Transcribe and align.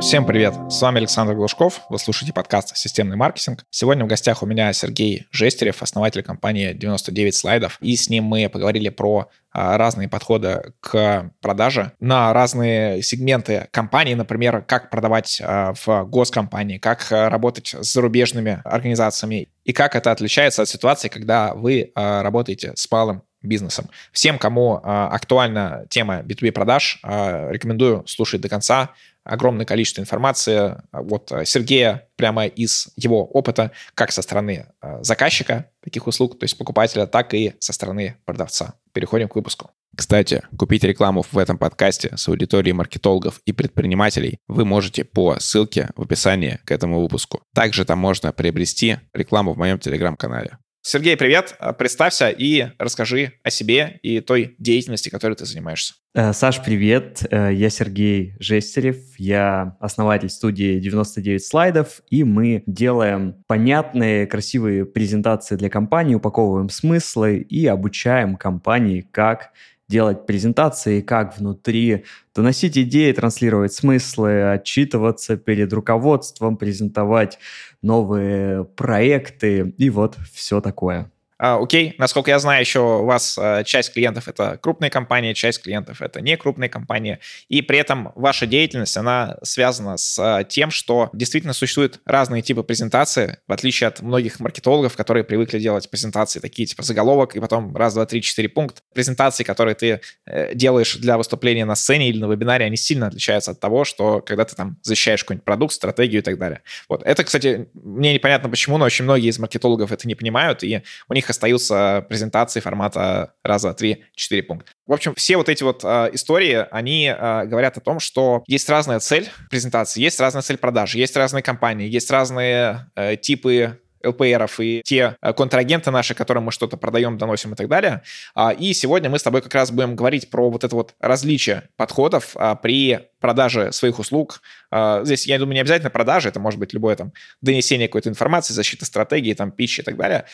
Всем 0.00 0.24
привет! 0.24 0.54
С 0.70 0.80
вами 0.80 0.98
Александр 0.98 1.34
Глушков. 1.34 1.80
Вы 1.90 1.98
слушаете 1.98 2.32
подкаст 2.32 2.76
«Системный 2.76 3.16
маркетинг». 3.16 3.64
Сегодня 3.70 4.04
в 4.04 4.08
гостях 4.08 4.44
у 4.44 4.46
меня 4.46 4.72
Сергей 4.72 5.26
Жестерев, 5.32 5.82
основатель 5.82 6.22
компании 6.22 6.72
99 6.72 7.34
слайдов. 7.34 7.78
И 7.80 7.96
с 7.96 8.08
ним 8.08 8.22
мы 8.22 8.48
поговорили 8.48 8.90
про 8.90 9.28
а, 9.50 9.76
разные 9.76 10.08
подходы 10.08 10.72
к 10.78 11.32
продаже 11.40 11.92
на 11.98 12.32
разные 12.32 13.02
сегменты 13.02 13.66
компании, 13.72 14.14
например, 14.14 14.62
как 14.62 14.88
продавать 14.88 15.42
а, 15.42 15.72
в 15.74 16.04
госкомпании, 16.04 16.78
как 16.78 17.10
а, 17.10 17.28
работать 17.28 17.74
с 17.74 17.92
зарубежными 17.92 18.62
организациями 18.64 19.48
и 19.64 19.72
как 19.72 19.96
это 19.96 20.12
отличается 20.12 20.62
от 20.62 20.68
ситуации, 20.68 21.08
когда 21.08 21.54
вы 21.54 21.92
работаете 21.94 22.72
с 22.74 22.90
малым 22.90 23.22
бизнесом. 23.42 23.88
Всем, 24.12 24.38
кому 24.38 24.80
актуальна 24.82 25.86
тема 25.90 26.20
B2B 26.20 26.52
продаж, 26.52 27.00
рекомендую 27.02 28.04
слушать 28.06 28.40
до 28.40 28.48
конца 28.48 28.90
огромное 29.24 29.66
количество 29.66 30.00
информации 30.00 30.76
от 30.90 31.30
Сергея 31.44 32.08
прямо 32.16 32.46
из 32.46 32.88
его 32.96 33.26
опыта, 33.26 33.72
как 33.94 34.10
со 34.10 34.22
стороны 34.22 34.68
заказчика 35.00 35.70
таких 35.82 36.06
услуг, 36.06 36.38
то 36.38 36.44
есть 36.44 36.56
покупателя, 36.56 37.06
так 37.06 37.34
и 37.34 37.52
со 37.58 37.74
стороны 37.74 38.16
продавца. 38.24 38.74
Переходим 38.94 39.28
к 39.28 39.36
выпуску. 39.36 39.70
Кстати, 39.94 40.42
купить 40.56 40.84
рекламу 40.84 41.24
в 41.30 41.36
этом 41.36 41.58
подкасте 41.58 42.16
с 42.16 42.28
аудиторией 42.28 42.72
маркетологов 42.72 43.40
и 43.44 43.52
предпринимателей 43.52 44.38
вы 44.46 44.64
можете 44.64 45.04
по 45.04 45.38
ссылке 45.40 45.90
в 45.96 46.02
описании 46.02 46.60
к 46.64 46.70
этому 46.70 47.02
выпуску. 47.02 47.42
Также 47.54 47.84
там 47.84 47.98
можно 47.98 48.32
приобрести 48.32 48.98
рекламу 49.12 49.52
в 49.52 49.58
моем 49.58 49.78
телеграм-канале. 49.78 50.56
Сергей, 50.90 51.18
привет. 51.18 51.54
Представься 51.76 52.30
и 52.30 52.68
расскажи 52.78 53.34
о 53.42 53.50
себе 53.50 54.00
и 54.02 54.20
той 54.20 54.54
деятельности, 54.58 55.10
которой 55.10 55.34
ты 55.34 55.44
занимаешься. 55.44 55.92
Э, 56.14 56.32
Саш, 56.32 56.64
привет. 56.64 57.26
Э, 57.30 57.52
я 57.52 57.68
Сергей 57.68 58.32
Жестерев. 58.40 58.96
Я 59.18 59.76
основатель 59.80 60.30
студии 60.30 60.80
99 60.80 61.44
слайдов, 61.44 62.00
и 62.08 62.24
мы 62.24 62.62
делаем 62.64 63.44
понятные, 63.46 64.26
красивые 64.26 64.86
презентации 64.86 65.56
для 65.56 65.68
компании, 65.68 66.14
упаковываем 66.14 66.70
смыслы 66.70 67.36
и 67.36 67.66
обучаем 67.66 68.36
компании, 68.36 69.06
как 69.10 69.50
делать 69.88 70.26
презентации, 70.26 71.00
как 71.00 71.38
внутри 71.38 72.04
доносить 72.34 72.76
идеи, 72.78 73.12
транслировать 73.12 73.72
смыслы, 73.72 74.50
отчитываться 74.52 75.36
перед 75.36 75.72
руководством, 75.72 76.56
презентовать 76.56 77.38
новые 77.82 78.64
проекты 78.64 79.74
и 79.78 79.90
вот 79.90 80.16
все 80.32 80.60
такое. 80.60 81.10
А, 81.38 81.56
окей, 81.62 81.94
насколько 81.98 82.30
я 82.30 82.38
знаю, 82.40 82.60
еще 82.60 82.80
у 82.80 83.04
вас 83.04 83.38
а, 83.38 83.62
часть 83.62 83.92
клиентов 83.92 84.26
это 84.28 84.58
крупные 84.60 84.90
компании, 84.90 85.34
часть 85.34 85.62
клиентов 85.62 86.02
это 86.02 86.20
не 86.20 86.36
крупные 86.36 86.68
компании, 86.68 87.20
и 87.48 87.62
при 87.62 87.78
этом 87.78 88.12
ваша 88.16 88.46
деятельность, 88.46 88.96
она 88.96 89.36
связана 89.42 89.96
с 89.96 90.18
а, 90.18 90.42
тем, 90.42 90.72
что 90.72 91.10
действительно 91.12 91.52
существуют 91.52 92.00
разные 92.04 92.42
типы 92.42 92.64
презентации, 92.64 93.38
в 93.46 93.52
отличие 93.52 93.86
от 93.86 94.02
многих 94.02 94.40
маркетологов, 94.40 94.96
которые 94.96 95.22
привыкли 95.22 95.60
делать 95.60 95.88
презентации 95.88 96.40
такие 96.40 96.66
типа 96.66 96.82
заголовок, 96.82 97.36
и 97.36 97.40
потом 97.40 97.76
раз, 97.76 97.94
два, 97.94 98.04
три, 98.04 98.20
четыре 98.20 98.48
пункта. 98.48 98.80
Презентации, 98.92 99.44
которые 99.44 99.76
ты 99.76 100.00
э, 100.26 100.54
делаешь 100.54 100.96
для 100.96 101.16
выступления 101.16 101.64
на 101.64 101.76
сцене 101.76 102.08
или 102.08 102.18
на 102.18 102.26
вебинаре, 102.26 102.64
они 102.64 102.76
сильно 102.76 103.06
отличаются 103.06 103.52
от 103.52 103.60
того, 103.60 103.84
что 103.84 104.20
когда 104.20 104.44
ты 104.44 104.56
там 104.56 104.76
защищаешь 104.82 105.22
какой-нибудь 105.22 105.44
продукт, 105.44 105.74
стратегию 105.74 106.20
и 106.20 106.24
так 106.24 106.36
далее. 106.36 106.62
Вот. 106.88 107.04
Это, 107.04 107.22
кстати, 107.22 107.68
мне 107.74 108.12
непонятно 108.12 108.48
почему, 108.48 108.76
но 108.78 108.86
очень 108.86 109.04
многие 109.04 109.28
из 109.28 109.38
маркетологов 109.38 109.92
это 109.92 110.08
не 110.08 110.16
понимают, 110.16 110.64
и 110.64 110.82
у 111.08 111.14
них 111.14 111.27
них 111.28 111.30
остаются 111.30 112.04
презентации 112.08 112.60
формата 112.60 113.34
раз, 113.44 113.62
два, 113.62 113.74
три, 113.74 114.04
четыре 114.14 114.42
пункта. 114.42 114.72
В 114.86 114.92
общем, 114.92 115.14
все 115.14 115.36
вот 115.36 115.48
эти 115.48 115.62
вот 115.62 115.84
э, 115.84 116.10
истории, 116.12 116.66
они 116.70 117.14
э, 117.14 117.44
говорят 117.46 117.76
о 117.76 117.80
том, 117.80 118.00
что 118.00 118.42
есть 118.46 118.68
разная 118.68 119.00
цель 119.00 119.28
презентации, 119.50 120.00
есть 120.00 120.18
разная 120.20 120.42
цель 120.42 120.56
продажи, 120.56 120.98
есть 120.98 121.16
разные 121.16 121.42
компании, 121.42 121.88
есть 121.88 122.10
разные 122.10 122.90
э, 122.96 123.16
типы 123.16 123.78
ЛПРов 124.04 124.60
и 124.60 124.82
те 124.84 125.16
э, 125.20 125.32
контрагенты 125.32 125.90
наши, 125.90 126.14
которым 126.14 126.44
мы 126.44 126.52
что-то 126.52 126.76
продаем, 126.76 127.18
доносим 127.18 127.52
и 127.52 127.56
так 127.56 127.68
далее. 127.68 128.02
А, 128.34 128.52
и 128.52 128.72
сегодня 128.72 129.10
мы 129.10 129.18
с 129.18 129.22
тобой 129.22 129.42
как 129.42 129.54
раз 129.54 129.70
будем 129.70 129.96
говорить 129.96 130.30
про 130.30 130.50
вот 130.50 130.64
это 130.64 130.74
вот 130.74 130.94
различие 131.00 131.68
подходов 131.76 132.32
а, 132.36 132.54
при 132.54 133.00
продаже 133.20 133.72
своих 133.72 133.98
услуг. 133.98 134.42
А, 134.70 135.04
здесь, 135.04 135.26
я 135.26 135.38
думаю, 135.38 135.54
не 135.54 135.60
обязательно 135.60 135.90
продажи, 135.90 136.28
это 136.28 136.40
может 136.40 136.60
быть 136.60 136.72
любое 136.72 136.96
там 136.96 137.12
донесение 137.40 137.88
какой-то 137.88 138.08
информации, 138.08 138.54
защита 138.54 138.84
стратегии, 138.84 139.34
там, 139.34 139.50
пищи 139.50 139.80
и 139.80 139.84
так 139.84 139.96
далее, 139.96 140.24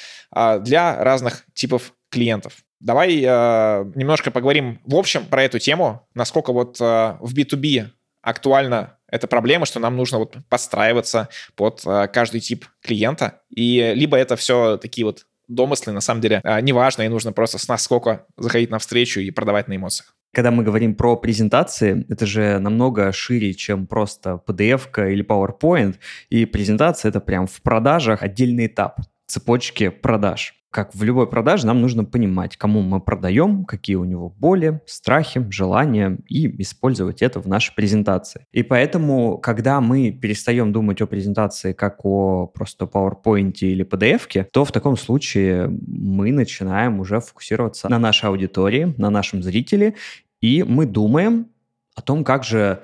для 0.60 1.02
разных 1.02 1.44
типов 1.54 1.92
клиентов. 2.10 2.54
Давай 2.81 3.16
немножко 3.16 4.31
поговорим 4.31 4.81
в 4.84 4.96
общем 4.96 5.25
про 5.25 5.42
эту 5.42 5.58
тему, 5.58 6.06
насколько 6.14 6.52
вот 6.52 6.78
в 6.78 7.34
B2B 7.34 7.91
актуально 8.24 8.98
эта 9.08 9.28
проблема, 9.28 9.66
что 9.66 9.78
нам 9.78 9.96
нужно 9.96 10.18
вот 10.18 10.36
подстраиваться 10.48 11.28
под 11.54 11.82
э, 11.86 12.08
каждый 12.12 12.40
тип 12.40 12.66
клиента. 12.82 13.42
И 13.54 13.92
либо 13.94 14.16
это 14.16 14.34
все 14.34 14.76
такие 14.76 15.04
вот 15.04 15.26
домыслы, 15.46 15.92
на 15.92 16.00
самом 16.00 16.20
деле, 16.20 16.40
э, 16.42 16.60
неважно, 16.60 17.02
и 17.02 17.08
нужно 17.08 17.32
просто 17.32 17.58
с 17.58 17.68
насколько 17.68 18.26
заходить 18.36 18.70
навстречу 18.70 19.20
и 19.20 19.30
продавать 19.30 19.68
на 19.68 19.76
эмоциях. 19.76 20.16
Когда 20.32 20.50
мы 20.50 20.64
говорим 20.64 20.96
про 20.96 21.16
презентации, 21.16 22.04
это 22.08 22.26
же 22.26 22.58
намного 22.58 23.12
шире, 23.12 23.54
чем 23.54 23.86
просто 23.86 24.40
PDF 24.48 24.88
или 25.12 25.24
PowerPoint. 25.24 25.96
И 26.28 26.44
презентация— 26.44 27.08
это 27.10 27.20
прям 27.20 27.46
в 27.46 27.62
продажах 27.62 28.22
отдельный 28.22 28.66
этап 28.66 29.00
цепочки 29.26 29.90
продаж 29.90 30.54
как 30.74 30.92
в 30.92 31.04
любой 31.04 31.28
продаже, 31.28 31.68
нам 31.68 31.80
нужно 31.80 32.04
понимать, 32.04 32.56
кому 32.56 32.82
мы 32.82 33.00
продаем, 33.00 33.64
какие 33.64 33.94
у 33.94 34.02
него 34.02 34.28
боли, 34.28 34.80
страхи, 34.86 35.46
желания, 35.48 36.18
и 36.28 36.62
использовать 36.62 37.22
это 37.22 37.40
в 37.40 37.46
нашей 37.46 37.72
презентации. 37.76 38.44
И 38.50 38.64
поэтому, 38.64 39.38
когда 39.38 39.80
мы 39.80 40.10
перестаем 40.10 40.72
думать 40.72 41.00
о 41.00 41.06
презентации 41.06 41.74
как 41.74 42.04
о 42.04 42.48
просто 42.48 42.86
PowerPoint 42.86 43.54
или 43.60 43.86
PDF, 43.86 44.46
то 44.52 44.64
в 44.64 44.72
таком 44.72 44.96
случае 44.96 45.68
мы 45.68 46.32
начинаем 46.32 46.98
уже 46.98 47.20
фокусироваться 47.20 47.88
на 47.88 48.00
нашей 48.00 48.28
аудитории, 48.28 48.94
на 48.98 49.10
нашем 49.10 49.44
зрителе, 49.44 49.94
и 50.40 50.64
мы 50.64 50.86
думаем 50.86 51.46
о 51.94 52.02
том, 52.02 52.24
как 52.24 52.42
же 52.42 52.82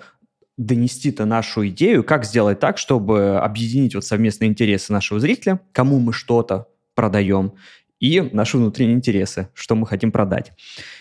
донести-то 0.56 1.24
нашу 1.24 1.66
идею, 1.66 2.04
как 2.04 2.24
сделать 2.24 2.60
так, 2.60 2.78
чтобы 2.78 3.38
объединить 3.38 3.96
вот 3.96 4.04
совместные 4.04 4.48
интересы 4.48 4.92
нашего 4.92 5.18
зрителя, 5.18 5.58
кому 5.72 5.98
мы 5.98 6.12
что-то 6.12 6.68
продаем, 6.94 7.54
и 8.00 8.20
наши 8.32 8.56
внутренние 8.56 8.96
интересы, 8.96 9.48
что 9.54 9.76
мы 9.76 9.86
хотим 9.86 10.10
продать. 10.10 10.52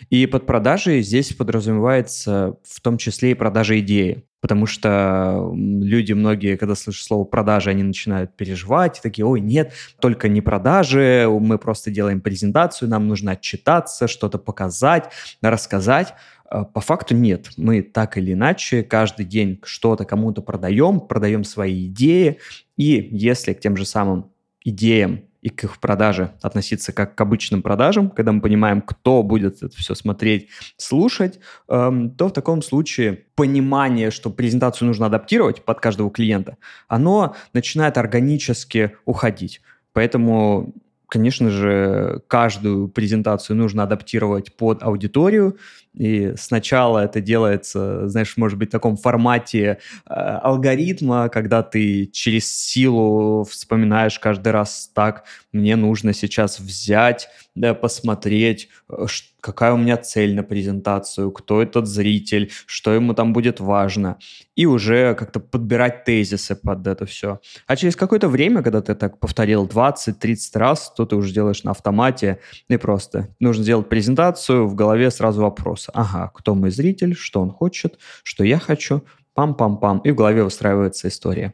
И 0.09 0.25
под 0.27 0.45
продажей 0.45 1.01
здесь 1.01 1.33
подразумевается 1.33 2.57
в 2.63 2.81
том 2.81 2.97
числе 2.97 3.31
и 3.31 3.35
продажа 3.35 3.79
идеи. 3.79 4.25
Потому 4.41 4.67
что 4.67 5.51
люди 5.53 6.13
многие, 6.13 6.55
когда 6.55 6.73
слышат 6.73 7.05
слово 7.05 7.25
продажи, 7.25 7.71
они 7.71 7.83
начинают 7.83 8.37
переживать, 8.37 9.01
такие, 9.03 9.25
ой, 9.25 9.41
нет, 9.41 9.73
только 9.99 10.29
не 10.29 10.39
продажи, 10.39 11.27
мы 11.29 11.57
просто 11.57 11.91
делаем 11.91 12.21
презентацию, 12.21 12.89
нам 12.89 13.07
нужно 13.09 13.31
отчитаться, 13.31 14.07
что-то 14.07 14.37
показать, 14.37 15.11
рассказать. 15.41 16.13
А 16.49 16.63
по 16.63 16.79
факту 16.79 17.15
нет. 17.15 17.49
Мы 17.57 17.81
так 17.81 18.17
или 18.17 18.31
иначе 18.31 18.81
каждый 18.81 19.25
день 19.25 19.59
что-то 19.63 20.05
кому-то 20.05 20.41
продаем, 20.41 21.01
продаем 21.01 21.43
свои 21.43 21.87
идеи, 21.87 22.39
и 22.77 23.09
если 23.11 23.53
к 23.53 23.59
тем 23.59 23.75
же 23.75 23.85
самым 23.85 24.31
идеям 24.63 25.28
и 25.41 25.49
к 25.49 25.63
их 25.63 25.79
продаже 25.79 26.31
относиться 26.41 26.91
как 26.91 27.15
к 27.15 27.21
обычным 27.21 27.61
продажам, 27.61 28.09
когда 28.09 28.31
мы 28.31 28.41
понимаем, 28.41 28.81
кто 28.81 29.23
будет 29.23 29.63
это 29.63 29.75
все 29.75 29.95
смотреть, 29.95 30.49
слушать, 30.77 31.39
эм, 31.69 32.11
то 32.11 32.27
в 32.27 32.33
таком 32.33 32.61
случае 32.61 33.25
понимание, 33.35 34.11
что 34.11 34.29
презентацию 34.29 34.87
нужно 34.87 35.05
адаптировать 35.05 35.63
под 35.63 35.79
каждого 35.79 36.11
клиента, 36.11 36.57
оно 36.87 37.35
начинает 37.53 37.97
органически 37.97 38.95
уходить. 39.05 39.61
Поэтому 39.93 40.73
конечно 41.09 41.49
же, 41.49 42.21
каждую 42.27 42.87
презентацию 42.87 43.57
нужно 43.57 43.83
адаптировать 43.83 44.55
под 44.55 44.83
аудиторию, 44.83 45.57
и 45.93 46.33
сначала 46.37 46.99
это 46.99 47.19
делается, 47.19 48.07
знаешь, 48.07 48.37
может 48.37 48.57
быть, 48.59 48.69
в 48.69 48.71
таком 48.71 48.95
формате 48.95 49.79
э, 50.07 50.13
алгоритма, 50.13 51.29
когда 51.29 51.63
ты 51.63 52.05
через 52.07 52.53
силу 52.53 53.43
вспоминаешь 53.43 54.19
каждый 54.19 54.51
раз 54.51 54.91
так, 54.93 55.23
мне 55.51 55.75
нужно 55.75 56.13
сейчас 56.13 56.59
взять, 56.59 57.29
да, 57.55 57.73
посмотреть, 57.73 58.69
э, 58.89 59.05
какая 59.41 59.73
у 59.73 59.77
меня 59.77 59.97
цель 59.97 60.35
на 60.35 60.43
презентацию, 60.43 61.31
кто 61.31 61.61
этот 61.61 61.87
зритель, 61.87 62.51
что 62.67 62.93
ему 62.93 63.13
там 63.13 63.33
будет 63.33 63.59
важно, 63.59 64.17
и 64.55 64.65
уже 64.65 65.15
как-то 65.15 65.39
подбирать 65.39 66.03
тезисы 66.03 66.55
под 66.55 66.85
это 66.85 67.05
все. 67.05 67.39
А 67.65 67.75
через 67.75 67.95
какое-то 67.95 68.27
время, 68.27 68.61
когда 68.61 68.81
ты 68.81 68.93
так 68.93 69.19
повторил 69.19 69.65
20-30 69.65 70.37
раз, 70.53 70.93
то 70.95 71.05
ты 71.05 71.15
уже 71.15 71.33
делаешь 71.33 71.63
на 71.63 71.71
автомате, 71.71 72.39
и 72.67 72.77
просто 72.77 73.29
нужно 73.39 73.63
сделать 73.63 73.89
презентацию, 73.89 74.67
в 74.67 74.75
голове 74.75 75.09
сразу 75.09 75.41
вопрос 75.41 75.78
вопроса. 75.87 75.91
Ага, 75.93 76.31
кто 76.33 76.55
мой 76.55 76.71
зритель, 76.71 77.15
что 77.15 77.41
он 77.41 77.51
хочет, 77.51 77.99
что 78.23 78.43
я 78.43 78.59
хочу, 78.59 79.03
пам-пам-пам, 79.35 80.01
и 80.03 80.11
в 80.11 80.15
голове 80.15 80.43
выстраивается 80.43 81.07
история. 81.07 81.53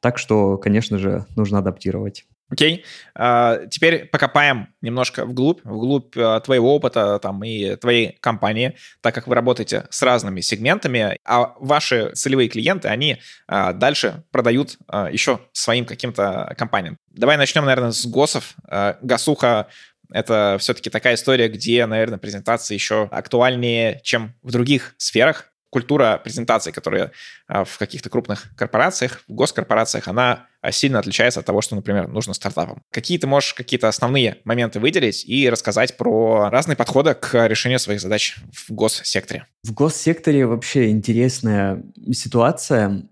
Так 0.00 0.18
что, 0.18 0.56
конечно 0.58 0.98
же, 0.98 1.26
нужно 1.36 1.58
адаптировать. 1.58 2.26
Окей. 2.48 2.84
А, 3.16 3.66
теперь 3.66 4.06
покопаем 4.06 4.68
немножко 4.80 5.26
вглубь, 5.26 5.60
вглубь 5.64 6.16
а, 6.16 6.38
твоего 6.38 6.76
опыта 6.76 7.18
там 7.18 7.42
и 7.42 7.74
твоей 7.74 8.18
компании, 8.20 8.76
так 9.00 9.16
как 9.16 9.26
вы 9.26 9.34
работаете 9.34 9.86
с 9.90 10.00
разными 10.02 10.40
сегментами, 10.40 11.18
а 11.24 11.54
ваши 11.58 12.12
целевые 12.14 12.48
клиенты, 12.48 12.86
они 12.86 13.18
а, 13.48 13.72
дальше 13.72 14.22
продают 14.30 14.78
еще 15.10 15.40
своим 15.52 15.86
каким-то 15.86 16.54
компаниям. 16.56 16.98
Давай 17.10 17.36
начнем, 17.36 17.64
наверное, 17.64 17.90
с 17.90 18.06
ГОСов. 18.06 18.54
Гасуха 19.02 19.66
это 20.10 20.56
все-таки 20.60 20.90
такая 20.90 21.14
история, 21.14 21.48
где, 21.48 21.84
наверное, 21.86 22.18
презентации 22.18 22.74
еще 22.74 23.08
актуальнее, 23.10 24.00
чем 24.02 24.34
в 24.42 24.50
других 24.50 24.94
сферах. 24.98 25.52
Культура 25.70 26.20
презентации, 26.22 26.70
которая 26.70 27.10
в 27.48 27.78
каких-то 27.78 28.08
крупных 28.08 28.46
корпорациях, 28.56 29.22
в 29.28 29.34
госкорпорациях, 29.34 30.08
она 30.08 30.46
а, 30.55 30.55
сильно 30.72 30.98
отличается 30.98 31.40
от 31.40 31.46
того, 31.46 31.60
что, 31.60 31.76
например, 31.76 32.08
нужно 32.08 32.34
стартапам. 32.34 32.82
Какие 32.90 33.18
ты 33.18 33.26
можешь 33.26 33.54
какие-то 33.54 33.88
основные 33.88 34.38
моменты 34.44 34.80
выделить 34.80 35.24
и 35.26 35.48
рассказать 35.48 35.96
про 35.96 36.48
разные 36.50 36.76
подходы 36.76 37.14
к 37.14 37.46
решению 37.46 37.78
своих 37.78 38.00
задач 38.00 38.36
в 38.52 38.72
госсекторе? 38.72 39.46
В 39.62 39.72
госсекторе 39.72 40.46
вообще 40.46 40.90
интересная 40.90 41.82
ситуация 42.12 43.02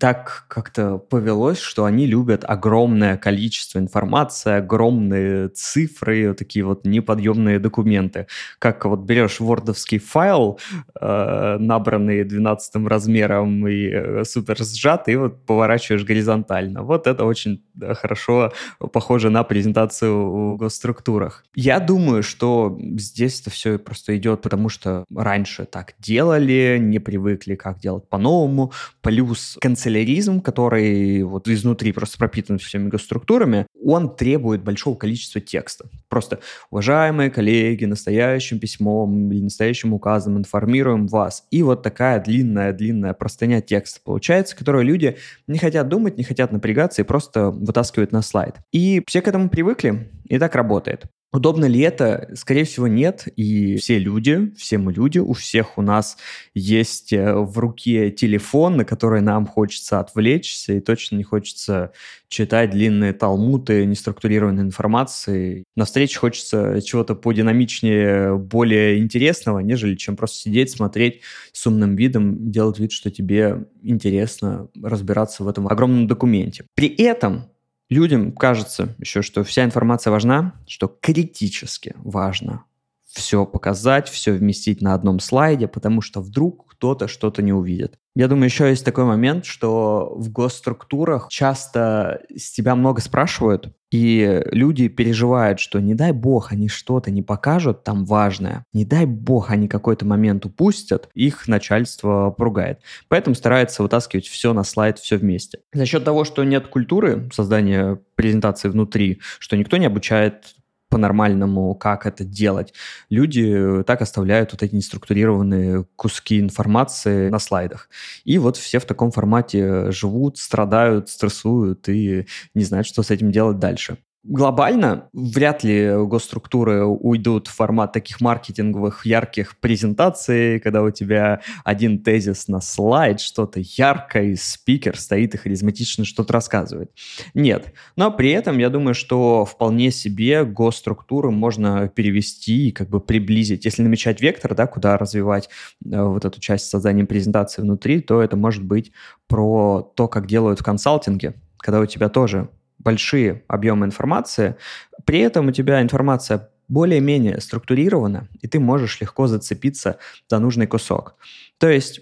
так 0.00 0.46
как-то 0.48 0.98
повелось, 0.98 1.60
что 1.60 1.84
они 1.84 2.06
любят 2.06 2.44
огромное 2.46 3.16
количество 3.16 3.78
информации, 3.78 4.54
огромные 4.54 5.48
цифры, 5.48 6.34
такие 6.34 6.64
вот 6.64 6.84
неподъемные 6.84 7.58
документы. 7.58 8.26
Как 8.58 8.84
вот 8.84 9.00
берешь 9.00 9.38
вордовский 9.38 9.98
файл, 9.98 10.58
э, 11.00 11.56
набранный 11.60 12.24
12 12.24 12.88
размером 12.88 13.66
и 13.68 13.90
э, 13.90 14.24
супер 14.24 14.56
сжатый, 14.58 15.14
и 15.14 15.16
вот 15.16 15.46
поворачиваешь 15.46 16.04
горизонтально. 16.04 16.82
Вот 16.82 16.99
это 17.06 17.24
очень 17.24 17.62
хорошо 17.94 18.52
похоже 18.92 19.30
на 19.30 19.44
презентацию 19.44 20.54
в 20.54 20.56
госструктурах. 20.56 21.44
Я 21.54 21.80
думаю, 21.80 22.22
что 22.22 22.78
здесь 22.96 23.40
это 23.40 23.50
все 23.50 23.78
просто 23.78 24.16
идет, 24.16 24.42
потому 24.42 24.68
что 24.68 25.04
раньше 25.14 25.64
так 25.64 25.94
делали, 25.98 26.78
не 26.80 26.98
привыкли, 26.98 27.54
как 27.54 27.78
делать 27.78 28.08
по-новому, 28.08 28.72
плюс 29.00 29.56
канцеляризм, 29.60 30.40
который 30.40 31.22
вот 31.22 31.48
изнутри 31.48 31.92
просто 31.92 32.18
пропитан 32.18 32.58
всеми 32.58 32.88
госструктурами, 32.88 33.66
он 33.82 34.14
требует 34.14 34.62
большого 34.62 34.96
количества 34.96 35.40
текста. 35.40 35.86
Просто, 36.08 36.40
уважаемые 36.70 37.30
коллеги, 37.30 37.84
настоящим 37.84 38.58
письмом 38.58 39.30
или 39.32 39.42
настоящим 39.42 39.94
указом 39.94 40.38
информируем 40.38 41.06
вас. 41.06 41.46
И 41.50 41.62
вот 41.62 41.82
такая 41.82 42.22
длинная-длинная 42.22 43.14
простыня 43.14 43.60
текста 43.60 44.00
получается, 44.04 44.56
которую 44.56 44.84
люди 44.84 45.16
не 45.46 45.58
хотят 45.58 45.88
думать, 45.88 46.16
не 46.18 46.24
хотят 46.24 46.52
напрягаться 46.52 46.89
и 46.98 47.02
просто 47.02 47.50
вытаскивают 47.50 48.12
на 48.12 48.22
слайд. 48.22 48.56
И 48.72 49.02
все 49.06 49.22
к 49.22 49.28
этому 49.28 49.48
привыкли, 49.48 50.10
и 50.24 50.38
так 50.38 50.54
работает. 50.54 51.06
Удобно 51.32 51.66
ли 51.66 51.80
это? 51.80 52.28
Скорее 52.34 52.64
всего, 52.64 52.88
нет. 52.88 53.28
И 53.36 53.76
все 53.76 53.98
люди, 54.00 54.52
все 54.56 54.78
мы 54.78 54.92
люди, 54.92 55.20
у 55.20 55.32
всех 55.32 55.78
у 55.78 55.82
нас 55.82 56.16
есть 56.54 57.12
э, 57.12 57.34
в 57.34 57.56
руке 57.56 58.10
телефон, 58.10 58.76
на 58.76 58.84
который 58.84 59.20
нам 59.20 59.46
хочется 59.46 60.00
отвлечься, 60.00 60.72
и 60.72 60.80
точно 60.80 61.16
не 61.16 61.22
хочется 61.22 61.92
читать 62.28 62.70
длинные 62.70 63.12
талмуты 63.12 63.84
неструктурированной 63.86 64.64
информации. 64.64 65.62
На 65.76 65.84
встрече 65.84 66.18
хочется 66.18 66.82
чего-то 66.82 67.14
подинамичнее, 67.14 68.36
более 68.36 68.98
интересного, 68.98 69.60
нежели 69.60 69.94
чем 69.94 70.16
просто 70.16 70.38
сидеть, 70.38 70.72
смотреть 70.72 71.20
с 71.52 71.64
умным 71.64 71.94
видом, 71.94 72.50
делать 72.50 72.80
вид, 72.80 72.90
что 72.90 73.08
тебе 73.12 73.66
интересно 73.82 74.68
разбираться 74.82 75.44
в 75.44 75.48
этом 75.48 75.68
огромном 75.68 76.08
документе. 76.08 76.64
При 76.74 76.88
этом 76.88 77.44
людям 77.90 78.32
кажется 78.32 78.94
еще, 78.98 79.22
что 79.22 79.44
вся 79.44 79.64
информация 79.64 80.10
важна, 80.10 80.54
что 80.66 80.88
критически 80.88 81.94
важно 81.98 82.64
все 83.12 83.44
показать, 83.44 84.08
все 84.08 84.32
вместить 84.32 84.80
на 84.80 84.94
одном 84.94 85.20
слайде, 85.20 85.68
потому 85.68 86.00
что 86.00 86.20
вдруг 86.20 86.66
кто-то 86.72 87.08
что-то 87.08 87.42
не 87.42 87.52
увидит. 87.52 87.98
Я 88.16 88.26
думаю, 88.26 88.46
еще 88.46 88.68
есть 88.68 88.84
такой 88.84 89.04
момент, 89.04 89.44
что 89.44 90.12
в 90.16 90.30
госструктурах 90.30 91.28
часто 91.28 92.22
с 92.34 92.50
тебя 92.50 92.74
много 92.74 93.00
спрашивают, 93.00 93.72
и 93.90 94.42
люди 94.46 94.88
переживают, 94.88 95.60
что 95.60 95.80
не 95.80 95.94
дай 95.94 96.12
бог 96.12 96.52
они 96.52 96.68
что-то 96.68 97.10
не 97.10 97.22
покажут 97.22 97.84
там 97.84 98.04
важное, 98.04 98.64
не 98.72 98.84
дай 98.84 99.04
бог 99.04 99.50
они 99.50 99.68
какой-то 99.68 100.06
момент 100.06 100.46
упустят, 100.46 101.08
их 101.14 101.48
начальство 101.48 102.30
поругает. 102.30 102.80
Поэтому 103.08 103.34
стараются 103.34 103.82
вытаскивать 103.82 104.26
все 104.26 104.52
на 104.52 104.64
слайд, 104.64 104.98
все 104.98 105.16
вместе. 105.16 105.60
За 105.72 105.86
счет 105.86 106.04
того, 106.04 106.24
что 106.24 106.44
нет 106.44 106.68
культуры 106.68 107.28
создания 107.32 107.98
презентации 108.14 108.68
внутри, 108.68 109.20
что 109.38 109.56
никто 109.56 109.76
не 109.76 109.86
обучает 109.86 110.54
по-нормальному, 110.90 111.74
как 111.74 112.04
это 112.04 112.24
делать. 112.24 112.74
Люди 113.08 113.82
так 113.86 114.02
оставляют 114.02 114.52
вот 114.52 114.62
эти 114.62 114.74
неструктурированные 114.74 115.86
куски 115.96 116.38
информации 116.40 117.30
на 117.30 117.38
слайдах. 117.38 117.88
И 118.24 118.38
вот 118.38 118.56
все 118.56 118.78
в 118.80 118.84
таком 118.84 119.10
формате 119.10 119.90
живут, 119.92 120.38
страдают, 120.38 121.08
стрессуют 121.08 121.88
и 121.88 122.26
не 122.54 122.64
знают, 122.64 122.86
что 122.86 123.02
с 123.02 123.10
этим 123.10 123.32
делать 123.32 123.58
дальше. 123.58 123.98
Глобально 124.22 125.08
вряд 125.14 125.64
ли 125.64 125.92
госструктуры 126.04 126.84
уйдут 126.84 127.48
в 127.48 127.54
формат 127.54 127.94
таких 127.94 128.20
маркетинговых 128.20 129.06
ярких 129.06 129.58
презентаций, 129.58 130.60
когда 130.60 130.82
у 130.82 130.90
тебя 130.90 131.40
один 131.64 132.02
тезис 132.02 132.46
на 132.46 132.60
слайд, 132.60 133.20
что-то 133.20 133.60
яркое, 133.62 134.24
и 134.24 134.36
спикер 134.36 134.98
стоит 134.98 135.34
и 135.34 135.38
харизматично 135.38 136.04
что-то 136.04 136.34
рассказывает. 136.34 136.90
Нет. 137.32 137.72
Но 137.96 138.10
при 138.10 138.30
этом 138.32 138.58
я 138.58 138.68
думаю, 138.68 138.92
что 138.92 139.46
вполне 139.46 139.90
себе 139.90 140.44
госструктуры 140.44 141.30
можно 141.30 141.88
перевести 141.88 142.68
и 142.68 142.72
как 142.72 142.90
бы 142.90 143.00
приблизить. 143.00 143.64
Если 143.64 143.82
намечать 143.82 144.20
вектор, 144.20 144.54
да, 144.54 144.66
куда 144.66 144.98
развивать 144.98 145.48
э, 145.82 146.02
вот 146.02 146.26
эту 146.26 146.38
часть 146.40 146.68
создания 146.68 147.06
презентации 147.06 147.62
внутри, 147.62 148.02
то 148.02 148.20
это 148.20 148.36
может 148.36 148.64
быть 148.64 148.92
про 149.28 149.80
то, 149.96 150.08
как 150.08 150.26
делают 150.26 150.60
в 150.60 150.64
консалтинге, 150.64 151.36
когда 151.56 151.80
у 151.80 151.86
тебя 151.86 152.10
тоже 152.10 152.50
большие 152.82 153.44
объемы 153.48 153.86
информации, 153.86 154.56
при 155.04 155.20
этом 155.20 155.48
у 155.48 155.52
тебя 155.52 155.80
информация 155.82 156.50
более-менее 156.68 157.40
структурирована, 157.40 158.28
и 158.40 158.46
ты 158.46 158.60
можешь 158.60 159.00
легко 159.00 159.26
зацепиться 159.26 159.98
за 160.28 160.38
нужный 160.38 160.66
кусок. 160.66 161.16
То 161.58 161.68
есть 161.68 162.00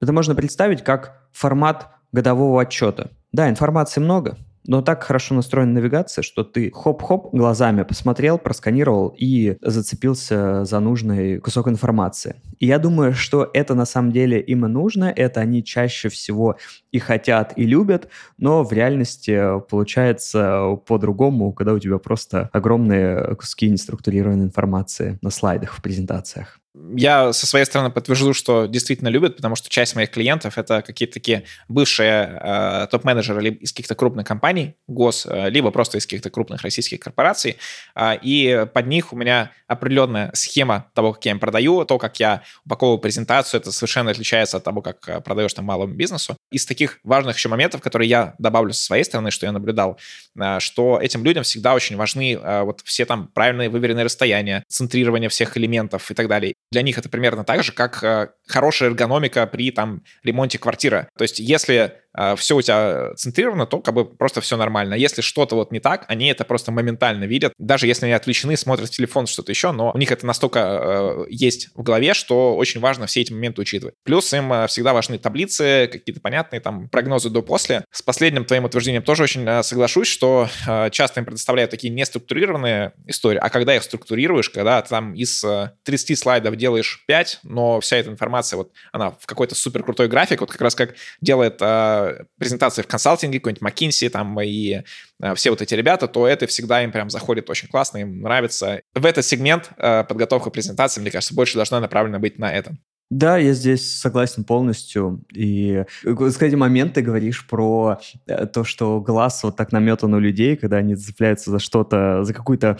это 0.00 0.12
можно 0.12 0.34
представить 0.34 0.84
как 0.84 1.28
формат 1.32 1.88
годового 2.12 2.62
отчета. 2.62 3.10
Да, 3.32 3.48
информации 3.48 4.00
много, 4.00 4.38
но 4.66 4.82
так 4.82 5.02
хорошо 5.02 5.34
настроена 5.34 5.72
навигация, 5.72 6.22
что 6.22 6.44
ты 6.44 6.70
хоп-хоп 6.72 7.34
глазами 7.34 7.82
посмотрел, 7.82 8.38
просканировал 8.38 9.14
и 9.16 9.56
зацепился 9.60 10.64
за 10.64 10.80
нужный 10.80 11.38
кусок 11.38 11.68
информации. 11.68 12.36
И 12.58 12.66
я 12.66 12.78
думаю, 12.78 13.14
что 13.14 13.50
это 13.52 13.74
на 13.74 13.84
самом 13.84 14.12
деле 14.12 14.40
им 14.40 14.64
и 14.64 14.68
нужно, 14.68 15.12
это 15.14 15.40
они 15.40 15.62
чаще 15.62 16.08
всего 16.08 16.56
и 16.92 16.98
хотят, 16.98 17.52
и 17.56 17.64
любят, 17.64 18.08
но 18.38 18.62
в 18.62 18.72
реальности 18.72 19.60
получается 19.68 20.76
по-другому, 20.86 21.52
когда 21.52 21.72
у 21.74 21.78
тебя 21.78 21.98
просто 21.98 22.48
огромные 22.52 23.34
куски 23.36 23.68
неструктурированной 23.68 24.44
информации 24.44 25.18
на 25.20 25.30
слайдах 25.30 25.74
в 25.74 25.82
презентациях. 25.82 26.60
Я 26.74 27.32
со 27.32 27.46
своей 27.46 27.64
стороны 27.64 27.90
подтвержу, 27.90 28.34
что 28.34 28.66
действительно 28.66 29.08
любят, 29.08 29.36
потому 29.36 29.54
что 29.54 29.68
часть 29.68 29.94
моих 29.94 30.10
клиентов 30.10 30.58
это 30.58 30.82
какие-то 30.82 31.14
такие 31.14 31.44
бывшие 31.68 32.40
э, 32.42 32.86
топ-менеджеры 32.90 33.40
либо 33.40 33.58
из 33.58 33.70
каких-то 33.70 33.94
крупных 33.94 34.26
компаний, 34.26 34.74
гос, 34.88 35.24
э, 35.24 35.50
либо 35.50 35.70
просто 35.70 35.98
из 35.98 36.06
каких-то 36.06 36.30
крупных 36.30 36.62
российских 36.62 36.98
корпораций. 36.98 37.58
Э, 37.94 38.16
и 38.20 38.66
под 38.74 38.88
них 38.88 39.12
у 39.12 39.16
меня 39.16 39.52
определенная 39.68 40.32
схема 40.34 40.90
того, 40.94 41.12
как 41.12 41.24
я 41.24 41.30
им 41.30 41.38
продаю, 41.38 41.84
то, 41.84 41.98
как 41.98 42.18
я 42.18 42.42
упаковываю 42.66 42.98
презентацию, 42.98 43.60
это 43.60 43.70
совершенно 43.70 44.10
отличается 44.10 44.56
от 44.56 44.64
того, 44.64 44.82
как 44.82 45.08
э, 45.08 45.20
продаешь 45.20 45.54
там 45.54 45.66
малому 45.66 45.94
бизнесу. 45.94 46.36
Из 46.50 46.66
таких 46.66 46.98
важных 47.04 47.36
еще 47.36 47.48
моментов, 47.48 47.82
которые 47.82 48.08
я 48.08 48.34
добавлю 48.38 48.72
со 48.72 48.82
своей 48.82 49.04
стороны, 49.04 49.30
что 49.30 49.46
я 49.46 49.52
наблюдал, 49.52 49.98
э, 50.36 50.58
что 50.58 50.98
этим 51.00 51.24
людям 51.24 51.44
всегда 51.44 51.74
очень 51.74 51.96
важны 51.96 52.34
э, 52.34 52.62
вот 52.62 52.80
все 52.84 53.04
там 53.04 53.28
правильные 53.28 53.68
выверенные 53.68 54.04
расстояния, 54.04 54.64
центрирование 54.66 55.28
всех 55.28 55.56
элементов 55.56 56.10
и 56.10 56.14
так 56.14 56.26
далее 56.26 56.54
для 56.74 56.82
них 56.82 56.98
это 56.98 57.08
примерно 57.08 57.44
так 57.44 57.62
же, 57.62 57.70
как 57.70 58.02
э, 58.02 58.30
хорошая 58.48 58.88
эргономика 58.88 59.46
при 59.46 59.70
там 59.70 60.02
ремонте 60.24 60.58
квартиры. 60.58 61.08
То 61.16 61.22
есть 61.22 61.38
если 61.38 62.00
все 62.36 62.56
у 62.56 62.62
тебя 62.62 63.14
центрировано, 63.16 63.66
то 63.66 63.80
как 63.80 63.94
бы 63.94 64.04
просто 64.04 64.40
все 64.40 64.56
нормально. 64.56 64.94
Если 64.94 65.20
что-то 65.20 65.56
вот 65.56 65.72
не 65.72 65.80
так, 65.80 66.04
они 66.08 66.28
это 66.28 66.44
просто 66.44 66.72
моментально 66.72 67.24
видят. 67.24 67.52
Даже 67.58 67.86
если 67.86 68.06
они 68.06 68.14
отвлечены, 68.14 68.56
смотрят 68.56 68.88
в 68.88 68.92
телефон, 68.92 69.26
что-то 69.26 69.52
еще, 69.52 69.72
но 69.72 69.90
у 69.92 69.98
них 69.98 70.12
это 70.12 70.26
настолько 70.26 70.58
э, 70.60 71.24
есть 71.28 71.70
в 71.74 71.82
голове, 71.82 72.14
что 72.14 72.56
очень 72.56 72.80
важно 72.80 73.06
все 73.06 73.20
эти 73.20 73.32
моменты 73.32 73.62
учитывать. 73.62 73.94
Плюс 74.04 74.32
им 74.32 74.52
э, 74.52 74.66
всегда 74.66 74.92
важны 74.92 75.18
таблицы, 75.18 75.88
какие-то 75.90 76.20
понятные 76.20 76.60
там 76.60 76.88
прогнозы 76.88 77.30
до-после. 77.30 77.84
С 77.90 78.02
последним 78.02 78.44
твоим 78.44 78.64
утверждением 78.64 79.02
тоже 79.02 79.24
очень 79.24 79.46
э, 79.46 79.62
соглашусь, 79.62 80.08
что 80.08 80.48
э, 80.66 80.90
часто 80.90 81.20
им 81.20 81.26
предоставляют 81.26 81.70
такие 81.70 81.92
неструктурированные 81.92 82.92
истории, 83.06 83.38
а 83.38 83.48
когда 83.50 83.74
их 83.74 83.82
структурируешь, 83.82 84.50
когда 84.50 84.80
там 84.82 85.14
из 85.14 85.42
э, 85.44 85.72
30 85.84 86.18
слайдов 86.18 86.56
делаешь 86.56 87.02
5, 87.06 87.40
но 87.42 87.80
вся 87.80 87.96
эта 87.96 88.10
информация, 88.10 88.56
вот 88.56 88.72
она 88.92 89.10
в 89.10 89.26
какой-то 89.26 89.54
супер 89.54 89.82
крутой 89.82 90.08
график, 90.08 90.40
вот 90.40 90.50
как 90.50 90.60
раз 90.60 90.74
как 90.74 90.94
делает 91.20 91.58
э, 91.60 92.03
э, 92.04 92.24
презентации 92.38 92.82
в 92.82 92.86
консалтинге, 92.86 93.40
какой-нибудь 93.40 93.62
McKinsey 93.62 94.08
там 94.08 94.40
и 94.40 94.82
э, 95.22 95.34
все 95.34 95.50
вот 95.50 95.62
эти 95.62 95.74
ребята, 95.74 96.08
то 96.08 96.26
это 96.26 96.46
всегда 96.46 96.82
им 96.82 96.92
прям 96.92 97.10
заходит 97.10 97.50
очень 97.50 97.68
классно, 97.68 97.98
им 97.98 98.20
нравится. 98.22 98.82
В 98.94 99.04
этот 99.04 99.24
сегмент 99.24 99.70
э, 99.76 100.04
подготовка 100.04 100.50
презентации, 100.50 101.00
мне 101.00 101.10
кажется, 101.10 101.34
больше 101.34 101.54
должна 101.54 101.80
направлена 101.80 102.18
быть 102.18 102.38
на 102.38 102.52
это. 102.52 102.76
Да, 103.10 103.36
я 103.36 103.52
здесь 103.52 103.98
согласен 104.00 104.44
полностью. 104.44 105.22
И, 105.32 105.84
кстати, 106.02 106.54
момент 106.54 106.94
ты 106.94 107.02
говоришь 107.02 107.46
про 107.46 108.00
э, 108.26 108.46
то, 108.46 108.64
что 108.64 109.00
глаз 109.00 109.44
вот 109.44 109.56
так 109.56 109.72
наметан 109.72 110.14
у 110.14 110.18
людей, 110.18 110.56
когда 110.56 110.78
они 110.78 110.96
цепляются 110.96 111.50
за 111.50 111.58
что-то, 111.58 112.24
за 112.24 112.32
какую-то 112.32 112.78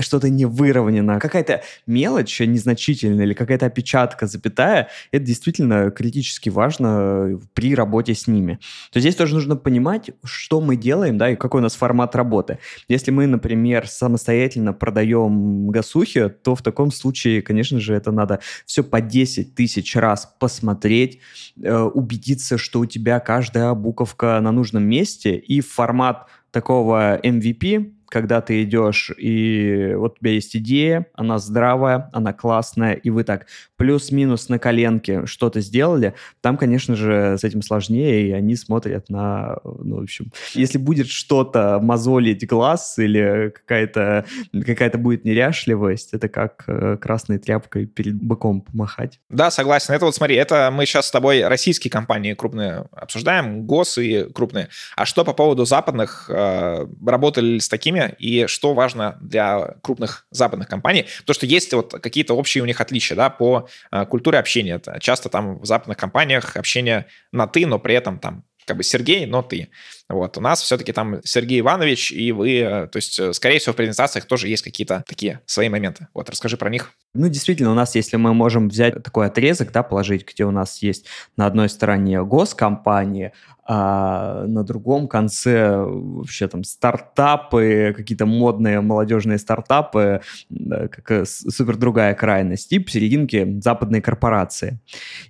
что-то 0.00 0.28
не 0.28 0.44
выровнено. 0.44 1.18
Какая-то 1.18 1.62
мелочь 1.86 2.38
незначительная 2.40 3.24
или 3.24 3.32
какая-то 3.32 3.66
опечатка, 3.66 4.26
запятая, 4.26 4.88
это 5.10 5.24
действительно 5.24 5.90
критически 5.90 6.50
важно 6.50 7.40
при 7.54 7.74
работе 7.74 8.14
с 8.14 8.26
ними. 8.26 8.60
То 8.92 9.00
здесь 9.00 9.16
тоже 9.16 9.34
нужно 9.34 9.56
понимать, 9.56 10.10
что 10.22 10.60
мы 10.60 10.76
делаем, 10.76 11.16
да, 11.16 11.30
и 11.30 11.36
какой 11.36 11.60
у 11.60 11.64
нас 11.64 11.74
формат 11.74 12.14
работы. 12.14 12.58
Если 12.88 13.10
мы, 13.10 13.26
например, 13.26 13.88
самостоятельно 13.88 14.74
продаем 14.74 15.68
гасухи, 15.68 16.28
то 16.28 16.54
в 16.54 16.62
таком 16.62 16.92
случае, 16.92 17.40
конечно 17.40 17.80
же, 17.80 17.94
это 17.94 18.12
надо 18.12 18.40
все 18.66 18.84
по 18.84 19.00
10 19.30 19.50
10 19.50 19.54
тысяч 19.54 19.96
раз 19.96 20.32
посмотреть, 20.38 21.20
э, 21.62 21.76
убедиться, 21.78 22.58
что 22.58 22.80
у 22.80 22.86
тебя 22.86 23.20
каждая 23.20 23.74
буковка 23.74 24.40
на 24.40 24.52
нужном 24.52 24.84
месте, 24.84 25.36
и 25.36 25.60
формат 25.60 26.26
такого 26.50 27.18
MVP 27.22 27.92
когда 28.10 28.40
ты 28.40 28.62
идешь, 28.62 29.10
и 29.16 29.94
вот 29.96 30.16
у 30.16 30.18
тебя 30.18 30.32
есть 30.32 30.54
идея, 30.56 31.06
она 31.14 31.38
здравая, 31.38 32.10
она 32.12 32.32
классная, 32.32 32.92
и 32.92 33.08
вы 33.08 33.24
так 33.24 33.46
плюс-минус 33.76 34.48
на 34.48 34.58
коленке 34.58 35.24
что-то 35.26 35.60
сделали, 35.60 36.14
там, 36.42 36.58
конечно 36.58 36.96
же, 36.96 37.36
с 37.38 37.44
этим 37.44 37.62
сложнее, 37.62 38.28
и 38.28 38.32
они 38.32 38.56
смотрят 38.56 39.08
на, 39.08 39.56
ну, 39.64 40.00
в 40.00 40.02
общем, 40.02 40.32
если 40.54 40.76
будет 40.76 41.08
что-то 41.08 41.78
мозолить 41.80 42.46
глаз 42.46 42.98
или 42.98 43.52
какая-то 43.54 44.26
какая 44.66 44.90
будет 44.98 45.24
неряшливость, 45.24 46.12
это 46.12 46.28
как 46.28 46.64
э, 46.66 46.96
красной 47.00 47.38
тряпкой 47.38 47.86
перед 47.86 48.14
быком 48.14 48.60
помахать. 48.60 49.20
Да, 49.28 49.50
согласен. 49.50 49.94
Это 49.94 50.04
вот 50.04 50.14
смотри, 50.14 50.36
это 50.36 50.70
мы 50.72 50.84
сейчас 50.84 51.06
с 51.06 51.10
тобой 51.10 51.46
российские 51.46 51.90
компании 51.90 52.34
крупные 52.34 52.86
обсуждаем, 52.92 53.66
ГОС 53.66 53.98
и 53.98 54.24
крупные. 54.32 54.68
А 54.96 55.06
что 55.06 55.24
по 55.24 55.32
поводу 55.32 55.64
западных? 55.64 56.28
Э, 56.28 56.86
работали 57.06 57.58
с 57.58 57.68
такими 57.68 57.99
компаниями, 58.00 58.16
и 58.18 58.46
что 58.46 58.74
важно 58.74 59.18
для 59.20 59.74
крупных 59.82 60.26
западных 60.30 60.68
компаний, 60.68 61.06
то, 61.24 61.32
что 61.32 61.46
есть 61.46 61.72
вот 61.72 61.92
какие-то 61.92 62.34
общие 62.34 62.62
у 62.62 62.66
них 62.66 62.80
отличия, 62.80 63.16
да, 63.16 63.30
по 63.30 63.68
э, 63.90 64.06
культуре 64.06 64.38
общения. 64.38 64.80
Часто 65.00 65.28
там 65.28 65.58
в 65.58 65.66
западных 65.66 65.96
компаниях 65.96 66.56
общение 66.56 67.06
на 67.32 67.46
«ты», 67.46 67.66
но 67.66 67.78
при 67.78 67.94
этом 67.94 68.18
там 68.18 68.44
как 68.70 68.76
бы 68.76 68.84
Сергей, 68.84 69.26
но 69.26 69.42
ты. 69.42 69.68
Вот, 70.08 70.38
у 70.38 70.40
нас 70.40 70.62
все-таки 70.62 70.92
там 70.92 71.20
Сергей 71.24 71.58
Иванович, 71.58 72.12
и 72.12 72.30
вы, 72.30 72.58
э, 72.58 72.86
то 72.86 72.98
есть, 72.98 73.18
э, 73.18 73.32
скорее 73.32 73.58
всего, 73.58 73.72
в 73.72 73.76
презентациях 73.76 74.26
тоже 74.26 74.46
есть 74.46 74.62
какие-то 74.62 75.02
такие 75.08 75.40
свои 75.44 75.68
моменты. 75.68 76.06
Вот, 76.14 76.30
расскажи 76.30 76.56
про 76.56 76.70
них. 76.70 76.92
Ну, 77.12 77.28
действительно, 77.28 77.72
у 77.72 77.74
нас, 77.74 77.96
если 77.96 78.16
мы 78.16 78.32
можем 78.32 78.68
взять 78.68 79.02
такой 79.02 79.26
отрезок, 79.26 79.72
да, 79.72 79.82
положить, 79.82 80.24
где 80.24 80.44
у 80.44 80.52
нас 80.52 80.82
есть 80.82 81.06
на 81.36 81.46
одной 81.46 81.68
стороне 81.68 82.22
госкомпании, 82.22 83.32
а 83.64 84.46
на 84.46 84.62
другом 84.62 85.08
конце 85.08 85.76
вообще 85.76 86.46
там 86.46 86.62
стартапы, 86.62 87.92
какие-то 87.96 88.26
модные 88.26 88.80
молодежные 88.80 89.38
стартапы, 89.38 90.20
как 90.48 91.10
э, 91.10 91.24
супер 91.24 91.76
другая 91.76 92.14
крайность, 92.14 92.72
и 92.72 92.78
посерединке 92.78 93.60
западные 93.60 94.00
корпорации. 94.00 94.78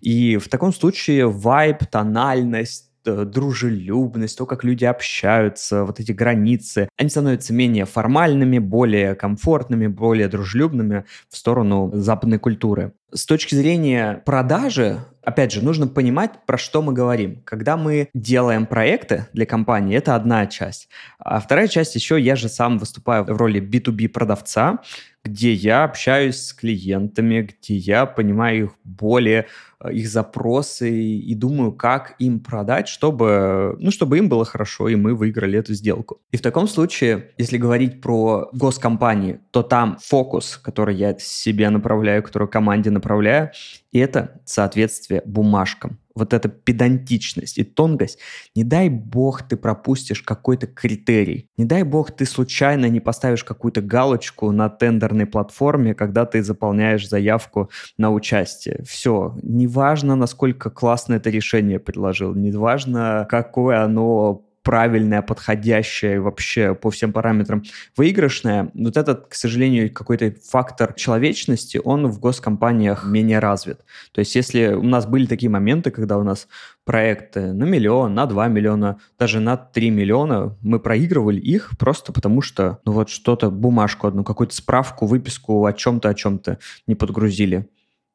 И 0.02 0.36
в 0.36 0.48
таком 0.50 0.74
случае 0.74 1.26
вайб, 1.26 1.86
тональность, 1.86 2.89
дружелюбность, 3.04 4.36
то, 4.38 4.46
как 4.46 4.64
люди 4.64 4.84
общаются, 4.84 5.84
вот 5.84 6.00
эти 6.00 6.12
границы, 6.12 6.88
они 6.96 7.10
становятся 7.10 7.52
менее 7.52 7.84
формальными, 7.84 8.58
более 8.58 9.14
комфортными, 9.14 9.86
более 9.86 10.28
дружелюбными 10.28 11.04
в 11.28 11.36
сторону 11.36 11.90
западной 11.94 12.38
культуры. 12.38 12.92
С 13.12 13.26
точки 13.26 13.56
зрения 13.56 14.22
продажи, 14.24 15.00
опять 15.24 15.52
же, 15.52 15.64
нужно 15.64 15.88
понимать, 15.88 16.46
про 16.46 16.56
что 16.56 16.80
мы 16.80 16.92
говорим. 16.92 17.42
Когда 17.44 17.76
мы 17.76 18.08
делаем 18.14 18.66
проекты 18.66 19.26
для 19.32 19.46
компании, 19.46 19.96
это 19.96 20.14
одна 20.14 20.46
часть. 20.46 20.88
А 21.18 21.40
вторая 21.40 21.66
часть 21.66 21.96
еще, 21.96 22.20
я 22.20 22.36
же 22.36 22.48
сам 22.48 22.78
выступаю 22.78 23.24
в 23.24 23.30
роли 23.30 23.60
B2B 23.60 24.08
продавца, 24.10 24.78
где 25.24 25.52
я 25.52 25.84
общаюсь 25.84 26.36
с 26.36 26.52
клиентами, 26.52 27.42
где 27.42 27.74
я 27.76 28.06
понимаю 28.06 28.64
их 28.64 28.70
боли, 28.84 29.46
э, 29.80 29.92
их 29.92 30.08
запросы 30.08 30.90
и 30.90 31.34
думаю, 31.34 31.72
как 31.72 32.14
им 32.18 32.40
продать, 32.40 32.88
чтобы, 32.88 33.76
ну, 33.78 33.90
чтобы 33.90 34.18
им 34.18 34.28
было 34.28 34.44
хорошо, 34.44 34.88
и 34.88 34.96
мы 34.96 35.14
выиграли 35.14 35.58
эту 35.58 35.74
сделку. 35.74 36.20
И 36.32 36.36
в 36.36 36.42
таком 36.42 36.66
случае, 36.66 37.30
если 37.38 37.58
говорить 37.58 38.00
про 38.00 38.48
госкомпании, 38.52 39.40
то 39.50 39.62
там 39.62 39.98
фокус, 40.02 40.56
который 40.56 40.96
я 40.96 41.18
себе 41.18 41.68
направляю, 41.70 42.22
который 42.22 42.48
команде 42.48 42.90
направляю, 42.90 43.50
это 43.92 44.40
соответствие 44.44 45.22
бумажкам 45.26 45.98
вот 46.20 46.32
эта 46.32 46.48
педантичность 46.48 47.58
и 47.58 47.64
тонкость, 47.64 48.18
не 48.54 48.62
дай 48.62 48.88
бог 48.88 49.42
ты 49.42 49.56
пропустишь 49.56 50.22
какой-то 50.22 50.66
критерий, 50.68 51.48
не 51.56 51.64
дай 51.64 51.82
бог 51.82 52.12
ты 52.12 52.24
случайно 52.26 52.86
не 52.86 53.00
поставишь 53.00 53.42
какую-то 53.42 53.80
галочку 53.80 54.52
на 54.52 54.68
тендерной 54.68 55.26
платформе, 55.26 55.94
когда 55.94 56.24
ты 56.24 56.42
заполняешь 56.42 57.08
заявку 57.08 57.70
на 57.98 58.12
участие. 58.12 58.84
Все, 58.86 59.36
неважно, 59.42 60.14
насколько 60.14 60.70
классно 60.70 61.14
это 61.14 61.30
решение 61.30 61.80
предложил, 61.80 62.34
неважно, 62.34 63.26
какое 63.28 63.82
оно 63.82 64.44
правильная, 64.62 65.22
подходящая 65.22 66.20
вообще 66.20 66.74
по 66.74 66.90
всем 66.90 67.12
параметрам 67.12 67.62
выигрышная, 67.96 68.70
вот 68.74 68.96
этот, 68.96 69.28
к 69.28 69.34
сожалению, 69.34 69.92
какой-то 69.92 70.34
фактор 70.48 70.92
человечности, 70.94 71.80
он 71.82 72.06
в 72.08 72.20
госкомпаниях 72.20 73.04
менее 73.06 73.38
развит. 73.38 73.80
То 74.12 74.18
есть 74.20 74.34
если 74.34 74.74
у 74.74 74.82
нас 74.82 75.06
были 75.06 75.26
такие 75.26 75.50
моменты, 75.50 75.90
когда 75.90 76.18
у 76.18 76.22
нас 76.22 76.46
проекты 76.84 77.52
на 77.52 77.64
миллион, 77.64 78.14
на 78.14 78.26
2 78.26 78.48
миллиона, 78.48 79.00
даже 79.18 79.40
на 79.40 79.56
3 79.56 79.90
миллиона, 79.90 80.56
мы 80.60 80.78
проигрывали 80.78 81.40
их 81.40 81.70
просто 81.78 82.12
потому, 82.12 82.42
что 82.42 82.80
ну 82.84 82.92
вот 82.92 83.08
что-то, 83.08 83.50
бумажку 83.50 84.06
одну, 84.08 84.24
какую-то 84.24 84.54
справку, 84.54 85.06
выписку 85.06 85.64
о 85.64 85.72
чем-то, 85.72 86.08
о 86.08 86.14
чем-то 86.14 86.58
не 86.86 86.94
подгрузили. 86.94 87.68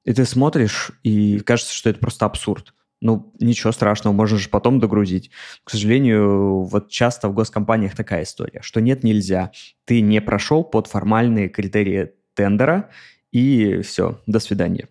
И 0.03 0.13
ты 0.13 0.25
смотришь, 0.25 0.91
и 1.03 1.39
кажется, 1.39 1.73
что 1.73 1.89
это 1.89 1.99
просто 1.99 2.25
абсурд 2.25 2.73
ну, 3.05 3.31
ничего 3.39 3.71
страшного, 3.71 4.15
можно 4.15 4.39
же 4.39 4.49
потом 4.49 4.79
догрузить. 4.79 5.29
К 5.63 5.69
сожалению, 5.69 6.63
вот 6.63 6.89
часто 6.89 7.29
в 7.29 7.35
госкомпаниях 7.35 7.95
такая 7.95 8.23
история, 8.23 8.61
что 8.63 8.81
нет, 8.81 9.03
нельзя. 9.03 9.51
Ты 9.85 10.01
не 10.01 10.21
прошел 10.21 10.63
под 10.63 10.87
формальные 10.87 11.49
критерии 11.49 12.13
тендера, 12.33 12.89
и 13.31 13.81
все, 13.81 14.19
до 14.25 14.39
свидания. 14.39 14.87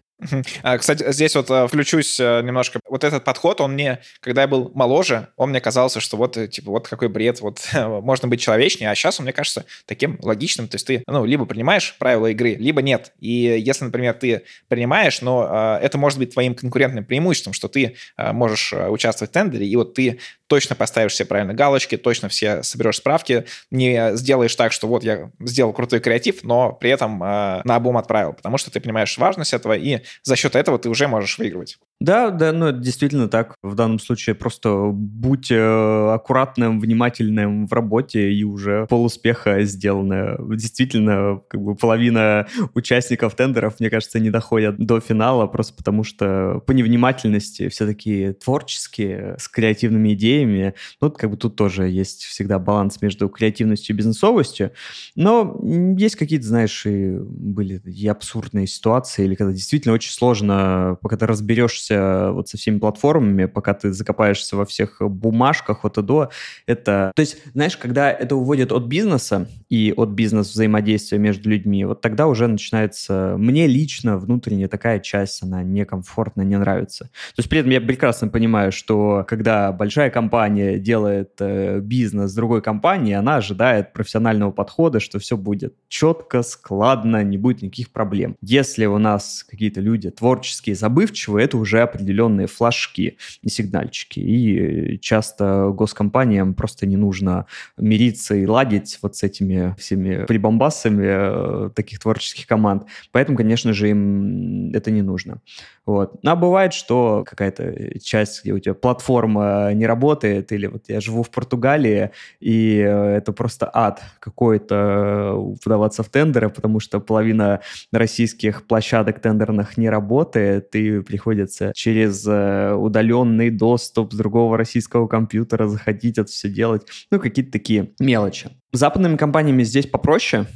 А, 0.62 0.78
кстати, 0.78 1.11
здесь 1.12 1.35
вот 1.35 1.50
э, 1.50 1.66
включусь 1.66 2.18
э, 2.21 2.42
немножко. 2.42 2.80
Вот 2.88 3.04
этот 3.04 3.25
подход, 3.25 3.61
он 3.61 3.73
мне, 3.73 4.00
когда 4.21 4.42
я 4.42 4.49
был 4.49 4.71
моложе, 4.75 5.28
он 5.37 5.50
мне 5.50 5.61
казался, 5.61 6.00
что 6.00 6.16
вот, 6.16 6.37
э, 6.37 6.49
типа, 6.49 6.71
вот 6.71 6.88
какой 6.88 7.09
бред, 7.09 7.40
вот 7.40 7.61
можно 7.75 8.28
быть 8.28 8.40
человечнее, 8.40 8.90
а 8.90 8.94
сейчас 8.94 9.18
он 9.18 9.25
мне 9.25 9.33
кажется 9.33 9.64
таким 9.87 10.18
логичным. 10.23 10.68
То 10.68 10.76
есть 10.76 10.87
ты, 10.87 11.02
ну, 11.06 11.25
либо 11.25 11.47
принимаешь 11.47 11.97
правила 11.99 12.28
игры, 12.28 12.54
либо 12.54 12.80
нет. 12.80 13.12
И 13.18 13.28
если, 13.28 13.85
например, 13.85 14.14
ты 14.14 14.42
принимаешь, 14.68 15.21
но 15.21 15.78
это 15.80 15.99
может 15.99 16.18
быть 16.18 16.33
твоим 16.33 16.54
конкурентным 16.54 17.04
преимуществом, 17.04 17.52
что 17.52 17.68
ты 17.68 17.97
можешь 18.16 18.73
участвовать 18.73 19.30
в 19.30 19.35
тендере, 19.35 19.66
и 19.66 19.76
вот 19.76 19.94
ты 19.94 20.21
точно 20.47 20.76
поставишь 20.76 21.12
все 21.12 21.25
правильно 21.25 21.54
галочки, 21.54 21.97
точно 21.97 22.28
все 22.28 22.62
соберешь 22.62 22.97
справки, 22.97 23.44
не 23.71 24.16
сделаешь 24.16 24.54
так, 24.54 24.73
что 24.73 24.87
вот 24.87 25.04
я 25.04 25.30
сделал 25.40 25.73
крутой 25.73 26.00
креатив, 26.00 26.42
но 26.44 26.73
при 26.73 26.90
этом 26.90 27.18
на 27.18 27.62
обум 27.64 27.97
отправил, 27.97 28.33
потому 28.33 28.59
что 28.59 28.71
ты 28.71 28.80
понимаешь 28.80 29.16
важность 29.18 29.52
этого, 29.52 29.75
и 29.75 30.03
за 30.23 30.37
счет 30.37 30.56
этого 30.56 30.78
ты 30.78 30.88
уже 30.88 31.08
можешь 31.08 31.38
выигрывать. 31.38 31.78
Да, 32.00 32.30
да, 32.30 32.52
ну 32.52 32.66
это 32.66 32.78
действительно 32.78 33.28
так. 33.28 33.54
В 33.62 33.75
данном 33.75 33.99
случае 33.99 34.34
просто 34.34 34.90
будь 34.92 35.50
э, 35.50 36.12
аккуратным, 36.12 36.80
внимательным 36.80 37.66
в 37.66 37.73
работе, 37.73 38.32
и 38.32 38.44
уже 38.44 38.87
полуспеха 38.87 39.62
сделано. 39.62 40.37
Действительно, 40.54 41.40
как 41.49 41.62
бы 41.62 41.75
половина 41.75 42.46
участников 42.75 43.34
тендеров, 43.37 43.80
мне 43.80 43.90
кажется, 43.90 44.20
не 44.20 44.30
доходят 44.30 44.76
до 44.76 45.00
финала, 45.00 45.46
просто 45.46 45.75
потому 45.75 46.04
что 46.04 46.62
по 46.66 46.73
невнимательности 46.73 47.68
все 47.68 47.87
такие 47.87 48.34
творческие, 48.34 49.37
с 49.38 49.49
креативными 49.49 50.14
идеями. 50.14 50.75
Ну, 51.00 51.11
как 51.11 51.30
бы 51.30 51.37
тут 51.37 51.56
тоже 51.56 51.88
есть 51.88 52.25
всегда 52.25 52.58
баланс 52.58 53.00
между 53.00 53.28
креативностью 53.28 53.94
и 53.94 53.96
бизнесовостью. 53.96 54.73
Но 55.14 55.58
есть 55.96 56.16
какие-то, 56.16 56.46
знаешь, 56.46 56.84
и 56.87 57.16
были 57.18 57.80
и 57.84 58.08
абсурдные 58.08 58.66
ситуации, 58.66 59.25
или 59.25 59.34
когда 59.34 59.52
действительно 59.52 59.93
очень 59.94 60.12
сложно, 60.12 60.98
пока 61.00 61.16
ты 61.16 61.26
разберешься 61.26 62.30
вот 62.32 62.48
со 62.48 62.56
всеми 62.56 62.78
платформами, 62.78 63.46
пока 63.46 63.74
ты 63.74 63.92
закопаешься 63.92 64.56
во 64.56 64.64
всех 64.66 64.98
бумажках 65.00 65.84
вот 65.84 65.98
и 65.98 66.02
до, 66.02 66.30
это... 66.66 67.12
То 67.14 67.20
есть, 67.20 67.38
знаешь, 67.52 67.76
когда 67.76 68.10
это 68.10 68.36
уводит 68.36 68.72
от 68.72 68.84
бизнеса 68.84 69.48
и 69.68 69.94
от 69.96 70.10
бизнес-взаимодействия 70.10 71.18
между 71.18 71.48
людьми, 71.50 71.84
вот 71.84 72.00
тогда 72.00 72.26
уже 72.26 72.46
начинается... 72.46 73.36
Мне 73.38 73.66
лично 73.66 74.18
внутренне 74.18 74.68
такая 74.68 75.00
часть, 75.00 75.42
она 75.42 75.62
некомфортно, 75.62 76.42
не 76.42 76.58
нравится. 76.58 77.04
То 77.04 77.38
есть 77.38 77.48
при 77.48 77.60
этом 77.60 77.70
я 77.70 77.80
прекрасно 77.80 78.28
понимаю, 78.28 78.72
что 78.72 79.24
когда 79.28 79.72
большая 79.72 80.10
компания 80.10 80.78
делает 80.78 81.32
э, 81.40 81.80
бизнес 81.80 82.30
с 82.30 82.34
другой 82.34 82.62
компанией, 82.62 83.14
она 83.14 83.36
ожидает 83.36 83.92
профессионального 83.92 84.50
подхода, 84.50 85.00
что 85.00 85.18
все 85.18 85.36
будет 85.36 85.74
четко, 85.88 86.42
складно, 86.42 87.22
не 87.22 87.38
будет 87.38 87.62
никаких 87.62 87.90
проблем. 87.90 88.36
Если 88.40 88.86
у 88.86 88.98
нас 88.98 89.44
какие-то 89.48 89.80
люди 89.85 90.11
творческие, 90.11 90.75
забывчивые, 90.75 91.45
это 91.45 91.59
уже 91.59 91.83
определенные 91.83 92.47
флажки 92.47 93.19
и 93.43 93.49
сигнальчики. 93.49 94.19
И 94.19 94.99
часто 95.00 95.71
госкомпаниям 95.75 96.55
просто 96.55 96.87
не 96.87 96.97
нужно 96.97 97.47
мириться 97.76 98.35
и 98.35 98.47
ладить 98.47 98.99
вот 99.03 99.17
с 99.17 99.23
этими 99.23 99.75
всеми 99.79 100.25
прибамбасами 100.25 101.67
э, 101.67 101.71
таких 101.75 102.00
творческих 102.00 102.47
команд. 102.47 102.85
Поэтому, 103.12 103.37
конечно 103.37 103.73
же, 103.73 103.91
им 103.91 104.73
это 104.73 104.91
не 104.91 105.03
нужно. 105.03 105.41
Вот. 105.87 106.23
Ну, 106.23 106.31
а 106.31 106.37
бывает, 106.37 106.73
что 106.73 107.25
какая-то 107.26 107.99
часть, 108.00 108.43
где 108.43 108.53
у 108.53 108.59
тебя 108.59 108.75
платформа 108.75 109.71
не 109.75 109.87
работает, 109.87 110.50
или 110.50 110.67
вот 110.67 110.85
я 110.88 111.00
живу 111.00 111.23
в 111.23 111.31
Португалии, 111.31 112.11
и 112.41 112.79
э, 112.79 113.17
это 113.17 113.33
просто 113.33 113.71
ад 113.73 114.03
какой-то 114.19 115.55
подаваться 115.62 116.03
в 116.03 116.09
тендеры, 116.09 116.49
потому 116.49 116.81
что 116.81 117.00
половина 117.00 117.61
российских 117.93 118.67
площадок 118.67 119.21
тендерных 119.21 119.74
не 119.76 119.90
работает, 119.90 120.75
и 120.75 121.00
приходится 121.00 121.73
через 121.75 122.26
э, 122.26 122.75
удаленный 122.75 123.50
доступ 123.50 124.12
с 124.12 124.16
другого 124.16 124.57
российского 124.57 125.07
компьютера 125.07 125.66
заходить, 125.66 126.19
это 126.19 126.31
все 126.31 126.49
делать. 126.49 126.87
Ну, 127.11 127.21
какие-то 127.21 127.52
такие 127.52 127.93
мелочи. 127.99 128.50
Западными 128.73 129.16
компаниями 129.16 129.62
здесь 129.62 129.87
попроще, 129.87 130.47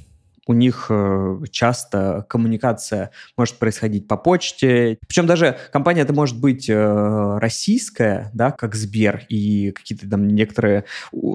у 0.49 0.55
них 0.55 0.87
э, 0.89 1.41
часто 1.51 2.27
коммуникация 2.29 3.11
может 3.37 3.57
происходить 3.57 4.09
по 4.09 4.17
почте. 4.17 4.99
Причем 5.07 5.27
даже 5.27 5.59
компания 5.73 6.01
это 6.01 6.15
может 6.15 6.41
быть 6.41 6.69
э, 6.71 7.39
российская, 7.39 8.31
да, 8.33 8.51
как 8.51 8.75
Сбер, 8.75 9.25
и 9.29 9.73
какие-то 9.73 10.09
там 10.09 10.27
некоторые... 10.27 10.85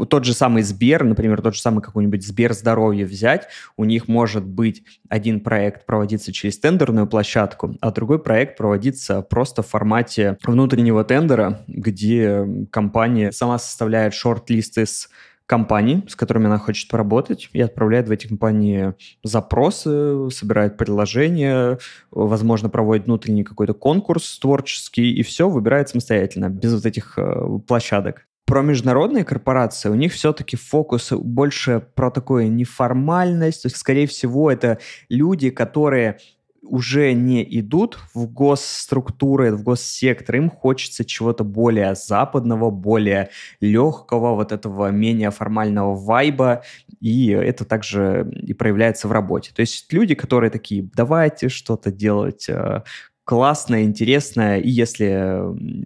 Тот 0.09 0.25
же 0.25 0.33
самый 0.33 0.63
Сбер, 0.63 1.03
например, 1.03 1.41
тот 1.41 1.53
же 1.55 1.61
самый 1.61 1.81
какой-нибудь 1.81 2.25
Сбер 2.25 2.53
здоровье 2.53 3.05
взять, 3.05 3.47
у 3.77 3.85
них 3.85 4.07
может 4.07 4.45
быть 4.45 4.83
один 5.09 5.41
проект 5.41 5.85
проводиться 5.85 6.33
через 6.33 6.57
тендерную 6.57 7.05
площадку, 7.05 7.77
а 7.81 7.91
другой 7.91 8.17
проект 8.17 8.57
проводиться 8.57 9.21
просто 9.21 9.61
в 9.61 9.67
формате 9.67 10.37
внутреннего 10.43 11.03
тендера, 11.03 11.63
где 11.67 12.67
компания 12.71 13.31
сама 13.31 13.59
составляет 13.59 14.15
шорт-лист 14.15 14.79
из 14.79 15.09
компаний, 15.45 16.03
с 16.07 16.15
которыми 16.15 16.45
она 16.47 16.57
хочет 16.57 16.89
поработать, 16.89 17.49
и 17.53 17.61
отправляет 17.61 18.07
в 18.07 18.11
эти 18.11 18.27
компании 18.27 18.93
запросы, 19.23 20.29
собирает 20.31 20.77
предложения, 20.77 21.77
возможно, 22.11 22.69
проводит 22.69 23.05
внутренний 23.05 23.43
какой-то 23.43 23.73
конкурс 23.73 24.39
творческий, 24.39 25.13
и 25.13 25.23
все 25.23 25.49
выбирает 25.49 25.89
самостоятельно, 25.89 26.49
без 26.49 26.73
вот 26.73 26.85
этих 26.85 27.17
э, 27.17 27.59
площадок. 27.67 28.25
Про 28.45 28.61
международные 28.61 29.23
корпорации 29.23 29.89
у 29.89 29.95
них 29.95 30.13
все-таки 30.13 30.57
фокус 30.57 31.11
больше 31.11 31.81
про 31.95 32.11
такую 32.11 32.51
неформальность. 32.51 33.63
То 33.63 33.67
есть, 33.67 33.77
скорее 33.77 34.05
всего, 34.05 34.51
это 34.51 34.79
люди, 35.09 35.49
которые 35.49 36.19
уже 36.63 37.13
не 37.13 37.43
идут 37.59 37.99
в 38.13 38.25
госструктуры, 38.31 39.53
в 39.53 39.63
госсектор, 39.63 40.37
им 40.37 40.49
хочется 40.49 41.05
чего-то 41.05 41.43
более 41.43 41.95
западного, 41.95 42.71
более 42.71 43.29
легкого, 43.59 44.35
вот 44.35 44.51
этого 44.51 44.89
менее 44.89 45.31
формального 45.31 45.95
вайба, 45.95 46.63
и 46.99 47.27
это 47.29 47.65
также 47.65 48.31
и 48.41 48.53
проявляется 48.53 49.07
в 49.07 49.11
работе. 49.11 49.51
То 49.53 49.61
есть 49.61 49.91
люди, 49.91 50.15
которые 50.15 50.49
такие, 50.49 50.89
давайте 50.95 51.49
что-то 51.49 51.91
делать 51.91 52.47
э, 52.49 52.83
классное, 53.25 53.83
интересное, 53.83 54.59
и 54.59 54.69
если 54.69 55.39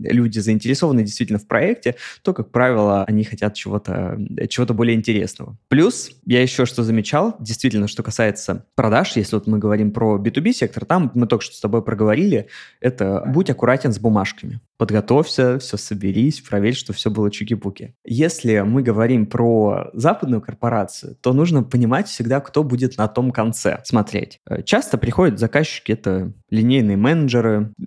люди 0.10 0.40
заинтересованы 0.40 1.04
действительно 1.04 1.40
в 1.40 1.48
проекте, 1.48 1.96
то, 2.24 2.34
как 2.34 2.52
правило, 2.52 3.04
они 3.06 3.24
хотят 3.24 3.54
чего-то 3.54 4.18
чего 4.50 4.66
более 4.74 4.96
интересного. 4.96 5.58
Плюс, 5.70 6.12
я 6.26 6.42
еще 6.42 6.66
что 6.66 6.84
замечал, 6.84 7.36
действительно, 7.40 7.88
что 7.88 8.04
касается 8.04 8.66
продаж, 8.76 9.16
если 9.16 9.36
вот 9.36 9.48
мы 9.48 9.60
говорим 9.60 9.92
про 9.92 10.18
B2B 10.18 10.52
сектор, 10.54 10.86
там 10.86 11.12
мы 11.14 11.28
только 11.28 11.44
что 11.44 11.56
с 11.56 11.60
тобой 11.60 11.84
проговорили, 11.84 12.48
это 12.82 13.24
будь 13.26 13.50
аккуратен 13.50 13.94
с 13.94 14.00
бумажками. 14.00 14.60
Подготовься, 14.78 15.58
все 15.58 15.76
соберись, 15.78 16.42
проверь, 16.42 16.76
что 16.76 16.94
все 16.94 17.10
было 17.10 17.32
чуки-пуки. 17.32 17.96
Если 18.06 18.60
мы 18.60 18.84
говорим 18.84 19.26
про 19.26 19.90
западную 19.94 20.40
корпорацию, 20.40 21.16
то 21.20 21.34
нужно 21.34 21.64
понимать 21.64 22.08
всегда, 22.08 22.42
кто 22.42 22.64
будет 22.64 22.98
на 22.98 23.08
том 23.08 23.32
конце 23.32 23.82
смотреть. 23.86 24.40
Часто 24.66 25.00
приходят 25.00 25.40
заказчики, 25.40 25.92
это 25.94 26.32
линейные 26.52 26.96
менеджеры, 26.96 27.27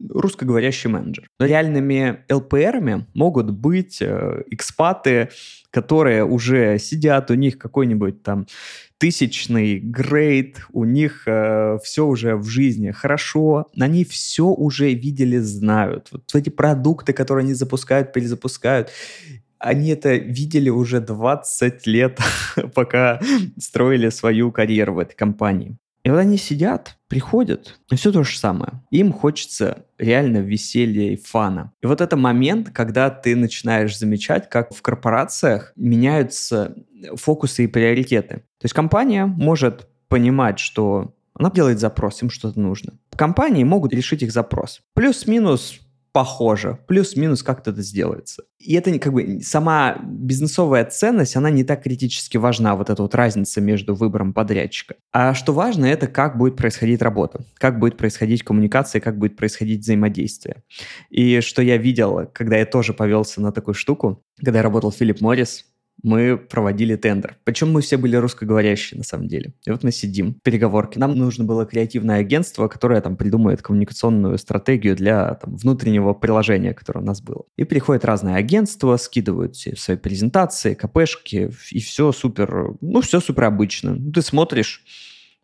русскоговорящий 0.09 0.91
менеджер. 0.91 1.29
Но 1.39 1.47
реальными 1.47 2.25
ЛПРами 2.31 3.07
могут 3.15 3.51
быть 3.51 3.99
э, 4.01 4.43
экспаты, 4.51 5.31
которые 5.71 6.25
уже 6.25 6.79
сидят, 6.79 7.31
у 7.31 7.35
них 7.35 7.59
какой-нибудь 7.59 8.23
там 8.23 8.47
тысячный 8.99 9.79
грейд, 9.79 10.59
у 10.73 10.85
них 10.85 11.23
э, 11.27 11.79
все 11.83 12.07
уже 12.07 12.37
в 12.37 12.47
жизни 12.47 12.91
хорошо, 12.91 13.67
они 13.79 14.05
все 14.05 14.45
уже 14.45 14.93
видели, 14.93 15.39
знают. 15.39 16.09
Вот 16.13 16.35
эти 16.35 16.51
продукты, 16.51 17.13
которые 17.13 17.45
они 17.45 17.55
запускают, 17.55 18.13
перезапускают, 18.13 18.91
они 19.59 19.91
это 19.91 20.15
видели 20.15 20.71
уже 20.71 21.01
20 21.01 21.87
лет, 21.87 22.19
пока 22.75 23.21
строили 23.59 24.11
свою 24.11 24.53
карьеру 24.53 24.95
в 24.95 24.99
этой 24.99 25.15
компании. 25.15 25.79
И 26.03 26.11
вот 26.11 26.19
они 26.19 26.39
сидят, 26.39 26.97
приходят, 27.09 27.79
и 27.91 27.97
все 27.97 28.11
то 28.11 28.23
же 28.23 28.39
самое. 28.39 28.83
Им 28.91 29.13
хочется 29.13 29.85
реально 29.99 30.39
веселья 30.39 31.13
и 31.13 31.17
фана. 31.17 31.73
И 31.83 31.87
вот 31.87 32.01
это 32.01 32.17
момент, 32.17 32.71
когда 32.71 33.11
ты 33.11 33.37
начинаешь 33.37 33.99
замечать, 33.99 34.49
как 34.49 34.75
в 34.75 34.81
корпорациях 34.81 35.73
меняются 35.77 36.75
фокусы 37.17 37.65
и 37.65 37.67
приоритеты. 37.67 38.37
То 38.37 38.65
есть 38.65 38.75
компания 38.75 39.27
может 39.27 39.89
понимать, 40.09 40.59
что 40.59 41.15
она 41.35 41.51
делает 41.51 41.79
запрос, 41.79 42.23
им 42.23 42.31
что-то 42.31 42.61
нужно. 42.61 42.95
Компании 43.17 43.65
могут 43.65 43.93
решить 43.93 44.23
их 44.23 44.33
запрос. 44.33 44.81
Плюс-минус 44.95 45.81
похоже, 46.13 46.79
плюс-минус 46.87 47.43
как-то 47.43 47.71
это 47.71 47.83
сделается. 47.83 48.45
И 48.59 48.75
это 48.75 48.97
как 48.99 49.13
бы 49.13 49.41
сама 49.43 49.99
бизнесовая 50.05 50.85
ценность, 50.85 51.37
она 51.37 51.51
не 51.51 51.65
так 51.65 51.83
критически 51.83 52.37
важна, 52.37 52.77
вот 52.77 52.91
эта 52.91 53.03
вот 53.03 53.15
разница 53.15 53.61
между 53.61 53.95
выбором 53.95 54.33
подрядчика. 54.33 54.97
А 55.13 55.35
что 55.35 55.53
важно, 55.53 55.87
это 55.87 56.07
как 56.07 56.37
будет 56.37 56.57
происходить 56.57 57.01
работа, 57.01 57.41
как 57.55 57.79
будет 57.79 57.97
происходить 57.97 58.43
коммуникация, 58.43 59.01
как 59.01 59.19
будет 59.19 59.37
происходить 59.37 59.81
взаимодействие. 59.81 60.63
И 61.09 61.41
что 61.41 61.63
я 61.63 61.77
видел, 61.77 62.29
когда 62.33 62.57
я 62.57 62.67
тоже 62.67 62.93
повелся 62.93 63.41
на 63.41 63.53
такую 63.53 63.75
штуку, 63.75 64.23
когда 64.37 64.59
я 64.59 64.63
работал 64.63 64.93
Филипп 64.93 65.21
Моррис, 65.21 65.65
мы 66.03 66.37
проводили 66.37 66.97
тендер. 66.97 67.37
Причем 67.45 67.73
мы 67.73 67.81
все 67.81 67.97
были 67.97 68.17
русскоговорящие, 68.17 68.99
на 68.99 69.05
самом 69.05 69.29
деле. 69.29 69.53
И 69.67 69.71
вот 69.71 69.83
мы 69.83 69.93
сидим, 69.93 70.35
переговорки. 70.43 70.99
Нам 70.99 71.17
нужно 71.17 71.45
было 71.45 71.67
креативное 71.67 72.21
агентство, 72.21 72.69
которое 72.69 73.01
там 73.01 73.17
придумает 73.17 73.63
коммуникационную 73.63 74.39
стратегию 74.39 74.97
для 74.97 75.35
там, 75.35 75.57
внутреннего 75.57 76.15
приложения, 76.15 76.75
которое 76.75 77.01
у 77.01 77.05
нас 77.05 77.21
было. 77.21 77.45
И 77.57 77.65
приходят 77.65 78.05
разные 78.05 78.37
агентства, 78.37 78.97
скидывают 78.97 79.57
все 79.57 79.77
свои 79.77 79.97
презентации, 79.97 80.75
КПшки, 80.75 81.51
и 81.71 81.81
все 81.81 82.13
супер, 82.13 82.75
ну, 82.81 83.01
все 83.01 83.21
супер 83.21 83.45
обычно. 83.45 83.99
Ты 84.13 84.23
смотришь, 84.23 84.85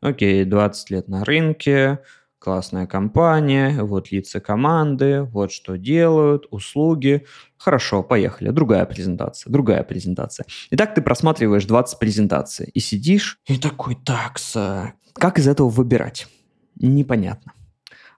окей, 0.01 0.45
20 0.45 0.90
лет 0.90 1.09
на 1.09 1.25
рынке, 1.25 2.01
классная 2.47 2.87
компания, 2.87 3.83
вот 3.83 4.13
лица 4.13 4.39
команды, 4.39 5.23
вот 5.23 5.51
что 5.51 5.77
делают, 5.77 6.47
услуги. 6.53 7.27
Хорошо, 7.59 8.05
поехали. 8.05 8.51
Другая 8.51 8.87
презентация, 8.87 9.51
другая 9.51 9.83
презентация. 9.83 10.47
Итак, 10.71 10.95
ты 10.95 11.03
просматриваешь 11.03 11.65
20 11.65 11.99
презентаций 11.99 12.71
и 12.73 12.79
сидишь 12.79 13.41
и 13.49 13.59
такой, 13.59 13.97
такса, 13.97 14.93
как 15.15 15.41
из 15.41 15.49
этого 15.49 15.69
выбирать? 15.69 16.29
Непонятно. 16.77 17.53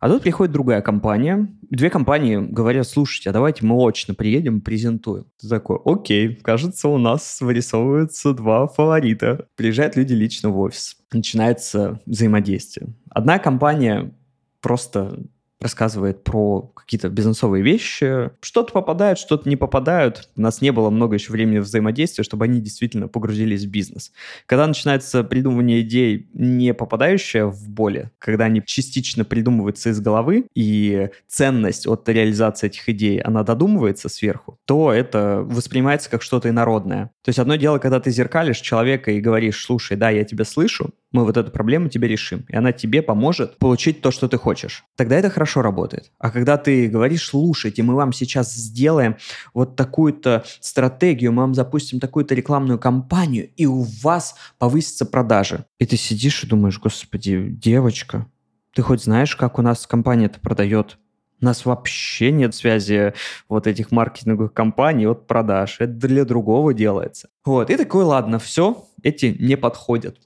А 0.01 0.09
тут 0.11 0.23
приходит 0.23 0.53
другая 0.53 0.83
компания. 0.83 1.49
Две 1.71 1.89
компании 1.89 2.37
говорят, 2.37 2.87
слушайте, 2.87 3.31
а 3.31 3.33
давайте 3.33 3.65
мы 3.65 3.77
очно 3.77 4.13
приедем 4.15 4.59
и 4.59 4.61
презентуем. 4.61 5.25
Ты 5.41 5.49
такой, 5.49 5.79
окей, 5.85 6.37
кажется, 6.37 6.89
у 6.89 6.99
нас 6.99 7.41
вырисовываются 7.41 8.35
два 8.35 8.69
фаворита. 8.69 9.47
Приезжают 9.57 9.97
люди 9.97 10.13
лично 10.13 10.51
в 10.51 10.61
офис. 10.61 10.99
Начинается 11.13 12.01
взаимодействие. 12.07 12.95
Одна 13.11 13.39
компания 13.39 14.13
просто 14.61 15.19
рассказывает 15.61 16.23
про 16.23 16.63
какие-то 16.75 17.09
бизнесовые 17.09 17.63
вещи. 17.63 18.31
Что-то 18.41 18.73
попадает, 18.73 19.19
что-то 19.19 19.49
не 19.49 19.57
попадают. 19.57 20.29
У 20.37 20.41
нас 20.41 20.61
не 20.61 20.71
было 20.71 20.91
много 20.91 21.15
еще 21.15 21.33
времени 21.33 21.59
взаимодействия, 21.59 22.23
чтобы 22.23 22.45
они 22.45 22.61
действительно 22.61 23.09
погрузились 23.09 23.65
в 23.65 23.71
бизнес. 23.71 24.13
Когда 24.47 24.67
начинается 24.67 25.25
придумывание 25.25 25.81
идей, 25.81 26.29
не 26.33 26.75
попадающее 26.75 27.47
в 27.47 27.69
боли, 27.69 28.11
когда 28.19 28.45
они 28.45 28.63
частично 28.65 29.25
придумываются 29.25 29.91
из 29.91 30.01
головы, 30.01 30.47
и 30.55 31.11
ценность 31.27 31.87
от 31.87 32.09
реализации 32.09 32.69
этих 32.69 32.89
идей, 32.89 33.21
она 33.21 33.43
додумывается 33.43 34.09
сверху, 34.09 34.59
то 34.65 34.93
это 34.93 35.43
воспринимается 35.45 36.09
как 36.09 36.23
что-то 36.23 36.49
инородное. 36.49 37.11
То 37.25 37.31
есть 37.31 37.39
одно 37.39 37.57
дело, 37.57 37.79
когда 37.79 37.99
ты 37.99 38.11
зеркалишь 38.11 38.61
человека 38.61 39.11
и 39.11 39.21
говоришь, 39.21 39.65
слушай, 39.65 39.97
да, 39.97 40.11
я 40.11 40.25
тебя 40.25 40.45
слышу, 40.45 40.91
мы 41.13 41.25
вот 41.25 41.37
эту 41.37 41.51
проблему 41.51 41.89
тебе 41.89 42.09
решим, 42.09 42.45
и 42.49 42.57
она 42.57 42.73
тебе 42.73 43.03
поможет 43.03 43.57
получить 43.59 44.03
то, 44.03 44.11
что 44.11 44.29
ты 44.29 44.37
хочешь. 44.37 44.85
Тогда 44.97 45.17
это 45.17 45.31
хорошо 45.31 45.63
работает. 45.63 46.13
А 46.19 46.31
когда 46.31 46.59
ты 46.59 46.89
говоришь, 46.89 47.27
слушайте, 47.27 47.83
мы 47.83 47.95
вам 47.95 48.13
сейчас 48.13 48.55
сделаем 48.55 49.17
вот 49.55 49.77
такую-то 49.77 50.45
стратегию, 50.61 51.33
мы 51.33 51.43
вам 51.43 51.55
запустим 51.55 52.01
такую-то 52.01 52.35
рекламную 52.35 52.79
кампанию, 52.79 53.49
и 53.57 53.67
у 53.67 53.87
вас 54.03 54.35
повысятся 54.59 55.07
продажи. 55.07 55.65
И 55.79 55.87
ты 55.87 55.97
сидишь 55.97 56.45
и 56.45 56.47
думаешь, 56.47 56.79
господи, 56.79 57.49
девочка, 57.49 58.27
ты 58.75 58.83
хоть 58.83 59.03
знаешь, 59.03 59.35
как 59.35 59.59
у 59.59 59.63
нас 59.63 59.87
компания 59.87 60.27
это 60.27 60.41
продает? 60.41 60.99
У 61.41 61.45
нас 61.45 61.65
вообще 61.65 62.33
нет 62.33 62.55
связи 62.55 63.15
вот 63.49 63.67
этих 63.67 63.93
маркетинговых 63.93 64.53
компаний 64.53 65.07
от 65.07 65.27
продаж. 65.29 65.77
Это 65.79 65.93
для 65.93 66.25
другого 66.25 66.75
делается. 66.75 67.29
Вот, 67.45 67.71
и 67.71 67.77
такой, 67.77 68.05
ладно, 68.05 68.39
все, 68.39 68.85
эти 69.03 69.37
не 69.39 69.57
подходят. 69.57 70.19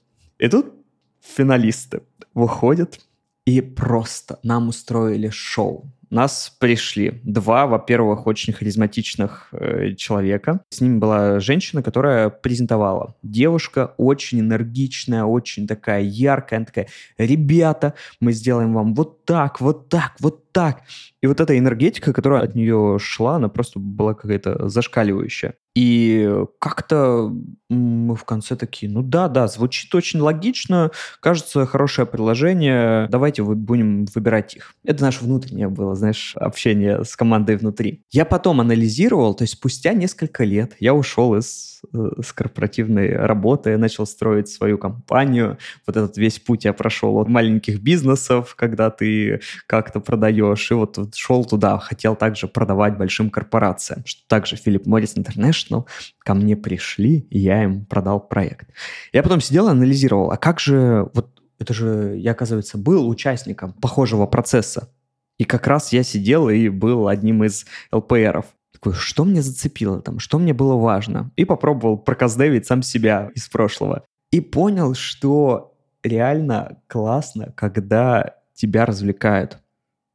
И 0.43 0.49
тут 0.49 0.73
финалисты 1.21 2.01
выходят 2.33 2.99
и 3.45 3.61
просто 3.61 4.39
нам 4.43 4.67
устроили 4.67 5.29
шоу. 5.29 5.89
Нас 6.09 6.53
пришли 6.59 7.21
два, 7.23 7.65
во-первых, 7.65 8.27
очень 8.27 8.51
харизматичных 8.51 9.47
э, 9.53 9.93
человека. 9.95 10.59
С 10.69 10.81
ними 10.81 10.97
была 10.97 11.39
женщина, 11.39 11.81
которая 11.81 12.29
презентовала. 12.29 13.15
Девушка 13.23 13.93
очень 13.97 14.41
энергичная, 14.41 15.23
очень 15.23 15.65
такая 15.65 16.01
яркая. 16.01 16.59
Она 16.59 16.65
такая, 16.65 16.87
ребята, 17.17 17.93
мы 18.19 18.33
сделаем 18.33 18.73
вам 18.73 18.93
вот 18.95 19.23
так, 19.23 19.61
вот 19.61 19.87
так, 19.87 20.15
вот 20.19 20.42
так. 20.53 20.83
И 21.23 21.27
вот 21.27 21.39
эта 21.39 21.57
энергетика, 21.57 22.13
которая 22.13 22.43
от 22.43 22.53
нее 22.53 22.97
шла, 22.99 23.37
она 23.37 23.49
просто 23.49 23.79
была 23.79 24.13
какая-то 24.13 24.67
зашкаливающая. 24.67 25.55
И 25.75 26.29
как-то 26.59 27.33
мы 27.69 28.15
в 28.15 28.25
конце 28.25 28.55
такие, 28.55 28.91
ну 28.91 29.01
да, 29.01 29.27
да, 29.27 29.47
звучит 29.47 29.93
очень 29.95 30.19
логично, 30.19 30.91
кажется, 31.19 31.65
хорошее 31.65 32.05
приложение, 32.05 33.07
давайте 33.09 33.41
будем 33.41 34.05
выбирать 34.13 34.55
их. 34.55 34.75
Это 34.83 35.01
наше 35.01 35.23
внутреннее 35.23 35.69
было, 35.69 35.95
знаешь, 35.95 36.35
общение 36.35 37.03
с 37.03 37.15
командой 37.15 37.55
внутри. 37.55 38.03
Я 38.11 38.25
потом 38.25 38.61
анализировал, 38.61 39.33
то 39.33 39.45
есть 39.45 39.53
спустя 39.53 39.93
несколько 39.93 40.43
лет 40.43 40.73
я 40.79 40.93
ушел 40.93 41.35
из, 41.35 41.81
э, 41.91 42.21
с 42.23 42.33
корпоративной 42.33 43.15
работы, 43.15 43.71
я 43.71 43.79
начал 43.79 44.05
строить 44.05 44.49
свою 44.49 44.77
компанию. 44.77 45.57
Вот 45.87 45.97
этот 45.97 46.17
весь 46.17 46.37
путь 46.37 46.65
я 46.65 46.73
прошел 46.73 47.17
от 47.17 47.29
маленьких 47.29 47.81
бизнесов, 47.81 48.53
когда 48.55 48.91
ты 48.91 49.41
как-то 49.65 49.99
продаешь, 50.01 50.42
и 50.51 50.73
вот 50.73 51.15
шел 51.15 51.45
туда, 51.45 51.79
хотел 51.79 52.15
также 52.15 52.47
продавать 52.47 52.97
большим 52.97 53.29
корпорациям, 53.29 54.03
что 54.05 54.21
также 54.27 54.55
Philip 54.55 54.83
Morris 54.83 55.15
International 55.15 55.85
ко 56.19 56.33
мне 56.33 56.55
пришли, 56.55 57.19
и 57.29 57.39
я 57.39 57.63
им 57.63 57.85
продал 57.85 58.19
проект. 58.19 58.69
Я 59.11 59.23
потом 59.23 59.41
сидел 59.41 59.67
и 59.67 59.71
анализировал, 59.71 60.31
а 60.31 60.37
как 60.37 60.59
же, 60.59 61.09
вот 61.13 61.29
это 61.59 61.73
же, 61.73 62.15
я, 62.17 62.31
оказывается, 62.31 62.77
был 62.77 63.07
участником 63.07 63.73
похожего 63.73 64.25
процесса. 64.25 64.89
И 65.37 65.45
как 65.45 65.67
раз 65.67 65.93
я 65.93 66.03
сидел 66.03 66.49
и 66.49 66.69
был 66.69 67.07
одним 67.07 67.43
из 67.43 67.65
ЛПРов. 67.91 68.45
Такой, 68.71 68.93
что 68.93 69.23
мне 69.23 69.41
зацепило 69.41 70.01
там, 70.01 70.19
что 70.19 70.39
мне 70.39 70.53
было 70.53 70.75
важно? 70.75 71.31
И 71.35 71.45
попробовал 71.45 71.97
проказдевить 71.97 72.65
сам 72.65 72.81
себя 72.81 73.31
из 73.33 73.47
прошлого. 73.47 74.03
И 74.31 74.41
понял, 74.41 74.93
что 74.93 75.73
реально 76.03 76.81
классно, 76.87 77.53
когда 77.55 78.35
тебя 78.53 78.85
развлекают. 78.85 79.59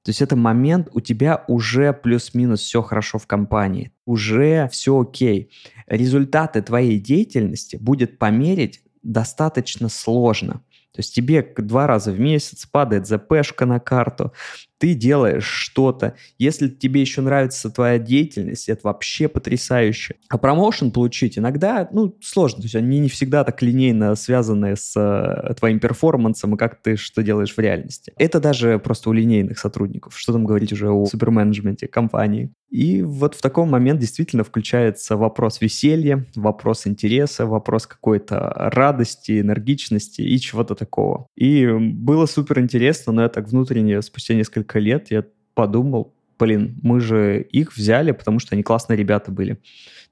То 0.09 0.11
есть 0.11 0.23
это 0.23 0.37
момент, 0.37 0.89
у 0.93 1.01
тебя 1.01 1.45
уже 1.49 1.93
плюс-минус 1.93 2.61
все 2.61 2.81
хорошо 2.81 3.19
в 3.19 3.27
компании, 3.27 3.93
уже 4.07 4.67
все 4.73 4.99
окей. 4.99 5.51
Результаты 5.87 6.63
твоей 6.63 6.99
деятельности 6.99 7.77
будет 7.77 8.19
померить 8.19 8.81
достаточно 9.03 9.91
сложно. 9.91 10.63
То 10.93 11.01
есть 11.01 11.15
тебе 11.15 11.43
два 11.59 11.87
раза 11.87 12.11
в 12.11 12.19
месяц 12.19 12.65
падает 12.65 13.07
ЗПшка 13.07 13.67
на 13.67 13.81
карту, 13.81 14.33
ты 14.79 14.95
делаешь 14.95 15.45
что-то. 15.45 16.15
Если 16.39 16.69
тебе 16.69 17.01
еще 17.01 17.21
нравится 17.21 17.71
твоя 17.71 17.99
деятельность, 17.99 18.69
это 18.69 18.81
вообще 18.85 19.29
потрясающе. 19.29 20.15
А 20.29 20.39
промоушен 20.39 20.91
получить 20.91 21.39
иногда, 21.39 21.89
ну, 21.93 22.17
сложно. 22.21 22.59
То 22.59 22.65
есть 22.65 22.77
они 22.77 23.01
не 23.01 23.09
всегда 23.09 23.45
так 23.45 23.61
линейно 23.61 24.15
связаны 24.15 24.77
с 24.77 24.95
э, 24.97 25.55
твоим 25.55 25.81
перформансом 25.81 26.55
и 26.55 26.59
как 26.59 26.81
ты 26.81 26.97
что 26.97 27.23
делаешь 27.23 27.55
в 27.55 27.59
реальности. 27.59 28.13
Это 28.17 28.41
даже 28.41 28.79
просто 28.79 29.11
у 29.11 29.13
линейных 29.13 29.59
сотрудников. 29.59 30.19
Что 30.19 30.33
там 30.33 30.45
говорить 30.45 30.73
уже 30.73 30.91
о 30.91 31.07
суперменеджменте 31.07 31.89
компании. 31.89 32.53
И 32.71 33.03
вот 33.03 33.35
в 33.35 33.41
таком 33.41 33.71
момент 33.71 34.01
действительно 34.01 34.45
включается 34.45 35.17
вопрос 35.17 35.61
веселья, 35.61 36.27
вопрос 36.37 36.87
интереса, 36.87 37.47
вопрос 37.47 37.87
какой-то 37.87 38.53
радости, 38.57 39.41
энергичности 39.41 40.21
и 40.21 40.39
чего-то 40.39 40.75
такого. 40.75 41.27
И 41.35 41.67
было 41.67 42.27
супер 42.27 42.61
интересно, 42.61 43.13
но 43.13 43.23
я 43.23 43.29
так 43.29 43.49
внутренне 43.49 44.03
спустя 44.03 44.35
несколько 44.35 44.68
несколько 44.69 44.79
лет 44.79 45.11
я 45.11 45.25
подумал, 45.55 46.15
блин, 46.39 46.79
мы 46.83 47.01
же 47.01 47.43
их 47.43 47.77
взяли, 47.77 48.13
потому 48.13 48.39
что 48.39 48.55
они 48.55 48.63
классные 48.63 48.97
ребята 48.97 49.33
были. 49.33 49.59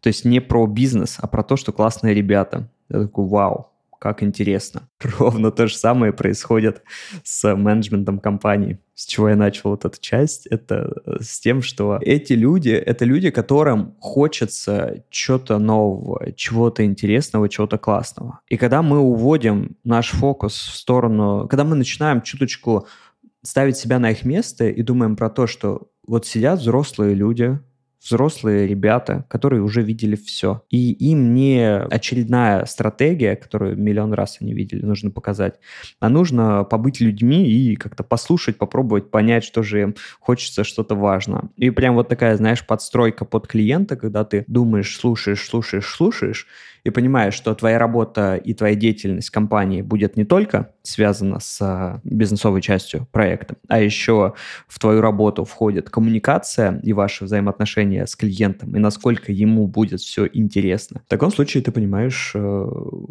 То 0.00 0.08
есть 0.08 0.24
не 0.24 0.40
про 0.40 0.66
бизнес, 0.66 1.18
а 1.20 1.26
про 1.26 1.42
то, 1.42 1.56
что 1.56 1.72
классные 1.72 2.14
ребята. 2.14 2.68
Я 2.88 3.02
такой, 3.02 3.26
вау, 3.26 3.70
как 3.98 4.22
интересно. 4.22 4.88
Ровно 5.18 5.50
то 5.50 5.66
же 5.66 5.76
самое 5.76 6.12
происходит 6.12 6.82
с 7.22 7.54
менеджментом 7.54 8.18
компании. 8.18 8.78
С 8.94 9.06
чего 9.06 9.28
я 9.28 9.36
начал 9.36 9.70
вот 9.70 9.84
эту 9.84 10.00
часть, 10.00 10.46
это 10.46 10.92
э, 11.04 11.18
с 11.20 11.40
тем, 11.40 11.62
что 11.62 11.98
эти 12.00 12.32
люди, 12.34 12.70
это 12.70 13.04
люди, 13.04 13.30
которым 13.30 13.94
хочется 14.00 15.04
чего-то 15.10 15.58
нового, 15.58 16.32
чего-то 16.32 16.84
интересного, 16.84 17.48
чего-то 17.48 17.78
классного. 17.78 18.40
И 18.48 18.56
когда 18.56 18.82
мы 18.82 18.98
уводим 18.98 19.76
наш 19.84 20.10
фокус 20.10 20.54
в 20.54 20.76
сторону, 20.76 21.46
когда 21.48 21.64
мы 21.64 21.76
начинаем 21.76 22.22
чуточку 22.22 22.86
ставить 23.46 23.76
себя 23.76 23.98
на 23.98 24.10
их 24.10 24.24
место 24.24 24.68
и 24.68 24.82
думаем 24.82 25.16
про 25.16 25.30
то, 25.30 25.46
что 25.46 25.88
вот 26.06 26.26
сидят 26.26 26.60
взрослые 26.60 27.14
люди, 27.14 27.58
взрослые 28.02 28.66
ребята, 28.66 29.24
которые 29.28 29.62
уже 29.62 29.82
видели 29.82 30.16
все. 30.16 30.62
И 30.70 30.92
им 30.92 31.34
не 31.34 31.78
очередная 31.78 32.64
стратегия, 32.64 33.36
которую 33.36 33.76
миллион 33.76 34.12
раз 34.12 34.38
они 34.40 34.54
видели, 34.54 34.84
нужно 34.84 35.10
показать, 35.10 35.54
а 35.98 36.08
нужно 36.08 36.64
побыть 36.64 37.00
людьми 37.00 37.48
и 37.48 37.74
как-то 37.76 38.04
послушать, 38.04 38.58
попробовать 38.58 39.10
понять, 39.10 39.44
что 39.44 39.62
же 39.62 39.82
им 39.82 39.94
хочется, 40.20 40.64
что-то 40.64 40.94
важно. 40.94 41.50
И 41.56 41.70
прям 41.70 41.94
вот 41.94 42.08
такая, 42.08 42.36
знаешь, 42.36 42.66
подстройка 42.66 43.24
под 43.24 43.46
клиента, 43.46 43.96
когда 43.96 44.24
ты 44.24 44.44
думаешь, 44.46 44.96
слушаешь, 44.96 45.44
слушаешь, 45.44 45.88
слушаешь, 45.88 46.46
и 46.86 46.90
понимаешь, 46.90 47.34
что 47.34 47.52
твоя 47.56 47.80
работа 47.80 48.36
и 48.36 48.54
твоя 48.54 48.76
деятельность 48.76 49.30
компании 49.30 49.82
будет 49.82 50.16
не 50.16 50.24
только 50.24 50.70
связана 50.82 51.40
с 51.40 51.58
а, 51.60 52.00
бизнесовой 52.04 52.62
частью 52.62 53.08
проекта, 53.10 53.56
а 53.66 53.80
еще 53.80 54.34
в 54.68 54.78
твою 54.78 55.00
работу 55.00 55.44
входит 55.44 55.90
коммуникация 55.90 56.80
и 56.84 56.92
ваши 56.92 57.24
взаимоотношения 57.24 58.06
с 58.06 58.14
клиентом, 58.14 58.76
и 58.76 58.78
насколько 58.78 59.32
ему 59.32 59.66
будет 59.66 60.00
все 60.00 60.28
интересно. 60.32 61.02
В 61.04 61.10
таком 61.10 61.32
случае 61.32 61.64
ты 61.64 61.72
понимаешь, 61.72 62.30
э, 62.36 62.66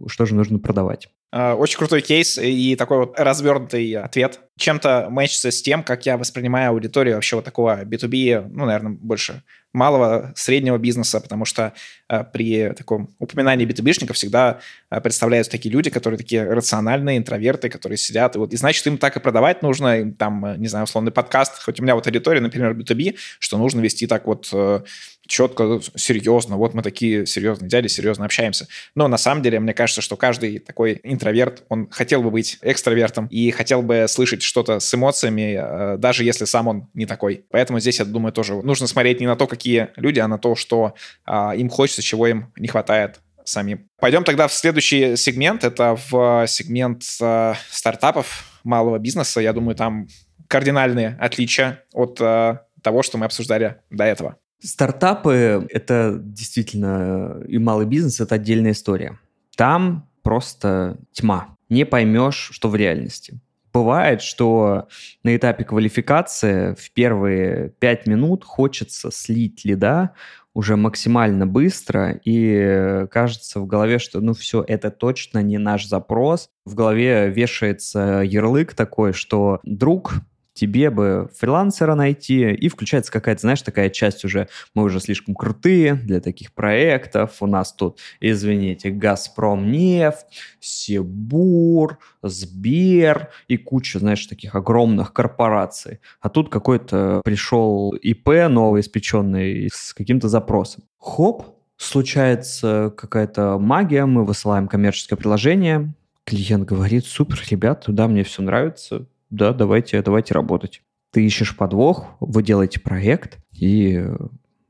что 0.08 0.26
же 0.26 0.36
нужно 0.36 0.60
продавать. 0.60 1.10
А, 1.38 1.56
очень 1.56 1.78
крутой 1.78 2.02
кейс 2.02 2.38
и 2.38 2.78
такой 2.78 3.00
вот 3.00 3.20
развернутый 3.20 3.92
ответ. 3.96 4.40
Чем-то 4.58 5.08
мэчится 5.10 5.52
с 5.52 5.62
тем, 5.62 5.84
как 5.84 6.06
я 6.06 6.18
воспринимаю 6.18 6.70
аудиторию 6.70 7.16
вообще 7.16 7.36
вот 7.36 7.44
такого 7.44 7.84
B2B, 7.84 8.48
ну, 8.54 8.64
наверное, 8.66 8.94
больше 8.94 9.44
малого, 9.74 10.32
среднего 10.36 10.78
бизнеса, 10.78 11.20
потому 11.20 11.44
что 11.44 11.74
э, 12.05 12.05
при 12.08 12.70
таком 12.74 13.10
упоминании 13.20 13.66
B2B-шников 13.68 14.14
всегда 14.14 14.60
э, 14.90 15.02
представляются 15.02 15.52
такие 15.52 15.72
люди, 15.72 15.90
которые 15.90 16.18
такие 16.18 16.44
рациональные, 16.44 17.18
интроверты, 17.18 17.70
которые 17.70 17.98
сидят, 17.98 18.36
и 18.36 18.40
вот, 18.40 18.54
и 18.54 18.58
значит, 18.58 18.86
им 18.88 18.98
так 18.98 19.18
и 19.18 19.20
продавать 19.20 19.62
нужно, 19.62 20.02
им 20.02 20.14
там, 20.14 20.46
э, 20.46 20.58
не 20.58 20.68
знаю, 20.68 20.84
условный 20.86 21.12
подкаст, 21.12 21.64
хоть 21.64 21.80
у 21.80 21.84
меня 21.84 21.96
вот 21.96 22.06
аудитория, 22.06 22.42
например, 22.42 22.74
B2B, 22.74 23.16
что 23.40 23.58
нужно 23.58 23.82
вести 23.82 24.08
так 24.08 24.28
вот 24.28 24.50
э, 24.54 24.82
четко, 25.28 25.80
серьезно, 25.96 26.58
вот 26.58 26.74
мы 26.74 26.82
такие 26.82 27.26
серьезные 27.26 27.70
дяди, 27.70 27.88
серьезно 27.88 28.26
общаемся. 28.26 28.68
Но 28.94 29.08
на 29.08 29.18
самом 29.18 29.42
деле, 29.42 29.60
мне 29.60 29.74
кажется, 29.74 30.02
что 30.02 30.16
каждый 30.16 30.60
такой 30.60 31.00
интроверт, 31.04 31.64
он 31.70 31.90
хотел 31.90 32.22
бы 32.22 32.32
быть 32.32 32.58
экстравертом 32.62 33.28
и 33.28 33.52
хотел 33.52 33.82
бы 33.82 34.06
слышать 34.08 34.42
что-то 34.42 34.80
с 34.80 34.94
эмоциями, 34.94 35.58
э, 35.58 35.98
даже 35.98 36.24
если 36.24 36.46
сам 36.46 36.68
он 36.68 36.88
не 36.94 37.06
такой. 37.06 37.44
Поэтому 37.50 37.80
здесь, 37.80 38.00
я 38.00 38.06
думаю, 38.06 38.32
тоже 38.32 38.56
нужно 38.56 38.88
смотреть 38.88 39.20
не 39.20 39.28
на 39.28 39.36
то, 39.36 39.48
какие 39.48 39.90
люди, 39.96 40.20
а 40.20 40.28
на 40.28 40.38
то, 40.38 40.56
что 40.56 40.96
а, 41.26 41.54
им 41.56 41.70
хочется, 41.96 42.02
чего 42.02 42.28
им 42.28 42.52
не 42.58 42.68
хватает 42.68 43.22
самим. 43.44 43.88
Пойдем 44.00 44.24
тогда 44.24 44.48
в 44.48 44.54
следующий 44.54 45.16
сегмент. 45.16 45.64
Это 45.64 45.98
в 46.10 46.46
сегмент 46.48 47.04
э, 47.22 47.54
стартапов, 47.70 48.60
малого 48.64 48.98
бизнеса. 48.98 49.40
Я 49.40 49.54
думаю, 49.54 49.76
там 49.76 50.08
кардинальные 50.48 51.18
отличия 51.20 51.84
от 51.94 52.20
э, 52.20 52.58
того, 52.82 53.04
что 53.04 53.18
мы 53.18 53.26
обсуждали 53.26 53.76
до 53.92 54.04
этого? 54.04 54.36
Стартапы— 54.60 55.68
это 55.70 56.18
действительно 56.20 57.44
и 57.48 57.60
малый 57.60 57.86
бизнес— 57.86 58.20
это 58.22 58.36
отдельная 58.36 58.72
история. 58.72 59.20
Там 59.56 60.10
просто 60.24 60.98
тьма. 61.12 61.56
Не 61.70 61.86
поймешь, 61.86 62.50
что 62.52 62.70
в 62.70 62.76
реальности. 62.76 63.40
Бывает, 63.74 64.22
что 64.22 64.88
на 65.24 65.36
этапе 65.36 65.66
квалификации 65.66 66.74
в 66.76 66.92
первые 66.94 67.70
пять 67.80 68.08
минут 68.08 68.44
хочется 68.44 69.12
слить 69.12 69.66
лида 69.66 70.12
уже 70.56 70.78
максимально 70.78 71.46
быстро, 71.46 72.20
и 72.24 73.06
кажется 73.12 73.60
в 73.60 73.68
голове, 73.68 74.00
что 74.00 74.22
ну 74.22 74.34
все, 74.34 74.64
это 74.68 74.90
точно 74.90 75.44
не 75.44 75.60
наш 75.60 75.86
запрос. 75.86 76.50
В 76.66 76.74
голове 76.74 77.30
вешается 77.30 78.24
ярлык 78.26 78.74
такой, 78.74 79.14
что 79.14 79.60
друг 79.64 80.14
тебе 80.56 80.90
бы 80.90 81.30
фрилансера 81.38 81.94
найти, 81.94 82.52
и 82.52 82.70
включается 82.70 83.12
какая-то, 83.12 83.42
знаешь, 83.42 83.62
такая 83.62 83.90
часть 83.90 84.26
уже, 84.26 84.48
мы 84.74 84.84
уже 84.84 85.00
слишком 85.00 85.36
крутые 85.36 85.94
для 85.94 86.22
таких 86.22 86.54
проектов, 86.54 87.38
у 87.42 87.46
нас 87.46 87.74
тут, 87.74 88.00
извините, 88.22 88.90
Газпром 88.90 89.70
нефть, 89.72 90.26
Сибур, 90.60 92.00
Сбер 92.24 93.30
и 93.48 93.58
куча, 93.58 94.00
знаешь, 94.00 94.26
таких 94.26 94.56
огромных 94.56 95.14
корпораций. 95.14 96.00
А 96.22 96.30
тут 96.30 96.50
какой-то 96.50 97.22
пришел 97.24 97.92
ИП 97.92 98.48
новый, 98.50 98.82
испеченный, 98.82 99.70
с 99.72 99.94
каким-то 99.94 100.30
запросом. 100.30 100.84
Хоп, 100.98 101.58
случается 101.78 102.94
какая-то 102.96 103.60
магия, 103.60 104.06
мы 104.06 104.24
высылаем 104.24 104.70
коммерческое 104.70 105.18
приложение, 105.18 105.94
клиент 106.24 106.66
говорит, 106.66 107.06
супер, 107.06 107.44
ребят, 107.50 107.84
да, 107.88 108.08
мне 108.08 108.24
все 108.24 108.42
нравится, 108.42 109.06
да, 109.36 109.54
давайте, 109.54 110.02
давайте 110.02 110.34
работать. 110.34 110.82
Ты 111.12 111.26
ищешь 111.26 111.56
подвох, 111.56 112.08
вы 112.20 112.44
делаете 112.44 112.80
проект, 112.80 113.38
и 113.54 114.04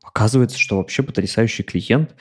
оказывается, 0.03 0.57
что 0.59 0.77
вообще 0.77 1.03
потрясающий 1.03 1.63
клиент, 1.63 2.15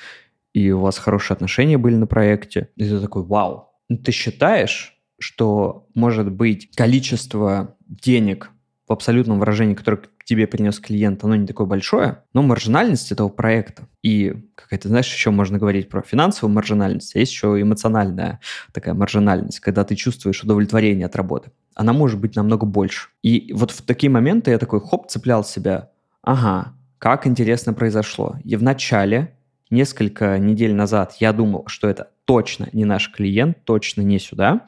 и 0.53 0.71
у 0.71 0.81
вас 0.81 0.99
хорошие 0.99 1.35
отношения 1.35 1.79
были 1.79 1.97
на 1.97 2.07
проекте. 2.07 2.71
И 2.77 2.85
ты 2.85 3.01
такой, 3.01 3.25
вау. 3.25 3.71
Ну, 3.89 3.99
ты 3.99 4.13
считаешь, 4.13 4.97
что 5.19 5.87
может 5.95 6.31
быть 6.31 6.71
количество 6.75 7.77
денег 7.87 8.51
в 8.87 8.93
абсолютном 8.93 9.39
выражении, 9.39 9.75
которое 9.75 10.03
тебе 10.25 10.47
принес 10.47 10.79
клиент, 10.79 11.23
оно 11.25 11.37
не 11.37 11.47
такое 11.47 11.67
большое, 11.67 12.23
но 12.33 12.43
маржинальность 12.43 13.13
этого 13.13 13.29
проекта 13.29 13.89
и 14.03 14.35
какая-то, 14.55 14.89
знаешь, 14.89 15.13
еще 15.13 15.31
можно 15.31 15.59
говорить 15.59 15.89
про 15.89 16.03
финансовую 16.03 16.55
маржинальность, 16.55 17.15
а 17.15 17.19
есть 17.19 17.33
еще 17.33 17.61
эмоциональная 17.61 18.41
такая 18.73 18.95
маржинальность, 18.95 19.61
когда 19.61 19.85
ты 19.85 19.95
чувствуешь 19.97 20.43
удовлетворение 20.43 21.07
от 21.07 21.17
работы. 21.17 21.51
Она 21.75 21.93
может 21.93 22.21
быть 22.21 22.37
намного 22.37 22.67
больше. 22.67 23.09
И 23.23 23.53
вот 23.55 23.71
в 23.71 23.83
такие 23.83 24.11
моменты 24.11 24.51
я 24.51 24.59
такой, 24.59 24.81
хоп, 24.81 25.09
цеплял 25.09 25.45
себя. 25.45 25.91
Ага, 26.23 26.75
как 26.99 27.27
интересно 27.27 27.73
произошло. 27.75 28.37
И 28.45 28.57
в 28.57 28.63
начале, 28.63 29.37
несколько 29.71 30.39
недель 30.39 30.75
назад, 30.75 31.17
я 31.21 31.33
думал, 31.33 31.65
что 31.67 31.89
это 31.89 32.11
точно 32.25 32.69
не 32.73 32.85
наш 32.85 33.11
клиент, 33.11 33.65
точно 33.65 34.03
не 34.03 34.19
сюда. 34.19 34.65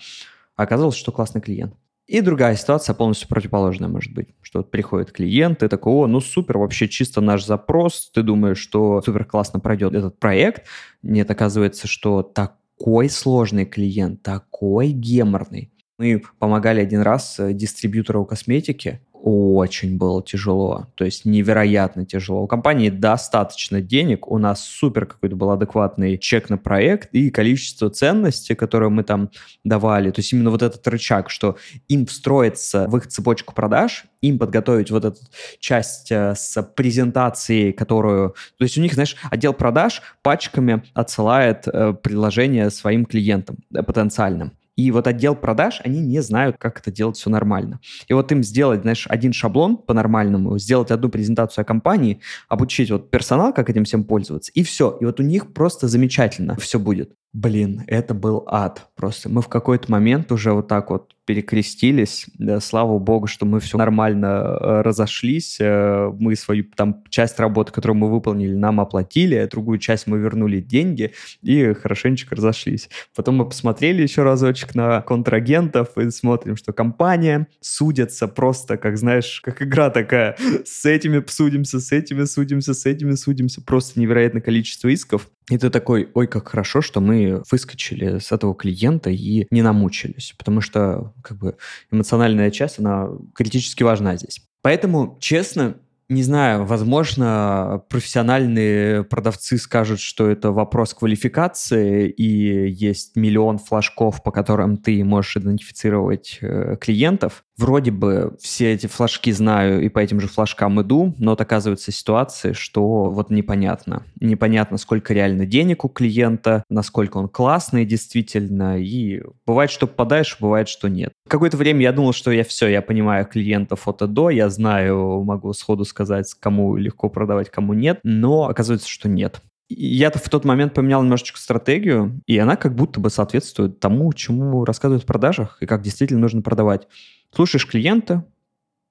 Оказалось, 0.57 0.97
что 0.97 1.13
классный 1.13 1.41
клиент. 1.41 1.75
И 2.07 2.21
другая 2.21 2.55
ситуация 2.55 2.95
полностью 2.95 3.29
противоположная 3.29 3.89
может 3.89 4.13
быть, 4.15 4.29
что 4.41 4.61
вот 4.61 4.71
приходит 4.71 5.11
клиент, 5.11 5.59
ты 5.59 5.69
такой, 5.69 5.93
о, 5.93 6.07
ну 6.07 6.21
супер, 6.21 6.59
вообще 6.59 6.89
чисто 6.89 7.21
наш 7.21 7.45
запрос, 7.45 8.11
ты 8.15 8.23
думаешь, 8.23 8.59
что 8.59 9.03
супер 9.03 9.25
классно 9.25 9.59
пройдет 9.59 9.93
этот 9.93 10.21
проект, 10.21 10.67
нет, 11.03 11.29
оказывается, 11.29 11.89
что 11.89 12.23
такой 12.23 13.09
сложный 13.09 13.65
клиент, 13.65 14.23
такой 14.23 14.91
геморный. 14.91 15.73
Мы 15.99 16.23
помогали 16.39 16.81
один 16.81 17.01
раз 17.01 17.41
э, 17.41 17.55
дистрибьютору 17.55 18.27
косметики, 18.27 19.01
очень 19.15 19.97
было 19.97 20.23
тяжело, 20.23 20.89
то 20.95 21.07
есть 21.07 21.25
невероятно 21.25 22.05
тяжело. 22.05 22.43
У 22.43 22.47
компании 22.47 22.91
достаточно 22.91 23.81
денег, 23.81 24.31
у 24.31 24.37
нас 24.37 24.63
супер 24.63 25.07
какой-то 25.07 25.35
был 25.37 25.51
адекватный 25.51 26.19
чек 26.19 26.51
на 26.51 26.59
проект 26.59 27.09
и 27.15 27.31
количество 27.31 27.89
ценностей, 27.89 28.55
которые 28.55 28.91
мы 28.91 29.05
там 29.05 29.31
давали, 29.65 30.11
то 30.11 30.21
есть 30.21 30.35
именно 30.35 30.51
вот 30.51 30.63
этот 30.63 30.87
рычаг, 30.87 31.31
что 31.31 31.57
им 31.89 32.05
встроиться 32.05 32.87
в 32.89 32.97
их 32.99 33.07
цепочку 33.07 33.55
продаж, 33.55 34.05
им 34.21 34.39
подготовить 34.39 34.91
вот 34.91 35.07
эту 35.07 35.21
часть 35.61 36.13
э, 36.13 36.35
с 36.37 36.63
презентацией, 36.63 37.73
которую... 37.73 38.35
То 38.59 38.65
есть 38.65 38.77
у 38.77 38.83
них, 38.83 38.93
знаешь, 38.93 39.17
отдел 39.31 39.55
продаж 39.55 40.03
пачками 40.23 40.83
отсылает 40.93 41.67
э, 41.67 41.95
предложения 41.95 42.69
своим 42.69 43.07
клиентам 43.07 43.57
потенциальным. 43.73 44.53
И 44.77 44.91
вот 44.91 45.07
отдел 45.07 45.35
продаж, 45.35 45.81
они 45.85 46.01
не 46.01 46.21
знают, 46.21 46.57
как 46.59 46.81
это 46.81 46.93
делать 46.93 47.17
все 47.17 47.31
нормально. 47.31 47.81
И 48.09 48.13
вот 48.13 48.31
им 48.31 48.43
сделать, 48.43 48.83
знаешь, 48.83 49.07
один 49.09 49.33
шаблон 49.33 49.77
по-нормальному, 49.79 50.59
сделать 50.59 50.91
одну 50.91 51.09
презентацию 51.09 51.63
о 51.63 51.65
компании, 51.65 52.21
обучить 52.49 52.91
вот 52.91 53.11
персонал, 53.11 53.53
как 53.53 53.71
этим 53.71 53.85
всем 53.85 54.05
пользоваться, 54.05 54.53
и 54.55 54.63
все. 54.63 54.97
И 55.01 55.05
вот 55.05 55.19
у 55.19 55.23
них 55.23 55.53
просто 55.53 55.89
замечательно 55.89 56.57
все 56.57 56.79
будет. 56.79 57.13
Блин, 57.33 57.83
это 57.87 58.15
был 58.15 58.45
ад. 58.47 58.89
Просто 58.97 59.29
мы 59.29 59.43
в 59.43 59.49
какой-то 59.49 59.91
момент 59.93 60.33
уже 60.33 60.53
вот 60.53 60.69
так 60.69 60.91
вот 60.91 61.15
перекрестились. 61.27 62.27
Да, 62.39 62.61
слава 62.61 62.99
богу, 62.99 63.27
что 63.27 63.45
мы 63.45 63.61
все 63.61 63.77
нормально 63.77 64.27
э, 64.27 64.81
разошлись. 64.83 65.59
Э, 65.61 66.11
мы 66.19 66.37
свою 66.37 66.65
там 66.65 67.03
часть 67.11 67.39
работы, 67.39 67.73
которую 67.73 67.99
мы 67.99 68.11
выполнили, 68.11 68.55
нам 68.55 68.81
оплатили, 68.81 69.47
другую 69.51 69.79
часть 69.79 70.07
мы 70.07 70.19
вернули 70.19 70.61
деньги 70.61 71.13
и 71.43 71.75
хорошенечко 71.75 72.37
разошлись. 72.37 72.89
Потом 73.15 73.37
мы 73.37 73.47
посмотрели 73.47 74.03
еще 74.03 74.23
разочек 74.23 74.75
на 74.75 75.03
контрагентов 75.03 75.99
и 75.99 76.11
смотрим, 76.11 76.57
что 76.57 76.73
компания 76.73 77.49
судится 77.61 78.29
просто, 78.29 78.79
как 78.79 78.97
знаешь, 78.97 79.41
как 79.43 79.61
игра 79.63 79.91
такая. 79.91 80.37
С 80.65 80.87
этими 80.87 81.23
судимся, 81.27 81.81
с 81.81 81.93
этими 81.93 82.25
судимся, 82.25 82.73
с 82.73 82.87
этими 82.87 83.13
судимся. 83.13 83.61
Просто 83.61 84.01
невероятное 84.01 84.41
количество 84.41 84.89
исков. 84.89 85.29
И 85.49 85.59
ты 85.59 85.71
такой, 85.71 86.11
ой, 86.15 86.27
как 86.27 86.49
хорошо, 86.49 86.81
что 86.83 87.01
мы 87.01 87.43
выскочили 87.51 88.19
с 88.19 88.33
этого 88.33 88.55
клиента 88.55 89.11
и 89.11 89.47
не 89.51 89.63
намучились, 89.63 90.35
потому 90.37 90.61
что 90.61 91.15
как 91.23 91.39
бы 91.39 91.57
эмоциональная 91.93 92.51
часть, 92.51 92.81
она 92.81 93.09
критически 93.35 93.85
важна 93.85 94.17
здесь. 94.17 94.41
Поэтому, 94.63 95.17
честно, 95.21 95.77
не 96.09 96.23
знаю, 96.23 96.65
возможно, 96.65 97.83
профессиональные 97.89 99.03
продавцы 99.05 99.59
скажут, 99.59 100.01
что 100.01 100.29
это 100.29 100.53
вопрос 100.53 100.95
квалификации, 100.95 102.09
и 102.09 102.69
есть 102.71 103.17
миллион 103.17 103.59
флажков, 103.59 104.23
по 104.23 104.31
которым 104.31 104.77
ты 104.77 105.03
можешь 105.05 105.37
идентифицировать 105.37 106.39
э, 106.41 106.77
клиентов. 106.81 107.45
Вроде 107.59 107.91
бы 107.91 108.37
все 108.39 108.75
эти 108.75 108.87
флажки 108.87 109.33
знаю 109.33 109.83
и 109.83 109.89
по 109.89 109.99
этим 109.99 110.21
же 110.21 110.29
флажкам 110.29 110.81
иду, 110.83 111.15
но 111.19 111.31
вот 111.31 111.41
оказывается 111.41 111.91
ситуация, 111.91 112.53
что 112.53 113.11
вот 113.11 113.31
непонятно. 113.31 114.03
Непонятно, 114.21 114.77
сколько 114.77 115.15
реально 115.15 115.47
денег 115.47 115.85
у 115.85 115.89
клиента, 115.89 116.65
насколько 116.69 117.17
он 117.17 117.29
классный 117.29 117.87
действительно, 117.87 118.79
и 118.79 119.23
бывает, 119.47 119.71
что 119.71 119.87
попадаешь, 119.87 120.37
бывает, 120.39 120.69
что 120.69 120.89
нет. 120.89 121.13
Какое-то 121.29 121.57
время 121.57 121.81
я 121.81 121.93
думал, 121.93 122.13
что 122.13 122.31
я 122.31 122.45
все, 122.45 122.69
я 122.69 122.83
понимаю 122.83 123.25
клиентов 123.25 123.89
от 123.89 124.03
и 124.03 124.07
до, 124.07 124.29
я 124.29 124.51
знаю, 124.51 125.23
могу 125.25 125.53
сходу 125.55 125.85
сказать, 125.85 126.35
кому 126.39 126.77
легко 126.77 127.09
продавать, 127.09 127.51
кому 127.51 127.73
нет, 127.73 128.01
но 128.03 128.49
оказывается, 128.49 128.89
что 128.89 129.09
нет. 129.09 129.41
Я-то 129.69 130.21
в 130.21 130.29
тот 130.29 130.45
момент 130.45 130.75
поменял 130.75 131.03
немножечко 131.03 131.41
стратегию, 131.41 132.21
и 132.27 132.39
она 132.39 132.55
как 132.55 132.77
будто 132.77 133.01
бы 133.01 133.11
соответствует 133.11 133.81
тому, 133.81 134.13
чему 134.13 134.65
рассказывают 134.65 135.03
в 135.03 135.07
продажах, 135.07 135.59
и 135.61 135.67
как 135.67 135.83
действительно 135.83 136.21
нужно 136.21 136.41
продавать. 136.41 136.87
Слушаешь 137.35 137.67
клиента, 137.67 138.27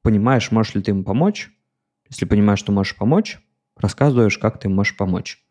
понимаешь, 0.01 0.51
можешь 0.51 0.75
ли 0.75 0.81
ты 0.81 0.91
ему 0.91 1.03
помочь. 1.03 1.51
Если 2.09 2.25
понимаешь, 2.25 2.59
что 2.59 2.71
можешь 2.71 2.95
помочь, 2.95 3.39
рассказываешь, 3.75 4.37
как 4.37 4.59
ты 4.59 4.69
можешь 4.69 4.95
помочь. 4.95 5.43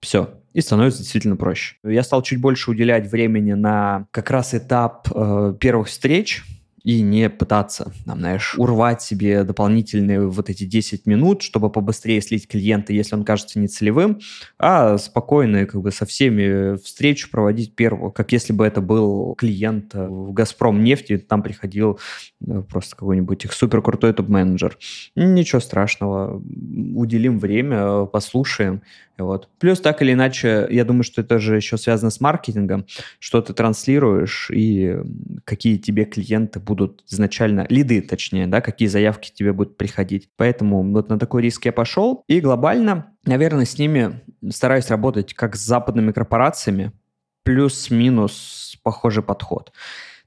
Все. 0.00 0.40
И 0.52 0.60
становится 0.60 1.00
действительно 1.00 1.36
проще. 1.36 1.76
Я 1.82 2.02
стал 2.02 2.22
чуть 2.22 2.40
больше 2.40 2.70
уделять 2.70 3.10
времени 3.10 3.52
на 3.52 4.06
как 4.10 4.30
раз 4.30 4.54
этап 4.54 5.08
э, 5.14 5.54
первых 5.58 5.88
встреч, 5.88 6.44
и 6.86 7.02
не 7.02 7.28
пытаться, 7.28 7.92
там, 8.04 8.20
знаешь, 8.20 8.54
урвать 8.56 9.02
себе 9.02 9.42
дополнительные 9.42 10.28
вот 10.28 10.48
эти 10.48 10.62
10 10.62 11.04
минут, 11.04 11.42
чтобы 11.42 11.68
побыстрее 11.68 12.20
слить 12.20 12.46
клиента, 12.46 12.92
если 12.92 13.16
он 13.16 13.24
кажется 13.24 13.58
нецелевым, 13.58 14.20
а 14.56 14.96
спокойно 14.96 15.66
как 15.66 15.82
бы 15.82 15.90
со 15.90 16.06
всеми 16.06 16.76
встречу 16.76 17.28
проводить 17.28 17.74
первую, 17.74 18.12
как 18.12 18.30
если 18.30 18.52
бы 18.52 18.64
это 18.64 18.80
был 18.80 19.34
клиент 19.34 19.94
в 19.94 20.32
«Газпром» 20.32 20.84
нефти, 20.84 21.18
там 21.18 21.42
приходил 21.42 21.98
э, 22.46 22.62
просто 22.70 22.94
какой-нибудь 22.94 23.44
их 23.44 23.52
супер 23.52 23.82
крутой 23.82 24.12
топ-менеджер. 24.12 24.78
Ничего 25.16 25.60
страшного, 25.60 26.40
уделим 26.94 27.40
время, 27.40 28.04
послушаем, 28.04 28.82
вот. 29.18 29.48
Плюс 29.58 29.80
так 29.80 30.02
или 30.02 30.12
иначе, 30.12 30.66
я 30.70 30.84
думаю, 30.84 31.02
что 31.02 31.22
это 31.22 31.38
же 31.38 31.56
еще 31.56 31.76
связано 31.78 32.10
с 32.10 32.20
маркетингом, 32.20 32.86
что 33.18 33.40
ты 33.40 33.52
транслируешь 33.54 34.50
и 34.50 34.96
какие 35.44 35.78
тебе 35.78 36.04
клиенты 36.04 36.60
будут 36.60 37.02
изначально, 37.08 37.66
лиды 37.68 38.02
точнее, 38.02 38.46
да, 38.46 38.60
какие 38.60 38.88
заявки 38.88 39.32
тебе 39.32 39.52
будут 39.52 39.76
приходить. 39.76 40.28
Поэтому 40.36 40.82
вот 40.92 41.08
на 41.08 41.18
такой 41.18 41.42
риск 41.42 41.64
я 41.64 41.72
пошел. 41.72 42.24
И 42.28 42.40
глобально, 42.40 43.14
наверное, 43.24 43.64
с 43.64 43.78
ними 43.78 44.20
стараюсь 44.50 44.90
работать 44.90 45.34
как 45.34 45.56
с 45.56 45.60
западными 45.60 46.12
корпорациями, 46.12 46.92
плюс-минус 47.44 48.76
похожий 48.82 49.22
подход. 49.22 49.72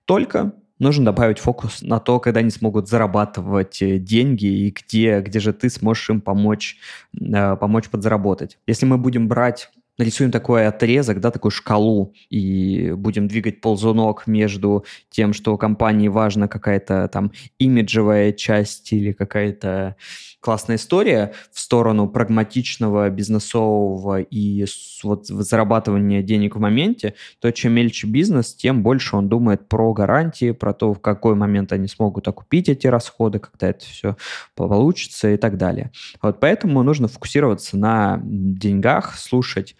Только 0.05 0.53
нужно 0.79 1.05
добавить 1.05 1.39
фокус 1.39 1.81
на 1.81 1.99
то, 1.99 2.19
когда 2.19 2.39
они 2.39 2.49
смогут 2.49 2.89
зарабатывать 2.89 3.81
э, 3.81 3.97
деньги 3.97 4.45
и 4.45 4.71
где, 4.71 5.21
где 5.21 5.39
же 5.39 5.53
ты 5.53 5.69
сможешь 5.69 6.09
им 6.09 6.21
помочь, 6.21 6.77
э, 7.19 7.55
помочь 7.57 7.89
подзаработать. 7.89 8.57
Если 8.65 8.85
мы 8.85 8.97
будем 8.97 9.27
брать 9.27 9.69
нарисуем 9.99 10.31
такой 10.31 10.65
отрезок, 10.65 11.19
да, 11.19 11.29
такую 11.29 11.51
шкалу, 11.51 12.13
и 12.29 12.93
будем 12.95 13.27
двигать 13.27 13.59
ползунок 13.59 14.27
между 14.27 14.85
тем, 15.09 15.33
что 15.33 15.57
компании 15.57 16.07
важна 16.07 16.47
какая-то 16.47 17.09
там 17.09 17.33
имиджевая 17.59 18.31
часть 18.31 18.93
или 18.93 19.11
какая-то 19.11 19.97
классная 20.39 20.77
история 20.77 21.33
в 21.51 21.59
сторону 21.59 22.07
прагматичного, 22.07 23.09
бизнесового 23.09 24.21
и 24.21 24.65
вот 25.03 25.27
зарабатывания 25.27 26.21
денег 26.21 26.55
в 26.55 26.59
моменте, 26.59 27.15
то 27.39 27.51
чем 27.51 27.73
мельче 27.73 28.07
бизнес, 28.07 28.53
тем 28.53 28.83
больше 28.83 29.15
он 29.15 29.29
думает 29.29 29.67
про 29.67 29.93
гарантии, 29.93 30.51
про 30.51 30.73
то, 30.73 30.93
в 30.93 31.01
какой 31.01 31.35
момент 31.35 31.71
они 31.71 31.87
смогут 31.87 32.27
окупить 32.27 32.69
эти 32.69 32.87
расходы, 32.87 33.39
когда 33.39 33.69
это 33.69 33.85
все 33.85 34.15
получится 34.55 35.31
и 35.31 35.37
так 35.37 35.57
далее. 35.57 35.91
Вот 36.21 36.39
поэтому 36.39 36.83
нужно 36.83 37.07
фокусироваться 37.07 37.77
на 37.77 38.19
деньгах, 38.23 39.17
слушать 39.17 39.75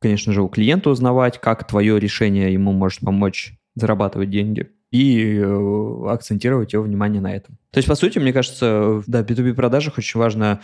конечно 0.00 0.34
же, 0.34 0.42
у 0.42 0.48
клиента 0.48 0.90
узнавать, 0.90 1.40
как 1.40 1.66
твое 1.66 1.98
решение 1.98 2.52
ему 2.52 2.72
может 2.72 3.00
помочь 3.00 3.54
зарабатывать 3.74 4.28
деньги 4.28 4.70
и 4.94 5.40
э, 5.40 6.06
акцентировать 6.08 6.72
его 6.72 6.84
внимание 6.84 7.20
на 7.20 7.34
этом. 7.34 7.58
То 7.72 7.78
есть, 7.78 7.88
по 7.88 7.96
сути, 7.96 8.20
мне 8.20 8.32
кажется, 8.32 9.02
да, 9.08 9.24
в 9.24 9.26
B2B 9.26 9.54
продажах 9.54 9.98
очень 9.98 10.20
важно 10.20 10.60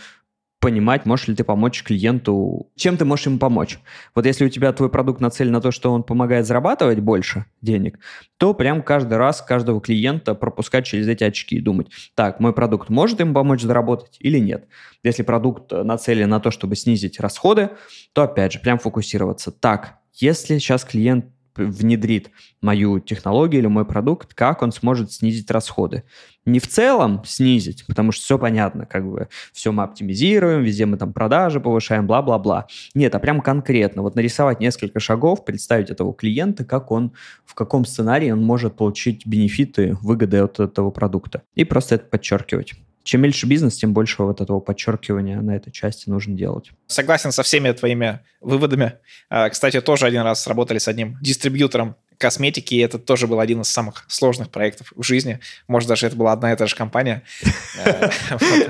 понимать, 0.61 1.05
можешь 1.05 1.27
ли 1.27 1.35
ты 1.35 1.43
помочь 1.43 1.83
клиенту, 1.83 2.71
чем 2.77 2.95
ты 2.95 3.03
можешь 3.03 3.25
ему 3.25 3.39
помочь. 3.39 3.79
Вот 4.15 4.25
если 4.25 4.45
у 4.45 4.49
тебя 4.49 4.71
твой 4.71 4.87
продукт 4.87 5.19
нацелен 5.19 5.51
на 5.51 5.59
то, 5.59 5.71
что 5.71 5.91
он 5.91 6.03
помогает 6.03 6.45
зарабатывать 6.45 7.01
больше 7.01 7.45
денег, 7.61 7.99
то 8.37 8.53
прям 8.53 8.83
каждый 8.83 9.17
раз 9.17 9.41
каждого 9.41 9.81
клиента 9.81 10.33
пропускать 10.33 10.85
через 10.85 11.09
эти 11.09 11.25
очки 11.25 11.57
и 11.57 11.61
думать, 11.61 11.87
так, 12.15 12.39
мой 12.39 12.53
продукт 12.53 12.87
может 12.87 13.19
ему 13.19 13.33
помочь 13.33 13.61
заработать 13.61 14.15
или 14.19 14.39
нет. 14.39 14.65
Если 15.03 15.23
продукт 15.23 15.73
нацелен 15.73 16.29
на 16.29 16.39
то, 16.39 16.51
чтобы 16.51 16.77
снизить 16.77 17.19
расходы, 17.19 17.71
то 18.13 18.21
опять 18.21 18.53
же 18.53 18.59
прям 18.59 18.79
фокусироваться. 18.79 19.51
Так, 19.51 19.97
если 20.13 20.57
сейчас 20.57 20.85
клиент 20.85 21.25
внедрит 21.55 22.31
мою 22.61 22.99
технологию 22.99 23.61
или 23.61 23.67
мой 23.67 23.85
продукт, 23.85 24.33
как 24.33 24.61
он 24.61 24.71
сможет 24.71 25.11
снизить 25.11 25.49
расходы. 25.51 26.03
Не 26.45 26.59
в 26.59 26.67
целом 26.67 27.23
снизить, 27.23 27.85
потому 27.85 28.11
что 28.11 28.23
все 28.23 28.39
понятно, 28.39 28.85
как 28.85 29.07
бы 29.07 29.27
все 29.53 29.71
мы 29.71 29.83
оптимизируем, 29.83 30.63
везде 30.63 30.85
мы 30.85 30.97
там 30.97 31.13
продажи 31.13 31.59
повышаем, 31.59 32.07
бла-бла-бла. 32.07 32.67
Нет, 32.95 33.13
а 33.13 33.19
прям 33.19 33.41
конкретно, 33.41 34.01
вот 34.01 34.15
нарисовать 34.15 34.59
несколько 34.59 34.99
шагов, 34.99 35.45
представить 35.45 35.89
этого 35.89 36.13
клиента, 36.13 36.65
как 36.65 36.91
он, 36.91 37.13
в 37.45 37.53
каком 37.53 37.85
сценарии 37.85 38.31
он 38.31 38.41
может 38.41 38.75
получить 38.75 39.25
бенефиты, 39.27 39.97
выгоды 40.01 40.37
от 40.37 40.59
этого 40.59 40.89
продукта. 40.89 41.43
И 41.55 41.63
просто 41.63 41.95
это 41.95 42.05
подчеркивать. 42.05 42.73
Чем 43.03 43.21
меньше 43.21 43.47
бизнес, 43.47 43.77
тем 43.77 43.93
больше 43.93 44.21
вот 44.23 44.41
этого 44.41 44.59
подчеркивания 44.59 45.41
на 45.41 45.55
этой 45.55 45.71
части 45.71 46.09
нужно 46.09 46.35
делать. 46.35 46.71
Согласен 46.87 47.31
со 47.31 47.43
всеми 47.43 47.71
твоими 47.71 48.19
выводами. 48.41 48.93
А, 49.29 49.49
кстати, 49.49 49.81
тоже 49.81 50.05
один 50.05 50.21
раз 50.21 50.45
работали 50.47 50.77
с 50.77 50.87
одним 50.87 51.17
дистрибьютором 51.21 51.95
косметики, 52.21 52.79
это 52.81 52.99
тоже 52.99 53.27
был 53.27 53.39
один 53.39 53.61
из 53.61 53.67
самых 53.67 54.05
сложных 54.07 54.49
проектов 54.49 54.93
в 54.95 55.03
жизни. 55.03 55.39
Может, 55.67 55.89
даже 55.89 56.07
это 56.07 56.15
была 56.15 56.31
одна 56.31 56.53
и 56.53 56.55
та 56.55 56.67
же 56.67 56.75
компания. 56.75 57.23
Э, 57.83 58.09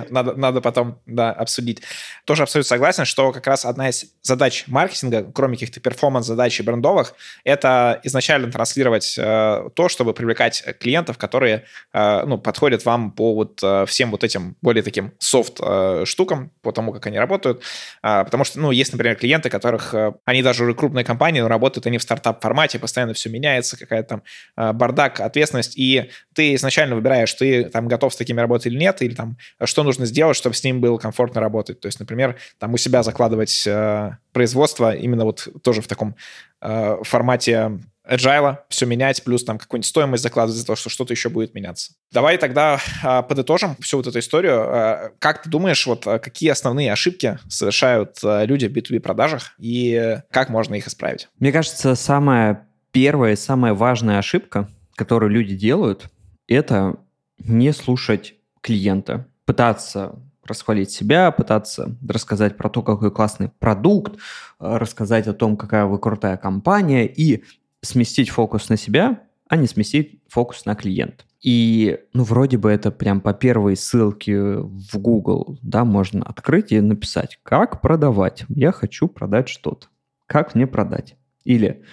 надо, 0.09 0.61
потом 0.61 0.99
обсудить. 1.17 1.81
Тоже 2.25 2.43
абсолютно 2.43 2.67
согласен, 2.67 3.05
что 3.05 3.31
как 3.31 3.45
раз 3.47 3.65
одна 3.65 3.89
из 3.89 4.05
задач 4.21 4.65
маркетинга, 4.67 5.29
кроме 5.33 5.55
каких-то 5.55 5.79
перформанс-задач 5.79 6.59
и 6.59 6.63
брендовых, 6.63 7.13
это 7.43 7.99
изначально 8.03 8.51
транслировать 8.51 9.15
э, 9.17 9.69
то, 9.73 9.89
чтобы 9.89 10.13
привлекать 10.13 10.63
клиентов, 10.79 11.17
которые 11.17 11.65
э, 11.93 12.25
ну, 12.25 12.37
подходят 12.37 12.85
вам 12.85 13.11
по 13.11 13.33
вот 13.33 13.61
всем 13.89 14.11
вот 14.11 14.23
этим 14.23 14.55
более 14.61 14.83
таким 14.83 15.13
софт 15.19 15.59
штукам, 16.05 16.51
по 16.61 16.71
тому, 16.71 16.93
как 16.93 17.07
они 17.07 17.19
работают. 17.19 17.61
Потому 18.01 18.43
что, 18.43 18.59
ну, 18.59 18.71
есть, 18.71 18.93
например, 18.93 19.15
клиенты, 19.15 19.49
которых, 19.49 19.93
они 20.25 20.43
даже 20.43 20.63
уже 20.63 20.73
крупные 20.73 21.03
компании, 21.03 21.41
но 21.41 21.47
работают 21.47 21.87
они 21.87 21.97
в 21.97 22.03
стартап-формате, 22.03 22.79
постоянно 22.79 23.13
все 23.13 23.29
меняют, 23.29 23.40
меняется, 23.41 23.77
какая-то 23.77 24.09
там 24.09 24.23
а, 24.55 24.73
бардак, 24.73 25.19
ответственность, 25.19 25.77
и 25.77 26.11
ты 26.33 26.53
изначально 26.55 26.95
выбираешь, 26.95 27.33
ты 27.33 27.65
там 27.65 27.87
готов 27.87 28.13
с 28.13 28.17
такими 28.17 28.39
работать 28.39 28.67
или 28.67 28.77
нет, 28.77 29.01
или 29.01 29.15
там 29.15 29.37
что 29.63 29.83
нужно 29.83 30.05
сделать, 30.05 30.37
чтобы 30.37 30.55
с 30.55 30.63
ним 30.63 30.79
было 30.79 30.97
комфортно 30.97 31.41
работать. 31.41 31.79
То 31.79 31.87
есть, 31.87 31.99
например, 31.99 32.37
там 32.59 32.73
у 32.73 32.77
себя 32.77 33.03
закладывать 33.03 33.63
э, 33.65 34.11
производство 34.31 34.95
именно 34.95 35.25
вот 35.25 35.47
тоже 35.63 35.81
в 35.81 35.87
таком 35.87 36.15
э, 36.61 36.97
формате 37.03 37.79
agile, 38.07 38.57
все 38.69 38.85
менять, 38.85 39.23
плюс 39.23 39.43
там 39.43 39.57
какую-нибудь 39.57 39.87
стоимость 39.87 40.23
закладывать 40.23 40.59
за 40.59 40.65
то, 40.65 40.75
что 40.75 40.89
что-то 40.89 41.13
еще 41.13 41.29
будет 41.29 41.53
меняться. 41.53 41.93
Давай 42.11 42.37
тогда 42.37 42.79
э, 43.03 43.23
подытожим 43.23 43.75
всю 43.79 43.97
вот 43.97 44.07
эту 44.07 44.19
историю. 44.19 44.61
Э, 44.61 45.09
как 45.19 45.43
ты 45.43 45.49
думаешь, 45.49 45.85
вот 45.85 46.03
какие 46.03 46.49
основные 46.49 46.91
ошибки 46.91 47.39
совершают 47.49 48.17
э, 48.23 48.45
люди 48.45 48.65
в 48.67 48.73
B2B 48.73 48.99
продажах 48.99 49.53
и 49.59 50.19
как 50.31 50.49
можно 50.49 50.75
их 50.75 50.87
исправить? 50.87 51.27
Мне 51.39 51.51
кажется, 51.51 51.95
самое 51.95 52.65
первая 52.91 53.33
и 53.33 53.37
самая 53.37 53.73
важная 53.73 54.17
ошибка, 54.17 54.69
которую 54.95 55.31
люди 55.31 55.55
делают, 55.55 56.09
это 56.47 56.97
не 57.39 57.71
слушать 57.73 58.35
клиента, 58.61 59.27
пытаться 59.45 60.15
расхвалить 60.45 60.91
себя, 60.91 61.31
пытаться 61.31 61.95
рассказать 62.07 62.57
про 62.57 62.69
то, 62.69 62.81
какой 62.81 63.11
классный 63.11 63.49
продукт, 63.59 64.15
э, 64.59 64.77
рассказать 64.77 65.27
о 65.27 65.33
том, 65.33 65.55
какая 65.55 65.85
вы 65.85 65.99
крутая 65.99 66.37
компания, 66.37 67.07
и 67.07 67.43
сместить 67.81 68.29
фокус 68.29 68.69
на 68.69 68.77
себя, 68.77 69.21
а 69.47 69.55
не 69.57 69.67
сместить 69.67 70.21
фокус 70.27 70.65
на 70.65 70.75
клиента. 70.75 71.23
И, 71.41 71.99
ну, 72.13 72.23
вроде 72.23 72.57
бы 72.57 72.69
это 72.69 72.91
прям 72.91 73.19
по 73.19 73.33
первой 73.33 73.75
ссылке 73.75 74.57
в 74.57 74.97
Google, 74.97 75.57
да, 75.61 75.83
можно 75.85 76.23
открыть 76.23 76.71
и 76.71 76.79
написать, 76.79 77.39
как 77.43 77.81
продавать. 77.81 78.45
Я 78.49 78.71
хочу 78.71 79.07
продать 79.07 79.49
что-то. 79.49 79.87
Как 80.27 80.53
мне 80.53 80.67
продать? 80.67 81.15
Или 81.43 81.83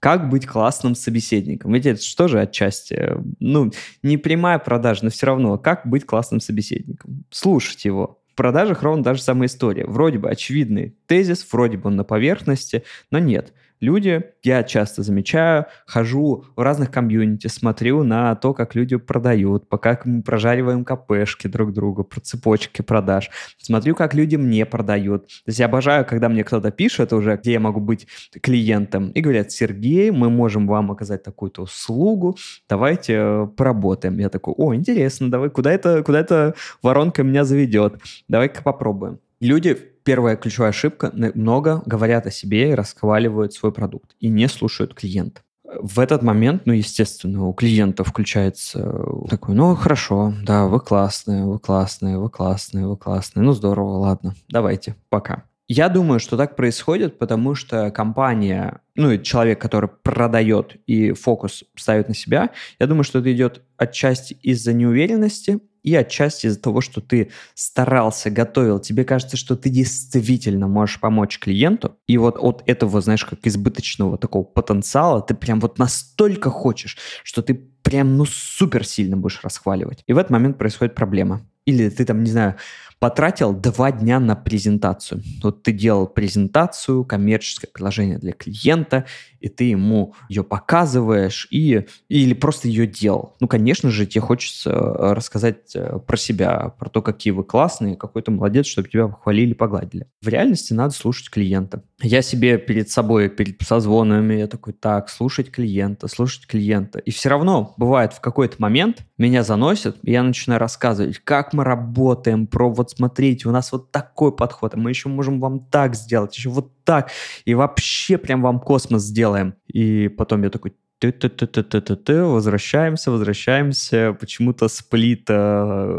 как 0.00 0.28
быть 0.28 0.46
классным 0.46 0.94
собеседником. 0.94 1.72
Ведь 1.72 1.86
это 1.86 2.02
что 2.02 2.28
же 2.28 2.40
отчасти, 2.40 3.14
ну, 3.40 3.72
не 4.02 4.16
прямая 4.16 4.58
продажа, 4.58 5.04
но 5.04 5.10
все 5.10 5.26
равно, 5.26 5.58
как 5.58 5.86
быть 5.86 6.06
классным 6.06 6.40
собеседником. 6.40 7.24
Слушать 7.30 7.84
его. 7.84 8.20
В 8.32 8.34
продажах 8.34 8.82
ровно 8.82 9.02
та 9.02 9.14
же 9.14 9.22
самая 9.22 9.48
история. 9.48 9.84
Вроде 9.86 10.18
бы 10.18 10.30
очевидный 10.30 10.96
тезис, 11.06 11.46
вроде 11.50 11.76
бы 11.76 11.88
он 11.88 11.96
на 11.96 12.04
поверхности, 12.04 12.84
но 13.10 13.18
нет– 13.18 13.52
люди, 13.80 14.24
я 14.42 14.62
часто 14.62 15.02
замечаю, 15.02 15.66
хожу 15.86 16.44
в 16.56 16.60
разных 16.60 16.90
комьюнити, 16.90 17.46
смотрю 17.48 18.02
на 18.02 18.34
то, 18.34 18.54
как 18.54 18.74
люди 18.74 18.96
продают, 18.96 19.68
по 19.68 19.78
как 19.78 20.06
мы 20.06 20.22
прожариваем 20.22 20.84
КПшки 20.84 21.46
друг 21.48 21.72
другу, 21.72 22.04
про 22.04 22.20
цепочки 22.20 22.82
продаж, 22.82 23.30
смотрю, 23.58 23.94
как 23.94 24.14
люди 24.14 24.36
мне 24.36 24.66
продают. 24.66 25.26
То 25.26 25.48
есть 25.48 25.58
я 25.58 25.66
обожаю, 25.66 26.04
когда 26.04 26.28
мне 26.28 26.44
кто-то 26.44 26.70
пишет 26.70 27.12
уже, 27.12 27.36
где 27.36 27.52
я 27.52 27.60
могу 27.60 27.80
быть 27.80 28.06
клиентом, 28.42 29.10
и 29.10 29.20
говорят, 29.20 29.52
Сергей, 29.52 30.10
мы 30.10 30.30
можем 30.30 30.66
вам 30.66 30.90
оказать 30.90 31.22
такую-то 31.22 31.62
услугу, 31.62 32.36
давайте 32.68 33.14
э, 33.16 33.46
поработаем. 33.56 34.18
Я 34.18 34.28
такой, 34.28 34.54
о, 34.56 34.74
интересно, 34.74 35.30
давай, 35.30 35.50
куда 35.50 35.72
это, 35.72 36.02
куда 36.02 36.20
эта 36.20 36.54
воронка 36.82 37.22
меня 37.22 37.44
заведет? 37.44 38.00
Давай-ка 38.28 38.62
попробуем. 38.62 39.18
Люди 39.40 39.78
первая 40.08 40.36
ключевая 40.36 40.70
ошибка, 40.70 41.12
много 41.34 41.82
говорят 41.84 42.26
о 42.26 42.30
себе 42.30 42.70
и 42.70 42.74
расхваливают 42.74 43.52
свой 43.52 43.72
продукт 43.72 44.12
и 44.20 44.30
не 44.30 44.48
слушают 44.48 44.94
клиента. 44.94 45.42
В 45.62 46.00
этот 46.00 46.22
момент, 46.22 46.62
ну, 46.64 46.72
естественно, 46.72 47.44
у 47.44 47.52
клиента 47.52 48.04
включается 48.04 49.04
такой, 49.28 49.54
ну, 49.54 49.74
хорошо, 49.74 50.32
да, 50.42 50.64
вы 50.64 50.80
классные, 50.80 51.44
вы 51.44 51.58
классные, 51.58 52.16
вы 52.16 52.30
классные, 52.30 52.86
вы 52.86 52.96
классные, 52.96 53.44
ну, 53.44 53.52
здорово, 53.52 53.98
ладно, 53.98 54.34
давайте, 54.48 54.96
пока. 55.10 55.44
Я 55.70 55.90
думаю, 55.90 56.20
что 56.20 56.38
так 56.38 56.56
происходит, 56.56 57.18
потому 57.18 57.54
что 57.54 57.90
компания, 57.90 58.80
ну 58.94 59.10
и 59.10 59.22
человек, 59.22 59.60
который 59.60 59.90
продает 59.90 60.76
и 60.86 61.12
фокус 61.12 61.64
ставит 61.76 62.08
на 62.08 62.14
себя, 62.14 62.48
я 62.78 62.86
думаю, 62.86 63.04
что 63.04 63.18
это 63.18 63.30
идет 63.30 63.60
отчасти 63.76 64.32
из-за 64.40 64.72
неуверенности 64.72 65.60
и 65.88 65.94
отчасти 65.94 66.46
из-за 66.46 66.60
того, 66.60 66.82
что 66.82 67.00
ты 67.00 67.30
старался, 67.54 68.30
готовил. 68.30 68.78
Тебе 68.78 69.04
кажется, 69.04 69.38
что 69.38 69.56
ты 69.56 69.70
действительно 69.70 70.68
можешь 70.68 71.00
помочь 71.00 71.38
клиенту, 71.38 71.96
и 72.06 72.18
вот 72.18 72.36
от 72.38 72.62
этого, 72.66 73.00
знаешь, 73.00 73.24
как 73.24 73.46
избыточного 73.46 74.18
такого 74.18 74.44
потенциала 74.44 75.22
ты 75.22 75.34
прям 75.34 75.60
вот 75.60 75.78
настолько 75.78 76.50
хочешь, 76.50 76.98
что 77.24 77.40
ты 77.40 77.54
прям, 77.54 78.18
ну, 78.18 78.26
супер 78.26 78.84
сильно 78.86 79.16
будешь 79.16 79.40
расхваливать. 79.42 80.04
И 80.06 80.12
в 80.12 80.18
этот 80.18 80.30
момент 80.30 80.58
происходит 80.58 80.94
проблема. 80.94 81.40
Или 81.64 81.88
ты 81.88 82.04
там, 82.04 82.22
не 82.22 82.30
знаю, 82.30 82.56
потратил 82.98 83.52
два 83.52 83.92
дня 83.92 84.18
на 84.20 84.34
презентацию. 84.34 85.22
Вот 85.42 85.62
ты 85.62 85.72
делал 85.72 86.06
презентацию, 86.06 87.04
коммерческое 87.04 87.70
приложение 87.72 88.18
для 88.18 88.32
клиента, 88.32 89.06
и 89.40 89.48
ты 89.48 89.64
ему 89.64 90.14
ее 90.28 90.42
показываешь, 90.42 91.46
и, 91.50 91.86
или 92.08 92.34
просто 92.34 92.68
ее 92.68 92.86
делал. 92.86 93.36
Ну, 93.40 93.46
конечно 93.46 93.90
же, 93.90 94.06
тебе 94.06 94.20
хочется 94.20 94.70
э, 94.70 95.12
рассказать 95.12 95.74
э, 95.74 95.98
про 96.04 96.16
себя, 96.16 96.74
про 96.78 96.88
то, 96.88 97.02
какие 97.02 97.32
вы 97.32 97.44
классные, 97.44 97.96
какой 97.96 98.22
ты 98.22 98.30
молодец, 98.30 98.66
чтобы 98.66 98.88
тебя 98.88 99.06
похвалили, 99.06 99.52
погладили. 99.52 100.06
В 100.20 100.28
реальности 100.28 100.72
надо 100.72 100.92
слушать 100.92 101.30
клиента. 101.30 101.82
Я 102.02 102.22
себе 102.22 102.58
перед 102.58 102.90
собой, 102.90 103.28
перед 103.28 103.60
созвонами, 103.62 104.34
я 104.34 104.46
такой, 104.46 104.72
так, 104.72 105.08
слушать 105.08 105.50
клиента, 105.50 106.08
слушать 106.08 106.46
клиента. 106.46 106.98
И 106.98 107.10
все 107.10 107.28
равно 107.28 107.74
бывает 107.76 108.12
в 108.12 108.20
какой-то 108.20 108.56
момент 108.58 109.06
меня 109.18 109.42
заносит, 109.42 109.96
и 110.02 110.12
я 110.12 110.22
начинаю 110.22 110.60
рассказывать, 110.60 111.18
как 111.18 111.52
мы 111.52 111.64
работаем, 111.64 112.46
про 112.46 112.70
вот 112.70 112.87
смотрите, 112.90 113.48
у 113.48 113.52
нас 113.52 113.72
вот 113.72 113.90
такой 113.90 114.34
подход, 114.34 114.74
а 114.74 114.76
мы 114.76 114.90
еще 114.90 115.08
можем 115.08 115.40
вам 115.40 115.60
так 115.60 115.94
сделать, 115.94 116.36
еще 116.36 116.50
вот 116.50 116.72
так, 116.84 117.10
и 117.44 117.54
вообще 117.54 118.18
прям 118.18 118.42
вам 118.42 118.60
космос 118.60 119.02
сделаем. 119.02 119.54
И 119.66 120.08
потом 120.08 120.42
я 120.42 120.50
такой, 120.50 120.74
ты 120.98 121.12
ты 121.12 121.28
ты 121.28 121.46
ты 121.46 121.62
ты 121.62 121.80
ты 121.80 121.96
ты 121.96 122.24
возвращаемся, 122.24 123.10
возвращаемся. 123.10 124.16
Почему-то 124.18 124.68
сплит 124.68 125.26
э, 125.28 125.98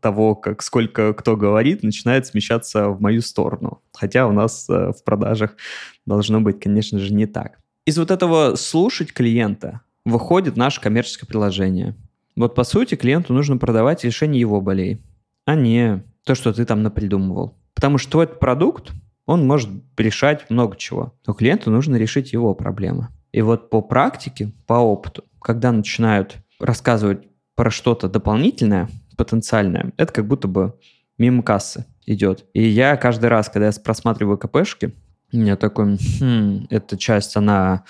того, 0.00 0.34
как 0.34 0.62
сколько 0.62 1.14
кто 1.14 1.36
говорит, 1.36 1.82
начинает 1.82 2.26
смещаться 2.26 2.88
в 2.88 3.00
мою 3.00 3.22
сторону. 3.22 3.82
Хотя 3.92 4.26
у 4.26 4.32
нас 4.32 4.68
э, 4.68 4.92
в 4.92 5.04
продажах 5.04 5.56
должно 6.04 6.40
быть, 6.40 6.60
конечно 6.60 6.98
же, 6.98 7.14
не 7.14 7.26
так. 7.26 7.58
Из 7.86 7.96
вот 7.98 8.10
этого 8.10 8.56
слушать 8.56 9.12
клиента 9.12 9.82
выходит 10.04 10.56
наше 10.56 10.80
коммерческое 10.80 11.28
приложение. 11.28 11.96
Вот 12.36 12.54
по 12.54 12.64
сути 12.64 12.94
клиенту 12.96 13.32
нужно 13.32 13.56
продавать 13.56 14.04
решение 14.04 14.40
его 14.40 14.60
болей, 14.60 15.00
а 15.44 15.54
не 15.54 16.02
то, 16.30 16.36
что 16.36 16.52
ты 16.52 16.64
там 16.64 16.84
напридумывал. 16.84 17.58
Потому 17.74 17.98
что 17.98 18.12
твой 18.12 18.28
продукт, 18.28 18.92
он 19.26 19.48
может 19.48 19.68
решать 19.96 20.48
много 20.48 20.76
чего, 20.76 21.12
но 21.26 21.34
клиенту 21.34 21.72
нужно 21.72 21.96
решить 21.96 22.32
его 22.32 22.54
проблемы. 22.54 23.08
И 23.32 23.42
вот 23.42 23.68
по 23.68 23.80
практике, 23.80 24.52
по 24.68 24.74
опыту, 24.74 25.24
когда 25.40 25.72
начинают 25.72 26.36
рассказывать 26.60 27.26
про 27.56 27.72
что-то 27.72 28.08
дополнительное, 28.08 28.88
потенциальное, 29.16 29.92
это 29.96 30.12
как 30.12 30.28
будто 30.28 30.46
бы 30.46 30.78
мимо 31.18 31.42
кассы 31.42 31.84
идет. 32.06 32.44
И 32.54 32.62
я 32.62 32.96
каждый 32.96 33.28
раз, 33.28 33.48
когда 33.48 33.66
я 33.66 33.72
просматриваю 33.82 34.38
КПшки, 34.38 34.94
я 35.32 35.56
такой, 35.56 35.98
хм, 36.20 36.68
эта 36.70 36.96
часть, 36.96 37.36
она 37.36 37.82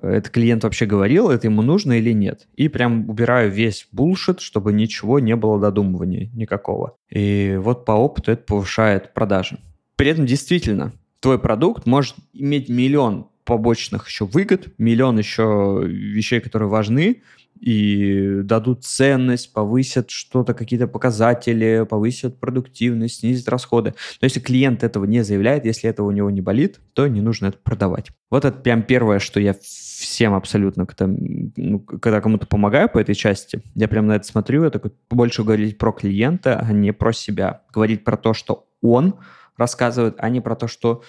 это 0.00 0.30
клиент 0.30 0.64
вообще 0.64 0.86
говорил, 0.86 1.30
это 1.30 1.46
ему 1.46 1.62
нужно 1.62 1.98
или 1.98 2.12
нет. 2.12 2.48
И 2.54 2.68
прям 2.68 3.08
убираю 3.10 3.50
весь 3.50 3.86
булшит, 3.92 4.40
чтобы 4.40 4.72
ничего 4.72 5.18
не 5.18 5.36
было 5.36 5.60
додумывания 5.60 6.30
никакого. 6.32 6.96
И 7.10 7.58
вот 7.60 7.84
по 7.84 7.92
опыту 7.92 8.32
это 8.32 8.42
повышает 8.44 9.12
продажи. 9.12 9.58
При 9.96 10.08
этом 10.08 10.26
действительно, 10.26 10.92
твой 11.20 11.38
продукт 11.38 11.86
может 11.86 12.16
иметь 12.32 12.68
миллион 12.68 13.28
побочных 13.44 14.08
еще 14.08 14.24
выгод, 14.24 14.68
миллион 14.78 15.18
еще 15.18 15.82
вещей, 15.84 16.40
которые 16.40 16.68
важны, 16.68 17.22
и 17.62 18.40
дадут 18.42 18.84
ценность, 18.84 19.52
повысят 19.52 20.10
что-то, 20.10 20.52
какие-то 20.52 20.88
показатели, 20.88 21.86
повысят 21.88 22.40
продуктивность, 22.40 23.20
снизят 23.20 23.48
расходы. 23.48 23.94
Но 24.20 24.26
если 24.26 24.40
клиент 24.40 24.82
этого 24.82 25.04
не 25.04 25.22
заявляет, 25.22 25.64
если 25.64 25.88
этого 25.88 26.08
у 26.08 26.10
него 26.10 26.28
не 26.28 26.40
болит, 26.40 26.80
то 26.92 27.06
не 27.06 27.20
нужно 27.20 27.46
это 27.46 27.58
продавать. 27.62 28.10
Вот 28.30 28.44
это 28.44 28.58
прям 28.58 28.82
первое, 28.82 29.20
что 29.20 29.38
я 29.38 29.54
всем 29.62 30.34
абсолютно, 30.34 30.86
когда, 30.86 31.06
ну, 31.06 31.78
когда 31.78 32.20
кому-то 32.20 32.48
помогаю 32.48 32.88
по 32.88 32.98
этой 32.98 33.14
части, 33.14 33.62
я 33.76 33.86
прям 33.86 34.08
на 34.08 34.16
это 34.16 34.26
смотрю, 34.26 34.64
я 34.64 34.70
такой 34.70 34.90
больше 35.08 35.44
говорить 35.44 35.78
про 35.78 35.92
клиента, 35.92 36.58
а 36.58 36.72
не 36.72 36.92
про 36.92 37.12
себя. 37.12 37.62
Говорить 37.72 38.02
про 38.02 38.16
то, 38.16 38.34
что 38.34 38.66
он 38.82 39.14
рассказывает, 39.56 40.16
а 40.18 40.28
не 40.30 40.40
про 40.40 40.56
то, 40.56 40.66
что 40.66 41.02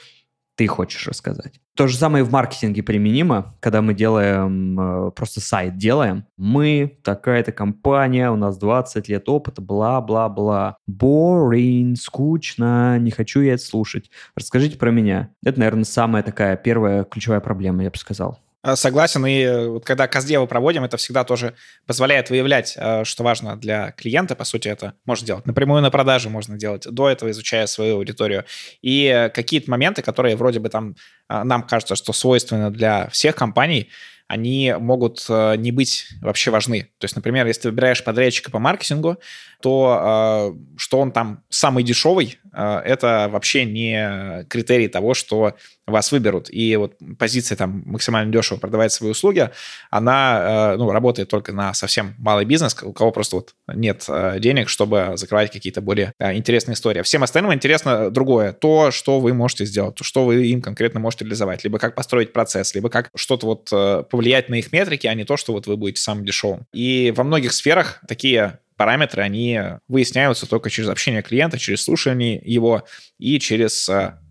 ты 0.55 0.67
хочешь 0.67 1.07
рассказать. 1.07 1.59
То 1.75 1.87
же 1.87 1.97
самое 1.97 2.23
и 2.23 2.27
в 2.27 2.31
маркетинге 2.31 2.83
применимо, 2.83 3.55
когда 3.59 3.81
мы 3.81 3.95
делаем, 3.95 5.07
э, 5.07 5.11
просто 5.11 5.41
сайт 5.41 5.77
делаем. 5.77 6.25
Мы 6.37 6.99
такая-то 7.03 7.51
компания, 7.51 8.29
у 8.29 8.35
нас 8.35 8.57
20 8.57 9.07
лет 9.07 9.27
опыта, 9.27 9.61
бла-бла-бла. 9.61 10.77
Boring, 10.89 11.95
скучно, 11.95 12.99
не 12.99 13.09
хочу 13.09 13.41
я 13.41 13.53
это 13.53 13.63
слушать. 13.63 14.11
Расскажите 14.35 14.77
про 14.77 14.91
меня. 14.91 15.31
Это, 15.43 15.59
наверное, 15.59 15.83
самая 15.83 16.21
такая 16.21 16.57
первая 16.57 17.03
ключевая 17.05 17.39
проблема, 17.39 17.83
я 17.83 17.89
бы 17.89 17.97
сказал. 17.97 18.39
Э, 18.63 18.75
согласен, 18.75 19.25
и 19.25 19.41
э, 19.41 19.67
вот 19.67 19.85
когда 19.85 20.07
каздевы 20.07 20.47
проводим, 20.47 20.83
это 20.85 20.95
всегда 20.97 21.23
тоже 21.25 21.53
позволяет 21.85 22.29
выявлять, 22.29 22.75
э, 22.77 23.03
что 23.03 23.23
важно 23.23 23.57
для 23.57 23.91
клиента, 23.91 24.35
по 24.35 24.45
сути, 24.45 24.69
это 24.69 24.93
можно 25.05 25.27
делать. 25.27 25.45
Напрямую 25.45 25.81
на 25.81 25.91
продаже 25.91 26.29
можно 26.29 26.57
делать, 26.57 26.87
до 26.89 27.09
этого 27.09 27.29
изучая 27.31 27.67
свою 27.67 27.97
аудиторию. 27.97 28.45
И 28.81 29.29
какие-то 29.33 29.69
моменты, 29.69 30.01
которые 30.01 30.37
вроде 30.37 30.59
бы 30.59 30.69
там 30.69 30.95
нам 31.27 31.63
кажется, 31.63 31.95
что 31.95 32.13
свойственны 32.13 32.69
для 32.71 33.09
всех 33.09 33.35
компаний, 33.35 33.89
они 34.27 34.73
могут 34.79 35.25
не 35.29 35.71
быть 35.71 36.07
вообще 36.21 36.49
важны. 36.49 36.83
То 36.97 37.05
есть, 37.05 37.15
например, 37.15 37.45
если 37.45 37.63
ты 37.63 37.69
выбираешь 37.69 38.03
подрядчика 38.03 38.51
по 38.51 38.59
маркетингу, 38.59 39.17
то 39.61 40.55
что 40.77 40.99
он 40.99 41.11
там 41.11 41.43
самый 41.49 41.83
дешевый, 41.83 42.39
это 42.51 43.27
вообще 43.31 43.65
не 43.65 44.45
критерий 44.49 44.87
того, 44.87 45.13
что 45.13 45.55
вас 45.85 46.11
выберут. 46.11 46.47
И 46.49 46.75
вот 46.77 46.95
позиция 47.19 47.55
там 47.57 47.83
максимально 47.85 48.31
дешево 48.31 48.57
продавать 48.57 48.91
свои 48.93 49.11
услуги, 49.11 49.49
она 49.89 50.73
э, 50.73 50.77
ну, 50.77 50.91
работает 50.91 51.29
только 51.29 51.51
на 51.51 51.73
совсем 51.73 52.15
малый 52.17 52.45
бизнес, 52.45 52.75
у 52.81 52.93
кого 52.93 53.11
просто 53.11 53.37
вот 53.37 53.55
нет 53.73 54.05
э, 54.07 54.39
денег, 54.39 54.69
чтобы 54.69 55.13
закрывать 55.15 55.51
какие-то 55.51 55.81
более 55.81 56.13
э, 56.19 56.35
интересные 56.35 56.75
истории. 56.75 56.99
А 56.99 57.03
всем 57.03 57.23
остальным 57.23 57.53
интересно 57.53 58.09
другое. 58.09 58.53
То, 58.53 58.91
что 58.91 59.19
вы 59.19 59.33
можете 59.33 59.65
сделать, 59.65 59.95
то, 59.95 60.03
что 60.03 60.25
вы 60.25 60.47
им 60.47 60.61
конкретно 60.61 60.99
можете 61.01 61.25
реализовать. 61.25 61.63
Либо 61.63 61.79
как 61.79 61.95
построить 61.95 62.31
процесс, 62.31 62.73
либо 62.75 62.89
как 62.89 63.09
что-то 63.15 63.45
вот 63.45 64.09
повлиять 64.09 64.49
на 64.49 64.55
их 64.55 64.71
метрики, 64.71 65.07
а 65.07 65.13
не 65.13 65.25
то, 65.25 65.35
что 65.37 65.53
вот 65.53 65.67
вы 65.67 65.75
будете 65.75 66.01
самым 66.01 66.25
дешевым. 66.25 66.65
И 66.73 67.13
во 67.15 67.23
многих 67.23 67.51
сферах 67.51 67.99
такие 68.07 68.59
параметры, 68.77 69.21
они 69.21 69.59
выясняются 69.87 70.47
только 70.47 70.69
через 70.69 70.89
общение 70.89 71.21
клиента, 71.21 71.57
через 71.59 71.83
слушание 71.83 72.41
его 72.43 72.83
и 73.19 73.39
через 73.39 73.89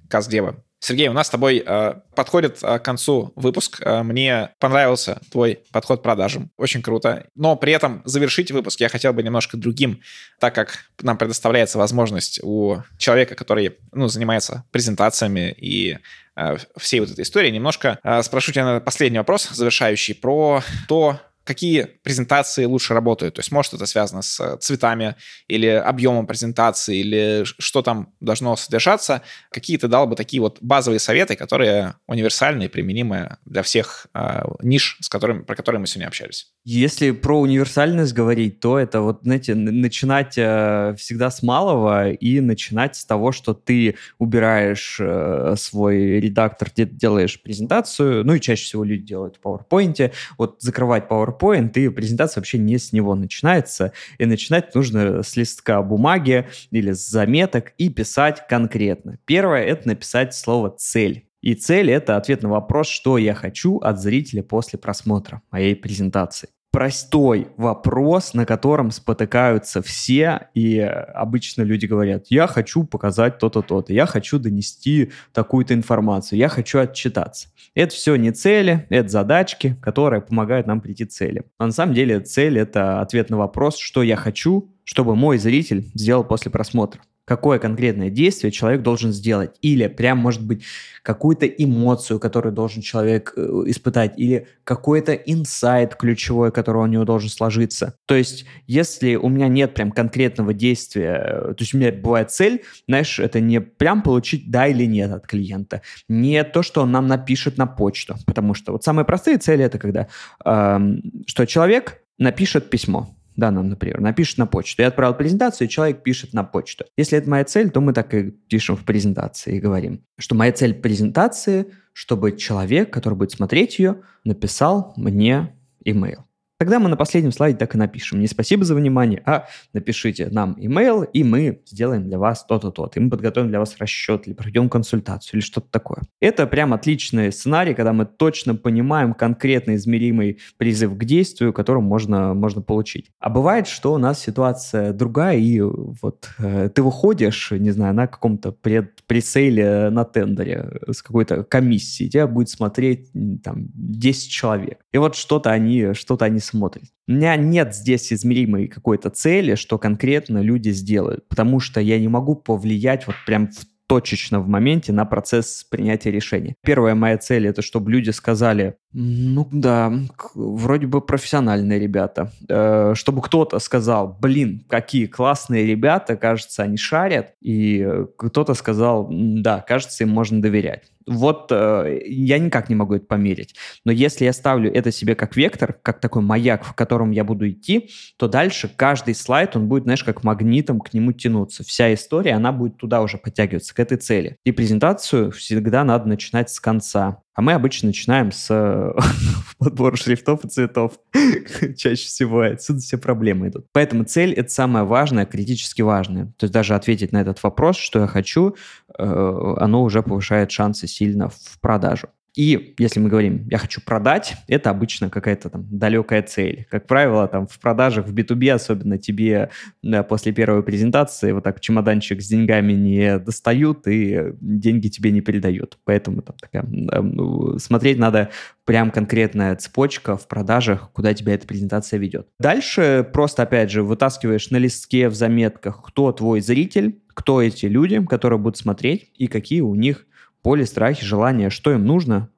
каздева. 0.08 0.62
Сергей, 0.84 1.06
у 1.06 1.12
нас 1.12 1.28
с 1.28 1.30
тобой 1.30 1.62
э, 1.64 1.94
подходит 2.16 2.58
э, 2.60 2.80
к 2.80 2.82
концу 2.82 3.32
выпуск. 3.36 3.80
Э, 3.84 4.02
мне 4.02 4.50
понравился 4.58 5.20
твой 5.30 5.60
подход 5.70 6.00
к 6.00 6.02
продажам. 6.02 6.50
Очень 6.56 6.82
круто. 6.82 7.28
Но 7.36 7.54
при 7.54 7.72
этом 7.72 8.02
завершить 8.04 8.50
выпуск 8.50 8.80
я 8.80 8.88
хотел 8.88 9.12
бы 9.12 9.22
немножко 9.22 9.56
другим, 9.56 10.00
так 10.40 10.56
как 10.56 10.86
нам 11.00 11.16
предоставляется 11.18 11.78
возможность 11.78 12.40
у 12.42 12.78
человека, 12.98 13.36
который 13.36 13.78
ну, 13.92 14.08
занимается 14.08 14.64
презентациями 14.72 15.54
и 15.56 15.98
э, 16.34 16.56
всей 16.76 16.98
вот 16.98 17.10
этой 17.10 17.22
истории, 17.22 17.50
немножко 17.52 18.00
э, 18.02 18.20
спрошу 18.24 18.50
тебя 18.50 18.80
последний 18.80 19.18
вопрос, 19.18 19.50
завершающий, 19.50 20.16
про 20.16 20.64
то, 20.88 21.20
какие 21.44 21.84
презентации 22.02 22.64
лучше 22.64 22.94
работают. 22.94 23.34
То 23.34 23.40
есть, 23.40 23.52
может, 23.52 23.74
это 23.74 23.86
связано 23.86 24.22
с 24.22 24.40
э, 24.40 24.56
цветами 24.58 25.16
или 25.48 25.66
объемом 25.66 26.26
презентации, 26.26 26.98
или 26.98 27.44
что 27.44 27.82
там 27.82 28.14
должно 28.20 28.56
содержаться. 28.56 29.22
Какие 29.50 29.76
ты 29.76 29.88
дал 29.88 30.06
бы 30.06 30.16
такие 30.16 30.40
вот 30.40 30.58
базовые 30.60 31.00
советы, 31.00 31.36
которые 31.36 31.94
универсальные, 32.06 32.68
применимые 32.68 33.38
для 33.44 33.62
всех 33.62 34.06
э, 34.14 34.42
ниш, 34.62 34.98
с 35.00 35.08
которыми, 35.08 35.42
про 35.42 35.56
которые 35.56 35.80
мы 35.80 35.86
сегодня 35.86 36.08
общались? 36.08 36.52
Если 36.64 37.10
про 37.10 37.40
универсальность 37.40 38.12
говорить, 38.12 38.60
то 38.60 38.78
это 38.78 39.00
вот, 39.00 39.22
знаете, 39.22 39.56
начинать 39.56 40.34
э, 40.36 40.94
всегда 40.96 41.28
с 41.28 41.42
малого 41.42 42.12
и 42.12 42.38
начинать 42.38 42.94
с 42.94 43.04
того, 43.04 43.32
что 43.32 43.52
ты 43.52 43.96
убираешь 44.18 44.98
э, 45.00 45.56
свой 45.58 46.20
редактор, 46.20 46.70
делаешь 46.76 47.42
презентацию, 47.42 48.24
ну 48.24 48.34
и 48.34 48.40
чаще 48.40 48.62
всего 48.62 48.84
люди 48.84 49.02
делают 49.02 49.40
в 49.42 49.44
PowerPoint, 49.44 50.12
вот 50.38 50.62
закрывать 50.62 51.08
PowerPoint, 51.10 51.72
и 51.72 51.88
презентация 51.88 52.40
вообще 52.40 52.58
не 52.58 52.78
с 52.78 52.92
него 52.92 53.16
начинается, 53.16 53.92
и 54.18 54.24
начинать 54.24 54.72
нужно 54.72 55.24
с 55.24 55.34
листка 55.34 55.82
бумаги 55.82 56.46
или 56.70 56.92
с 56.92 57.08
заметок 57.08 57.72
и 57.76 57.88
писать 57.88 58.46
конкретно. 58.48 59.18
Первое— 59.24 59.64
это 59.64 59.88
написать 59.88 60.32
слово 60.32 60.70
«цель». 60.70 61.26
И 61.42 61.54
цель— 61.54 61.90
это 61.92 62.16
ответ 62.16 62.42
на 62.42 62.48
вопрос, 62.48 62.88
что 62.88 63.18
я 63.18 63.34
хочу 63.34 63.78
от 63.78 64.00
зрителя 64.00 64.44
после 64.44 64.78
просмотра 64.78 65.42
моей 65.50 65.74
презентации. 65.74 66.48
Простой 66.70 67.48
вопрос, 67.58 68.32
на 68.32 68.46
котором 68.46 68.92
спотыкаются 68.92 69.82
все, 69.82 70.48
и 70.54 70.78
обычно 70.78 71.62
люди 71.62 71.84
говорят, 71.84 72.28
я 72.30 72.46
хочу 72.46 72.84
показать 72.84 73.38
то-то, 73.38 73.60
то-то, 73.60 73.92
я 73.92 74.06
хочу 74.06 74.38
донести 74.38 75.10
такую-то 75.34 75.74
информацию, 75.74 76.38
я 76.38 76.48
хочу 76.48 76.78
отчитаться. 76.78 77.48
Это 77.74 77.94
все 77.94 78.16
не 78.16 78.30
цели, 78.30 78.86
это 78.88 79.08
задачки, 79.08 79.76
которые 79.82 80.22
помогают 80.22 80.66
нам 80.66 80.80
прийти 80.80 81.04
к 81.04 81.10
цели. 81.10 81.42
Но 81.58 81.66
на 81.66 81.72
самом 81.72 81.92
деле 81.94 82.20
цель— 82.20 82.58
это 82.60 83.02
ответ 83.02 83.28
на 83.28 83.36
вопрос, 83.36 83.76
что 83.76 84.02
я 84.02 84.16
хочу, 84.16 84.72
чтобы 84.84 85.14
мой 85.14 85.36
зритель 85.36 85.90
сделал 85.94 86.24
после 86.24 86.50
просмотра 86.50 87.02
какое 87.32 87.58
конкретное 87.58 88.10
действие 88.10 88.50
человек 88.50 88.82
должен 88.82 89.10
сделать. 89.10 89.52
Или 89.62 89.86
прям, 89.86 90.18
может 90.18 90.44
быть, 90.44 90.64
какую-то 91.02 91.46
эмоцию, 91.46 92.20
которую 92.20 92.52
должен 92.52 92.82
человек 92.82 93.32
э, 93.34 93.40
испытать, 93.68 94.18
или 94.18 94.48
какой-то 94.64 95.14
инсайт 95.14 95.94
ключевой, 95.94 96.52
который 96.52 96.82
у 96.82 96.86
него 96.86 97.04
должен 97.06 97.30
сложиться. 97.30 97.94
То 98.04 98.16
есть, 98.16 98.44
если 98.66 99.14
у 99.14 99.30
меня 99.30 99.48
нет 99.48 99.72
прям 99.72 99.92
конкретного 99.92 100.52
действия, 100.52 101.22
э, 101.24 101.54
то 101.54 101.56
есть 101.60 101.72
у 101.72 101.78
меня 101.78 101.90
бывает 101.90 102.30
цель, 102.30 102.64
знаешь, 102.86 103.18
это 103.18 103.40
не 103.40 103.62
прям 103.62 104.02
получить 104.02 104.50
да 104.50 104.66
или 104.66 104.84
нет 104.84 105.10
от 105.10 105.26
клиента, 105.26 105.80
не 106.10 106.44
то, 106.44 106.62
что 106.62 106.82
он 106.82 106.92
нам 106.92 107.06
напишет 107.06 107.56
на 107.56 107.66
почту, 107.66 108.16
потому 108.26 108.52
что 108.52 108.72
вот 108.72 108.84
самые 108.84 109.06
простые 109.06 109.38
цели 109.38 109.64
это 109.64 109.78
когда, 109.78 110.08
эм, 110.44 111.02
что 111.26 111.46
человек 111.46 112.02
напишет 112.18 112.68
письмо, 112.68 113.16
да, 113.36 113.50
нам, 113.50 113.68
например, 113.68 114.00
напишет 114.00 114.38
на 114.38 114.46
почту. 114.46 114.82
Я 114.82 114.88
отправил 114.88 115.14
презентацию, 115.14 115.66
и 115.68 115.70
человек 115.70 116.02
пишет 116.02 116.32
на 116.32 116.44
почту. 116.44 116.84
Если 116.96 117.18
это 117.18 117.28
моя 117.30 117.44
цель, 117.44 117.70
то 117.70 117.80
мы 117.80 117.92
так 117.92 118.12
и 118.14 118.30
пишем 118.30 118.76
в 118.76 118.84
презентации 118.84 119.56
и 119.56 119.60
говорим, 119.60 120.04
что 120.18 120.34
моя 120.34 120.52
цель 120.52 120.74
презентации, 120.74 121.72
чтобы 121.92 122.32
человек, 122.32 122.92
который 122.92 123.14
будет 123.14 123.32
смотреть 123.32 123.78
ее, 123.78 124.02
написал 124.24 124.92
мне 124.96 125.54
имейл. 125.84 126.24
Тогда 126.58 126.78
мы 126.78 126.88
на 126.88 126.96
последнем 126.96 127.32
слайде 127.32 127.58
так 127.58 127.74
и 127.74 127.78
напишем. 127.78 128.20
Не 128.20 128.28
спасибо 128.28 128.64
за 128.64 128.74
внимание, 128.74 129.22
а 129.26 129.46
напишите 129.72 130.28
нам 130.30 130.56
email, 130.60 131.08
и 131.12 131.24
мы 131.24 131.62
сделаем 131.66 132.04
для 132.04 132.18
вас 132.18 132.44
то-то, 132.44 132.70
то-то. 132.70 133.00
И 133.00 133.02
мы 133.02 133.10
подготовим 133.10 133.48
для 133.48 133.58
вас 133.58 133.76
расчет, 133.78 134.26
или 134.26 134.34
проведем 134.34 134.68
консультацию, 134.68 135.34
или 135.34 135.44
что-то 135.44 135.68
такое. 135.70 136.02
Это 136.20 136.46
прям 136.46 136.72
отличный 136.72 137.32
сценарий, 137.32 137.74
когда 137.74 137.92
мы 137.92 138.06
точно 138.06 138.54
понимаем 138.54 139.14
конкретно 139.14 139.74
измеримый 139.74 140.38
призыв 140.56 140.96
к 140.96 141.04
действию, 141.04 141.52
который 141.52 141.82
можно, 141.82 142.34
можно 142.34 142.62
получить. 142.62 143.10
А 143.18 143.28
бывает, 143.28 143.66
что 143.66 143.94
у 143.94 143.98
нас 143.98 144.20
ситуация 144.20 144.92
другая, 144.92 145.38
и 145.38 145.60
вот 145.60 146.28
э, 146.38 146.70
ты 146.72 146.82
выходишь, 146.82 147.50
не 147.50 147.70
знаю, 147.70 147.94
на 147.94 148.06
каком-то 148.06 148.52
пред, 148.52 149.02
пресейле 149.06 149.90
на 149.90 150.04
тендере 150.04 150.80
с 150.88 151.02
какой-то 151.02 151.44
комиссией, 151.44 152.10
тебя 152.10 152.26
будет 152.26 152.50
смотреть 152.50 153.10
там 153.42 153.66
10 153.74 154.30
человек. 154.30 154.78
И 154.92 154.98
вот 154.98 155.16
что-то 155.16 155.50
они, 155.50 155.94
что-то 155.94 156.24
они 156.26 156.38
смотрит. 156.52 156.84
У 157.08 157.12
меня 157.12 157.36
нет 157.36 157.74
здесь 157.74 158.12
измеримой 158.12 158.68
какой-то 158.68 159.10
цели, 159.10 159.54
что 159.54 159.78
конкретно 159.78 160.38
люди 160.38 160.70
сделают, 160.70 161.28
потому 161.28 161.60
что 161.60 161.80
я 161.80 161.98
не 161.98 162.08
могу 162.08 162.36
повлиять 162.36 163.06
вот 163.06 163.16
прям 163.26 163.48
в 163.48 163.64
точечно 163.92 164.40
в 164.40 164.48
моменте 164.48 164.90
на 164.90 165.04
процесс 165.04 165.66
принятия 165.68 166.10
решения. 166.10 166.54
Первая 166.62 166.94
моя 166.94 167.18
цель 167.18 167.46
это, 167.46 167.60
чтобы 167.60 167.90
люди 167.90 168.08
сказали, 168.08 168.76
ну 168.94 169.46
да, 169.52 169.92
вроде 170.34 170.86
бы 170.86 171.02
профессиональные 171.02 171.78
ребята. 171.78 172.32
Э, 172.48 172.94
чтобы 172.94 173.20
кто-то 173.20 173.58
сказал, 173.58 174.16
блин, 174.18 174.64
какие 174.66 175.04
классные 175.04 175.66
ребята, 175.66 176.16
кажется, 176.16 176.62
они 176.62 176.78
шарят. 176.78 177.34
И 177.42 177.86
кто-то 178.16 178.54
сказал, 178.54 179.08
да, 179.10 179.60
кажется, 179.60 180.04
им 180.04 180.10
можно 180.10 180.40
доверять 180.40 180.91
вот 181.06 181.48
э, 181.50 182.02
я 182.06 182.38
никак 182.38 182.68
не 182.68 182.74
могу 182.74 182.94
это 182.94 183.06
померить. 183.06 183.54
Но 183.84 183.92
если 183.92 184.24
я 184.24 184.32
ставлю 184.32 184.72
это 184.72 184.90
себе 184.90 185.14
как 185.14 185.36
вектор, 185.36 185.72
как 185.82 186.00
такой 186.00 186.22
маяк, 186.22 186.64
в 186.64 186.74
котором 186.74 187.10
я 187.10 187.24
буду 187.24 187.48
идти, 187.48 187.90
то 188.16 188.28
дальше 188.28 188.70
каждый 188.74 189.14
слайд, 189.14 189.56
он 189.56 189.68
будет, 189.68 189.84
знаешь, 189.84 190.04
как 190.04 190.24
магнитом 190.24 190.80
к 190.80 190.92
нему 190.94 191.12
тянуться. 191.12 191.64
Вся 191.64 191.92
история, 191.92 192.32
она 192.32 192.52
будет 192.52 192.76
туда 192.76 193.02
уже 193.02 193.18
подтягиваться, 193.18 193.74
к 193.74 193.80
этой 193.80 193.98
цели. 193.98 194.36
И 194.44 194.52
презентацию 194.52 195.30
всегда 195.30 195.84
надо 195.84 196.08
начинать 196.08 196.50
с 196.50 196.60
конца. 196.60 197.22
А 197.34 197.40
мы 197.40 197.52
обычно 197.54 197.88
начинаем 197.88 198.30
с 198.30 198.94
подбора 199.58 199.96
шрифтов 199.96 200.44
и 200.44 200.48
цветов. 200.48 200.98
Чаще 201.76 202.06
всего 202.06 202.40
отсюда 202.40 202.80
все 202.80 202.98
проблемы 202.98 203.48
идут. 203.48 203.66
Поэтому 203.72 204.04
цель— 204.04 204.32
это 204.34 204.50
самое 204.50 204.84
важное, 204.84 205.24
критически 205.24 205.82
важное. 205.82 206.26
То 206.36 206.44
есть 206.44 206.52
даже 206.52 206.74
ответить 206.74 207.12
на 207.12 207.20
этот 207.20 207.42
вопрос, 207.42 207.76
что 207.76 208.00
я 208.00 208.06
хочу, 208.06 208.56
э, 208.98 209.54
оно 209.58 209.82
уже 209.82 210.02
повышает 210.02 210.50
шансы 210.50 210.86
сильно 210.86 211.28
в 211.30 211.60
продажу. 211.60 212.08
И 212.34 212.74
если 212.78 212.98
мы 212.98 213.10
говорим, 213.10 213.46
я 213.50 213.58
хочу 213.58 213.80
продать, 213.82 214.36
это 214.48 214.70
обычно 214.70 215.10
какая-то 215.10 215.50
там 215.50 215.66
далекая 215.70 216.22
цель. 216.22 216.66
Как 216.70 216.86
правило, 216.86 217.28
там 217.28 217.46
в 217.46 217.58
продажах, 217.58 218.06
в 218.06 218.14
B2B 218.14 218.50
особенно 218.50 218.96
тебе 218.96 219.50
да, 219.82 220.02
после 220.02 220.32
первой 220.32 220.62
презентации 220.62 221.32
вот 221.32 221.44
так 221.44 221.60
чемоданчик 221.60 222.22
с 222.22 222.28
деньгами 222.28 222.72
не 222.72 223.18
достают 223.18 223.86
и 223.86 224.32
деньги 224.40 224.88
тебе 224.88 225.10
не 225.10 225.20
передают. 225.20 225.78
Поэтому 225.84 226.22
там 226.22 226.36
такая, 226.40 226.64
ну, 226.64 227.58
смотреть 227.58 227.98
надо 227.98 228.30
прям 228.64 228.90
конкретная 228.90 229.54
цепочка 229.56 230.16
в 230.16 230.26
продажах, 230.26 230.90
куда 230.92 231.12
тебя 231.12 231.34
эта 231.34 231.46
презентация 231.46 231.98
ведет. 231.98 232.28
Дальше 232.38 233.06
просто, 233.12 233.42
опять 233.42 233.70
же, 233.70 233.82
вытаскиваешь 233.82 234.50
на 234.50 234.56
листке 234.56 235.08
в 235.08 235.14
заметках, 235.14 235.82
кто 235.82 236.12
твой 236.12 236.40
зритель, 236.40 237.00
кто 237.14 237.42
эти 237.42 237.66
люди, 237.66 238.02
которые 238.06 238.38
будут 238.38 238.56
смотреть, 238.56 239.10
и 239.18 239.26
какие 239.26 239.60
у 239.60 239.74
них 239.74 240.06
поле, 240.42 240.66
страхи, 240.66 241.04
желания, 241.04 241.50
что 241.50 241.72
им 241.72 241.84
нужно 241.84 242.28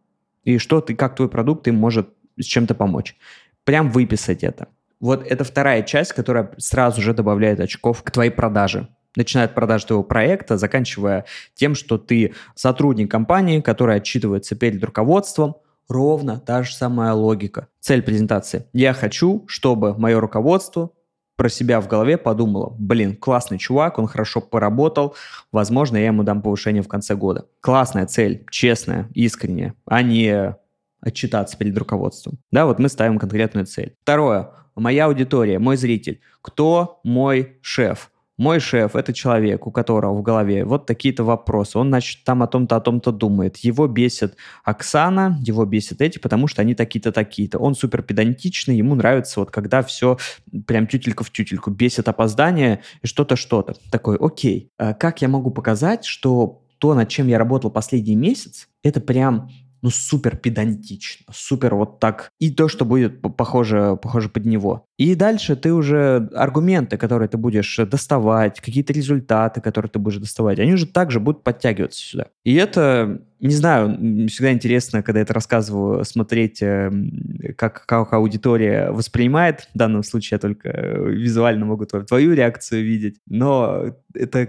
и 0.45 0.59
что 0.59 0.81
ты, 0.81 0.95
как 0.95 1.17
твой 1.17 1.29
продукт 1.29 1.67
им 1.69 1.77
может 1.77 2.09
с 2.39 2.45
чем-то 2.45 2.75
помочь. 2.75 3.17
Прям 3.65 3.91
выписать 3.91 4.45
это. 4.45 4.69
Вот 5.01 5.27
это 5.27 5.45
вторая 5.45 5.83
часть, 5.83 6.13
которая 6.13 6.53
сразу 6.59 7.01
же 7.03 7.15
добавляет 7.15 7.61
очков 7.61 8.03
к 8.03 8.11
твоей 8.11 8.31
продаже. 8.31 8.89
Начиная 9.17 9.47
от 9.47 9.55
продажи 9.55 9.87
твоего 9.87 10.03
проекта, 10.03 10.57
заканчивая 10.57 11.25
тем, 11.55 11.75
что 11.75 11.99
ты 11.99 12.35
сотрудник 12.55 13.11
компании, 13.11 13.61
который 13.61 13.97
отчитывается 13.97 14.57
перед 14.57 14.83
руководством, 14.83 15.57
ровно 15.89 16.41
та 16.41 16.63
же 16.63 16.75
самая 16.75 17.13
логика. 17.13 17.69
Цель 17.81 18.03
презентации. 18.03 18.67
Я 18.73 18.93
хочу, 18.93 19.45
чтобы 19.47 19.97
мое 19.97 20.19
руководство 20.19 20.91
про 21.37 21.49
себя 21.49 21.81
в 21.81 21.89
голове 21.89 22.17
подумала, 22.17 22.75
блин, 22.79 23.17
классный 23.17 23.59
чувак, 23.59 23.99
он 23.99 24.07
хорошо 24.07 24.41
поработал, 24.41 25.17
возможно, 25.53 25.97
я 25.97 26.07
ему 26.07 26.23
дам 26.23 26.43
повышение 26.43 26.83
в 26.83 26.89
конце 26.89 27.15
года. 27.15 27.47
Классная 27.61 28.07
цель, 28.07 28.47
честная, 28.51 29.09
искренняя, 29.15 29.75
а 29.87 30.03
не 30.03 30.57
отчитаться 31.01 31.57
перед 31.59 31.77
руководством. 31.77 32.39
Да, 32.51 32.67
вот 32.67 32.79
мы 32.79 32.89
ставим 32.89 33.19
конкретную 33.19 33.67
цель. 33.67 33.95
Второе. 34.03 34.51
Моя 34.75 35.07
аудитория, 35.07 35.59
мой 35.59 35.77
зритель. 35.77 36.21
Кто 36.41 37.01
мой 37.05 37.59
шеф? 37.61 38.11
Мой 38.37 38.59
шеф– 38.59 38.95
это 38.97 39.13
человек, 39.13 39.67
у 39.67 39.71
которого 39.71 40.15
в 40.15 40.23
голове 40.23 40.65
вот 40.65 40.87
такие-то 40.87 41.23
вопросы. 41.23 41.79
Он, 41.79 41.89
значит, 41.89 42.25
там 42.25 42.43
о 42.43 42.49
том-то, 42.49 42.75
о 42.75 42.81
том-то 42.81 43.13
думает. 43.13 43.59
Его 43.59 43.87
бесит 43.87 44.37
Оксана, 44.65 45.39
его 45.41 45.65
бесит 45.65 46.01
эти, 46.01 46.19
потому 46.19 46.49
что 46.49 46.61
они 46.61 46.75
такие-то, 46.75 47.13
такие-то. 47.13 47.59
Он 47.59 47.77
супер 47.77 48.03
педантичный, 48.03 48.77
ему 48.77 48.97
нравится 48.97 49.39
вот 49.39 49.53
когда 49.53 49.83
все 49.85 50.19
прям 50.67 50.89
тютелька 50.89 51.23
в 51.23 51.31
тютельку. 51.31 51.71
Бесит 51.71 52.09
опоздание 52.09 52.83
и 53.03 53.07
что-то, 53.07 53.37
что-то. 53.37 53.77
Такой, 53.93 54.17
окей, 54.19 54.71
а 54.79 54.95
как 54.95 55.23
я 55.23 55.29
могу 55.29 55.53
показать, 55.53 56.05
что 56.05 56.63
то, 56.79 56.95
над 56.95 57.09
чем 57.09 57.29
я 57.29 57.39
работал 57.39 57.71
последний 57.71 58.17
месяц, 58.17 58.69
это 58.83 59.01
прям 59.01 59.49
ну, 59.85 59.91
супер 59.91 60.39
педантично, 60.39 61.27
супер 61.31 61.75
вот 61.75 62.01
так. 62.01 62.31
И 62.41 62.51
то, 62.51 62.69
что 62.69 62.87
будет 62.87 63.21
похоже, 63.21 63.99
похоже 64.01 64.31
под 64.31 64.47
него. 64.47 64.87
И 64.97 65.15
дальше 65.15 65.57
ты 65.57 65.75
уже 65.75 66.31
аргументы, 66.35 66.97
которые 66.97 67.29
ты 67.29 67.37
будешь 67.37 67.77
доставать, 67.77 68.63
какие-то 68.63 68.95
результаты, 68.95 69.61
которые 69.61 69.91
ты 69.91 69.99
будешь 69.99 70.17
доставать, 70.17 70.59
они 70.59 70.73
уже 70.73 70.87
также 70.87 71.21
будут 71.21 71.45
подтягиваться 71.45 72.01
сюда. 72.01 72.29
И 72.45 72.55
это, 72.55 73.21
не 73.41 73.55
знаю, 73.55 74.27
всегда 74.29 74.55
интересно, 74.55 75.03
когда 75.03 75.21
это 75.21 75.35
рассказываю, 75.35 76.03
смотреть, 76.07 76.63
эм, 76.63 77.39
как, 77.59 77.85
как 77.85 78.15
аудитория 78.15 78.91
воспринимает. 78.91 79.69
В 79.75 79.77
данном 79.77 80.03
случае 80.03 80.37
я 80.37 80.39
только 80.39 80.71
э, 80.71 81.11
визуально 81.11 81.67
могу 81.67 81.85
твою, 81.85 82.07
твою 82.07 82.33
реакцию 82.33 82.85
видеть. 82.85 83.19
Но 83.27 83.95
это 84.15 84.49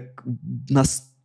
настолько 0.70 1.15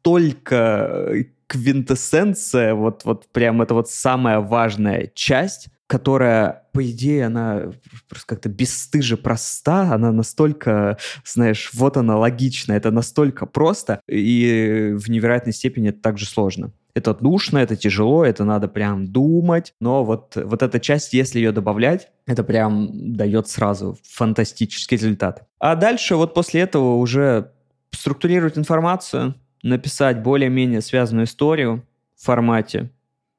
квинтэссенция, 1.47 2.73
вот, 2.73 3.03
вот 3.03 3.27
прям 3.31 3.61
это 3.61 3.73
вот 3.73 3.89
самая 3.89 4.39
важная 4.39 5.11
часть, 5.13 5.67
которая, 5.91 6.63
по 6.71 6.89
идее, 6.89 7.25
она 7.25 7.71
просто 8.07 8.27
как-то 8.27 8.47
бесстыже 8.47 9.17
проста, 9.17 9.93
она 9.93 10.13
настолько, 10.13 10.97
знаешь, 11.25 11.71
вот 11.73 11.97
она 11.97 12.17
логична, 12.17 12.71
это 12.71 12.91
настолько 12.91 13.45
просто, 13.45 13.99
и 14.07 14.93
в 14.95 15.09
невероятной 15.09 15.51
степени 15.51 15.89
это 15.89 16.01
также 16.01 16.25
сложно. 16.25 16.71
Это 16.93 17.13
душно, 17.13 17.57
это 17.57 17.75
тяжело, 17.75 18.23
это 18.23 18.45
надо 18.45 18.69
прям 18.69 19.05
думать, 19.05 19.73
но 19.81 20.05
вот, 20.05 20.37
вот 20.37 20.63
эта 20.63 20.79
часть, 20.79 21.11
если 21.11 21.39
ее 21.39 21.51
добавлять, 21.51 22.07
это 22.25 22.45
прям 22.45 23.13
дает 23.13 23.49
сразу 23.49 23.97
фантастический 24.03 24.95
результат. 24.95 25.45
А 25.59 25.75
дальше 25.75 26.15
вот 26.15 26.33
после 26.33 26.61
этого 26.61 26.95
уже 26.95 27.51
структурировать 27.91 28.57
информацию, 28.57 29.35
написать 29.63 30.21
более-менее 30.21 30.81
связанную 30.81 31.25
историю 31.25 31.85
в 32.15 32.25
формате 32.25 32.91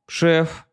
«Шеф, 0.06 0.66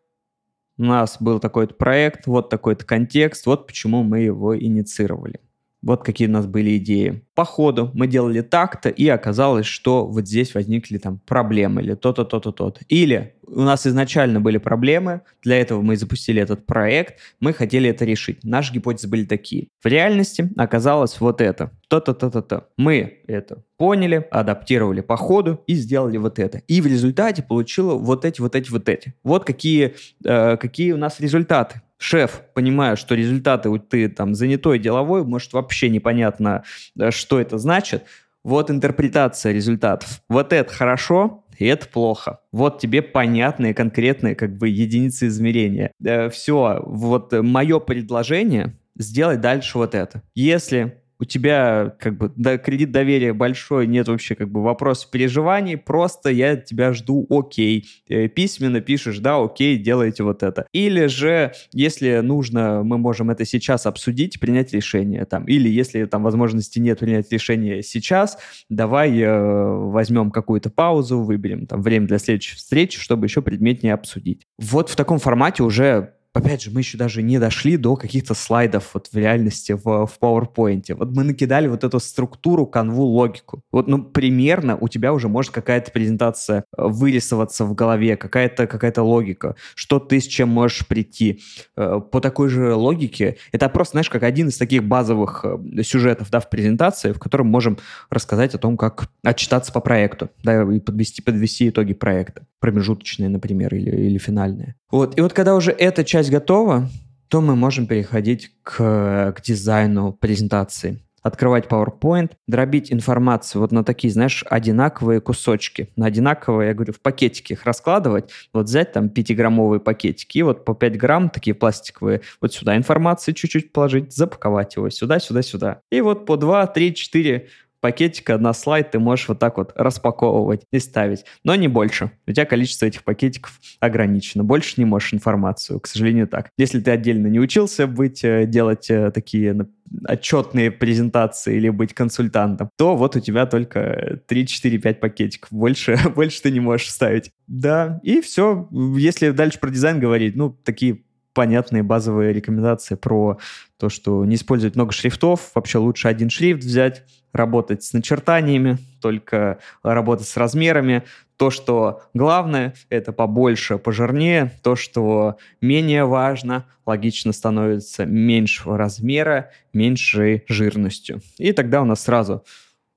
у 0.78 0.84
нас 0.84 1.18
был 1.20 1.40
такой-то 1.40 1.74
проект, 1.74 2.28
вот 2.28 2.50
такой-то 2.50 2.86
контекст, 2.86 3.46
вот 3.46 3.68
почему 3.68 4.04
мы 4.04 4.20
его 4.20 4.58
инициировали». 4.58 5.40
Вот 5.82 6.04
какие 6.04 6.28
у 6.28 6.32
нас 6.32 6.46
были 6.46 6.78
идеи. 6.78 7.24
По 7.36 7.46
ходу 7.46 7.92
мы 7.94 8.08
делали 8.08 8.42
так-то, 8.42 8.90
и 8.90 9.08
оказалось, 9.08 9.66
что 9.66 10.06
вот 10.06 10.28
здесь 10.28 10.54
возникли 10.54 10.98
там 10.98 11.20
проблемы, 11.26 11.82
или 11.82 11.94
то-то, 11.94 12.26
то-то, 12.26 12.52
то-то. 12.52 12.82
Или 12.90 13.36
у 13.48 13.62
нас 13.62 13.88
изначально 13.88 14.42
были 14.42 14.58
проблемы, 14.58 15.22
для 15.42 15.60
этого 15.60 15.82
мы 15.82 15.96
запустили 15.96 16.42
этот 16.42 16.66
проект, 16.66 17.20
мы 17.40 17.54
хотели 17.54 17.90
это 17.90 18.06
решить. 18.06 18.44
Наши 18.44 18.74
гипотезы 18.74 19.08
были 19.08 19.26
такие. 19.26 19.68
В 19.82 19.88
реальности 19.88 20.50
оказалось 20.58 21.20
вот 21.20 21.42
это. 21.42 21.72
То-то-то-то-то. 21.88 22.68
Мы 22.78 23.20
это 23.28 23.64
поняли, 23.78 24.28
адаптировали 24.32 25.02
по 25.02 25.18
ходу 25.18 25.64
и 25.66 25.74
сделали 25.74 26.18
вот 26.18 26.40
это. 26.40 26.60
И 26.68 26.82
в 26.82 26.88
результате 26.88 27.42
получило 27.42 27.96
вот 27.96 28.26
эти, 28.26 28.42
вот 28.42 28.56
эти, 28.56 28.70
вот 28.70 28.90
эти. 28.90 29.14
Вот 29.24 29.46
какие, 29.46 29.96
э, 30.24 30.58
какие 30.58 30.92
у 30.92 30.98
нас 30.98 31.20
результаты. 31.20 31.82
Шеф, 32.00 32.44
понимая, 32.54 32.96
что 32.96 33.14
результаты 33.14 33.78
ты 33.78 34.08
там 34.08 34.34
занятой 34.34 34.80
деловой, 34.80 35.26
может 35.26 35.52
вообще 35.54 35.90
непонятно, 35.90 36.64
э, 36.98 37.12
что 37.12 37.40
это 37.40 37.58
значит, 37.58 38.06
вот 38.44 38.72
интерпретация 38.72 39.52
результатов. 39.52 40.22
Вот 40.30 40.54
это 40.54 40.74
хорошо, 40.74 41.44
и 41.58 41.66
это 41.66 41.88
плохо. 41.88 42.40
Вот 42.54 42.80
тебе 42.80 43.02
понятные, 43.02 43.74
конкретные 43.74 44.34
как 44.34 44.58
бы 44.58 44.70
единицы 44.70 45.28
измерения. 45.28 45.92
Э, 46.04 46.30
все, 46.30 46.82
вот 46.86 47.34
мое 47.34 47.80
предложение 47.80 48.78
сделать 48.98 49.42
дальше 49.42 49.78
вот 49.78 49.94
это. 49.94 50.24
Если 50.36 51.02
у 51.20 51.26
тебя 51.26 51.94
как 52.00 52.18
бы 52.18 52.32
да, 52.36 52.58
кредит 52.58 52.92
доверия 52.92 53.34
большой, 53.34 53.88
нет 53.88 54.08
вообще 54.08 54.36
как 54.36 54.50
бы 54.50 54.64
вопросов 54.64 55.12
переживаний, 55.12 55.78
просто 55.78 56.30
я 56.30 56.56
тебя 56.56 56.94
жду, 56.94 57.28
окей. 57.30 57.86
Э, 58.08 58.28
письменно 58.28 58.80
пишешь, 58.80 59.20
да, 59.20 59.44
окей, 59.44 59.78
делайте 59.78 60.24
вот 60.24 60.44
это. 60.44 60.66
Или 60.72 61.08
же, 61.08 61.52
если 61.74 62.20
нужно, 62.20 62.84
мы 62.84 62.98
можем 62.98 63.30
это 63.30 63.46
сейчас 63.46 63.86
обсудить, 63.86 64.40
принять 64.40 64.74
решение 64.74 65.26
там. 65.26 65.46
Или 65.46 65.70
если 65.70 66.06
там 66.06 66.24
возможности 66.24 66.80
нет 66.80 67.00
принять 67.00 67.32
решение 67.32 67.84
сейчас, 67.84 68.38
давай 68.70 69.20
э, 69.20 69.90
возьмем 69.90 70.32
какую-то 70.32 70.70
паузу, 70.70 71.20
выберем 71.20 71.66
там 71.66 71.82
время 71.82 72.08
для 72.08 72.20
следующей 72.20 72.56
встречи, 72.56 73.00
чтобы 73.00 73.26
еще 73.26 73.42
предметнее 73.42 73.94
обсудить. 73.94 74.44
Вот 74.58 74.90
в 74.90 74.96
таком 74.96 75.20
формате 75.20 75.64
уже 75.64 76.14
опять 76.34 76.62
же, 76.62 76.72
мы 76.72 76.82
еще 76.82 76.98
даже 76.98 77.22
не 77.24 77.40
дошли 77.40 77.78
до 77.78 77.96
каких-то 77.96 78.34
слайдов 78.34 78.92
вот 78.94 79.08
в 79.08 79.16
реальности 79.16 79.72
в, 79.72 80.06
в 80.06 80.18
PowerPoint. 80.22 80.94
Вот 80.96 81.12
мы 81.12 81.24
накидали 81.24 81.68
вот 81.68 81.84
эту 81.84 82.00
структуру, 82.00 82.66
канву, 82.66 83.04
логику. 83.04 83.62
Вот, 83.72 83.88
ну, 83.88 84.04
примерно 84.04 84.78
у 84.78 84.88
тебя 84.88 85.14
уже 85.14 85.28
может 85.28 85.52
какая-то 85.52 85.92
презентация 85.92 86.66
э, 86.78 86.84
вырисоваться 86.86 87.66
в 87.66 87.74
голове, 87.74 88.16
какая-то 88.16 88.68
какая 88.68 88.94
логика, 88.98 89.56
что 89.76 90.00
ты 90.00 90.20
с 90.20 90.26
чем 90.26 90.50
можешь 90.50 90.86
прийти. 90.88 91.42
Э, 91.76 92.00
по 92.00 92.22
такой 92.22 92.50
же 92.50 92.74
логике, 92.74 93.38
это 93.52 93.70
просто, 93.70 93.94
знаешь, 93.94 94.10
как 94.10 94.24
один 94.24 94.50
из 94.50 94.58
таких 94.58 94.84
базовых 94.84 95.46
э, 95.46 95.84
сюжетов, 95.84 96.30
да, 96.30 96.40
в 96.40 96.50
презентации, 96.50 97.12
в 97.12 97.20
котором 97.20 97.48
можем 97.48 97.78
рассказать 98.10 98.54
о 98.56 98.58
том, 98.58 98.78
как 98.78 99.10
отчитаться 99.24 99.72
по 99.72 99.80
проекту, 99.80 100.30
да, 100.44 100.64
и 100.64 100.80
подвести, 100.80 101.22
подвести 101.22 101.70
итоги 101.70 101.94
проекта 101.94 102.46
промежуточные, 102.60 103.30
например, 103.30 103.74
или, 103.74 103.90
или 103.90 104.18
финальные. 104.18 104.76
Вот. 104.92 105.18
И 105.18 105.22
вот 105.22 105.34
когда 105.34 105.56
уже 105.56 105.72
эта 105.72 106.04
часть 106.04 106.30
готова, 106.30 106.90
то 107.30 107.42
мы 107.42 107.56
можем 107.56 107.86
переходить 107.86 108.52
к, 108.64 109.34
к 109.36 109.42
дизайну 109.42 110.14
презентации. 110.14 111.00
Открывать 111.22 111.68
PowerPoint, 111.68 112.32
дробить 112.48 112.94
информацию 112.94 113.62
вот 113.62 113.72
на 113.72 113.84
такие, 113.84 114.12
знаешь, 114.12 114.44
одинаковые 114.50 115.20
кусочки. 115.20 115.90
На 115.98 116.06
одинаковые, 116.06 116.70
я 116.70 116.74
говорю, 116.74 116.94
в 116.94 117.02
пакетики 117.02 117.54
их 117.54 117.66
раскладывать. 117.66 118.32
Вот 118.54 118.68
взять 118.68 118.94
там 118.94 119.08
5-граммовые 119.08 119.80
пакетики, 119.80 120.38
и 120.38 120.44
вот 120.44 120.64
по 120.64 120.74
5 120.74 120.98
грамм 120.98 121.30
такие 121.30 121.54
пластиковые. 121.54 122.22
Вот 122.42 122.54
сюда 122.54 122.78
информации 122.78 123.34
чуть-чуть 123.34 123.74
положить, 123.74 124.14
запаковать 124.14 124.78
его 124.78 124.90
сюда, 124.90 125.20
сюда, 125.20 125.42
сюда. 125.42 125.82
И 125.92 126.00
вот 126.00 126.26
по 126.26 126.38
2, 126.38 126.68
3, 126.68 126.96
4 126.96 127.48
пакетика 127.82 128.38
на 128.38 128.54
слайд 128.54 128.92
ты 128.92 129.00
можешь 129.00 129.28
вот 129.28 129.40
так 129.40 129.58
вот 129.58 129.72
распаковывать 129.76 130.64
и 130.72 130.80
ставить, 130.80 131.26
но 131.44 131.56
не 131.56 131.68
больше. 131.68 132.12
У 132.28 132.32
тебя 132.32 132.46
количество 132.46 132.86
этих 132.86 133.04
пакетиков 133.04 133.60
ограничено. 133.80 134.44
Больше 134.44 134.76
не 134.78 134.86
можешь 134.86 135.14
информацию, 135.14 135.80
к 135.80 135.88
сожалению, 135.88 136.28
так. 136.28 136.50
Если 136.58 136.80
ты 136.80 136.92
отдельно 136.92 137.28
не 137.28 137.40
учился 137.40 137.88
быть, 137.88 138.24
э, 138.24 138.46
делать 138.46 138.90
э, 138.90 139.12
такие 139.12 139.68
отчетные 140.06 140.72
презентации 140.72 141.56
или 141.56 141.70
быть 141.70 141.94
консультантом, 141.94 142.70
то 142.78 142.96
вот 142.96 143.16
у 143.16 143.20
тебя 143.20 143.46
только 143.46 144.22
3, 144.28 144.48
4, 144.48 144.78
5 144.78 145.00
пакетиков. 145.00 145.52
Больше, 145.52 145.98
больше 146.16 146.42
ты 146.42 146.52
не 146.52 146.60
можешь 146.60 146.92
ставить. 146.92 147.32
Да, 147.48 148.00
и 148.04 148.22
все. 148.22 148.68
Если 148.98 149.32
дальше 149.32 149.60
про 149.60 149.70
дизайн 149.70 150.00
говорить, 150.00 150.36
ну, 150.36 150.52
такие 150.52 151.04
понятные 151.40 151.84
базовые 151.84 152.34
рекомендации 152.34 152.96
про 152.96 153.38
то, 153.78 153.88
что 153.88 154.26
не 154.26 154.36
использовать 154.36 154.76
много 154.76 154.92
шрифтов, 154.92 155.52
вообще 155.56 155.78
лучше 155.78 156.10
один 156.10 156.30
шрифт 156.30 156.66
взять, 156.66 157.06
работать 157.32 157.82
с 157.82 157.94
начертаниями, 157.94 158.78
только 159.02 159.60
работать 159.82 160.28
с 160.28 160.36
размерами. 160.36 161.04
То, 161.38 161.50
что 161.50 162.02
главное, 162.14 162.74
это 162.90 163.14
побольше, 163.14 163.78
пожирнее. 163.78 164.52
То, 164.64 164.76
что 164.76 165.38
менее 165.62 166.04
важно, 166.04 166.66
логично 166.86 167.32
становится 167.32 168.06
меньшего 168.06 168.78
размера, 168.78 169.52
меньшей 169.72 170.44
жирностью. 170.50 171.22
И 171.38 171.54
тогда 171.54 171.82
у 171.82 171.86
нас 171.86 172.02
сразу 172.04 172.44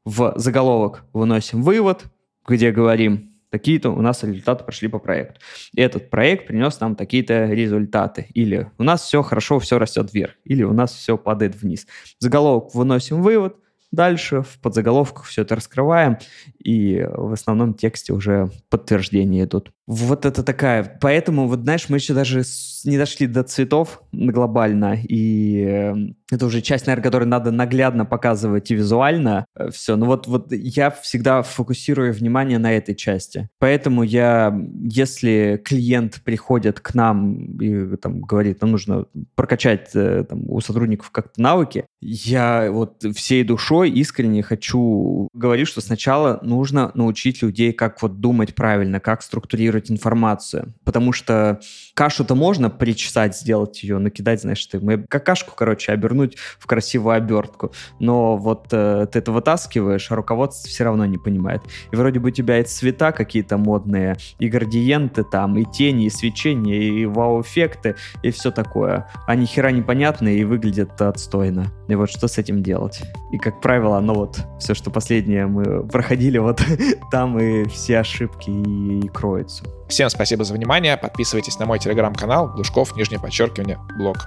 в 0.04 0.32
заголовок 0.34 1.04
выносим 1.12 1.62
вывод, 1.62 2.06
где 2.44 2.72
говорим, 2.72 3.31
такие-то 3.52 3.90
у 3.90 4.00
нас 4.00 4.24
результаты 4.24 4.64
прошли 4.64 4.88
по 4.88 4.98
проекту. 4.98 5.38
Этот 5.76 6.10
проект 6.10 6.46
принес 6.46 6.80
нам 6.80 6.96
такие-то 6.96 7.44
результаты. 7.44 8.26
Или 8.34 8.70
у 8.78 8.82
нас 8.82 9.02
все 9.02 9.22
хорошо, 9.22 9.58
все 9.58 9.78
растет 9.78 10.12
вверх. 10.12 10.32
Или 10.44 10.62
у 10.64 10.72
нас 10.72 10.92
все 10.92 11.18
падает 11.18 11.54
вниз. 11.54 11.86
Заголовок 12.18 12.74
выносим 12.74 13.22
вывод, 13.22 13.56
Дальше 13.92 14.42
в 14.42 14.58
подзаголовках 14.60 15.24
все 15.24 15.42
это 15.42 15.54
раскрываем, 15.54 16.18
и 16.58 17.06
в 17.10 17.32
основном 17.32 17.74
тексте 17.74 18.12
уже 18.12 18.50
подтверждения 18.70 19.44
идут. 19.44 19.70
Вот 19.86 20.24
это 20.24 20.42
такая. 20.42 20.98
Поэтому, 21.00 21.46
вот 21.46 21.60
знаешь, 21.60 21.88
мы 21.88 21.98
еще 21.98 22.14
даже 22.14 22.42
не 22.84 22.96
дошли 22.96 23.26
до 23.26 23.42
цветов 23.42 24.02
глобально, 24.12 24.96
и 25.02 25.64
эм, 25.64 26.16
это 26.30 26.46
уже 26.46 26.62
часть, 26.62 26.86
наверное, 26.86 27.04
которую 27.04 27.28
надо 27.28 27.50
наглядно 27.50 28.06
показывать 28.06 28.70
и 28.70 28.74
визуально 28.74 29.44
э, 29.54 29.70
все. 29.70 29.96
Но 29.96 30.06
вот, 30.06 30.26
вот 30.26 30.50
я 30.52 30.90
всегда 30.90 31.42
фокусирую 31.42 32.14
внимание 32.14 32.58
на 32.58 32.72
этой 32.72 32.94
части. 32.94 33.48
Поэтому 33.58 34.02
я, 34.02 34.56
если 34.82 35.60
клиент 35.64 36.22
приходит 36.24 36.80
к 36.80 36.94
нам 36.94 37.58
и 37.58 37.96
там 37.96 38.22
говорит, 38.22 38.62
нам 38.62 38.70
нужно 38.70 39.06
прокачать 39.34 39.90
э, 39.94 40.24
там, 40.28 40.48
у 40.48 40.60
сотрудников 40.60 41.10
как-то 41.10 41.40
навыки, 41.40 41.84
я 42.00 42.70
вот 42.70 43.04
всей 43.14 43.44
душой 43.44 43.81
искренне 43.90 44.42
хочу 44.42 45.28
говорить, 45.32 45.68
что 45.68 45.80
сначала 45.80 46.38
нужно 46.42 46.90
научить 46.94 47.42
людей, 47.42 47.72
как 47.72 48.02
вот 48.02 48.20
думать 48.20 48.54
правильно, 48.54 49.00
как 49.00 49.22
структурировать 49.22 49.90
информацию. 49.90 50.74
Потому 50.84 51.12
что 51.12 51.60
кашу-то 51.94 52.34
можно 52.34 52.70
причесать, 52.70 53.36
сделать 53.36 53.82
ее, 53.82 53.98
накидать, 53.98 54.40
знаешь, 54.42 54.64
ты 54.66 54.80
какашку, 55.08 55.54
короче, 55.56 55.92
обернуть 55.92 56.36
в 56.58 56.66
красивую 56.66 57.16
обертку. 57.16 57.72
Но 57.98 58.36
вот 58.36 58.68
э, 58.72 59.06
ты 59.10 59.18
это 59.18 59.32
вытаскиваешь, 59.32 60.10
а 60.10 60.16
руководство 60.16 60.68
все 60.68 60.84
равно 60.84 61.06
не 61.06 61.18
понимает. 61.18 61.62
И 61.92 61.96
вроде 61.96 62.18
бы 62.18 62.28
у 62.28 62.32
тебя 62.32 62.58
и 62.58 62.64
цвета 62.64 63.12
какие-то 63.12 63.56
модные, 63.56 64.16
и 64.38 64.48
градиенты 64.48 65.24
там, 65.24 65.56
и 65.58 65.64
тени, 65.64 66.06
и 66.06 66.10
свечения, 66.10 66.80
и 66.80 67.06
вау-эффекты, 67.06 67.96
и 68.22 68.30
все 68.30 68.50
такое. 68.50 69.08
А 69.26 69.34
ни 69.34 69.46
хера 69.46 69.70
непонятные 69.70 70.38
и 70.38 70.44
выглядят 70.44 71.00
отстойно. 71.00 71.66
И 71.92 71.94
вот 71.94 72.10
что 72.10 72.26
с 72.26 72.38
этим 72.38 72.62
делать? 72.62 73.02
И, 73.32 73.36
как 73.36 73.60
правило, 73.60 73.98
оно 73.98 74.14
вот, 74.14 74.40
все, 74.58 74.72
что 74.72 74.90
последнее 74.90 75.46
мы 75.46 75.86
проходили, 75.86 76.38
вот 76.38 76.62
там 77.10 77.38
и 77.38 77.68
все 77.68 77.98
ошибки 77.98 78.48
и, 78.48 79.08
кроются. 79.08 79.62
Всем 79.88 80.08
спасибо 80.08 80.42
за 80.44 80.54
внимание. 80.54 80.96
Подписывайтесь 80.96 81.58
на 81.58 81.66
мой 81.66 81.78
телеграм-канал 81.78 82.48
Глушков, 82.54 82.96
нижнее 82.96 83.20
подчеркивание, 83.20 83.78
блог. 83.98 84.26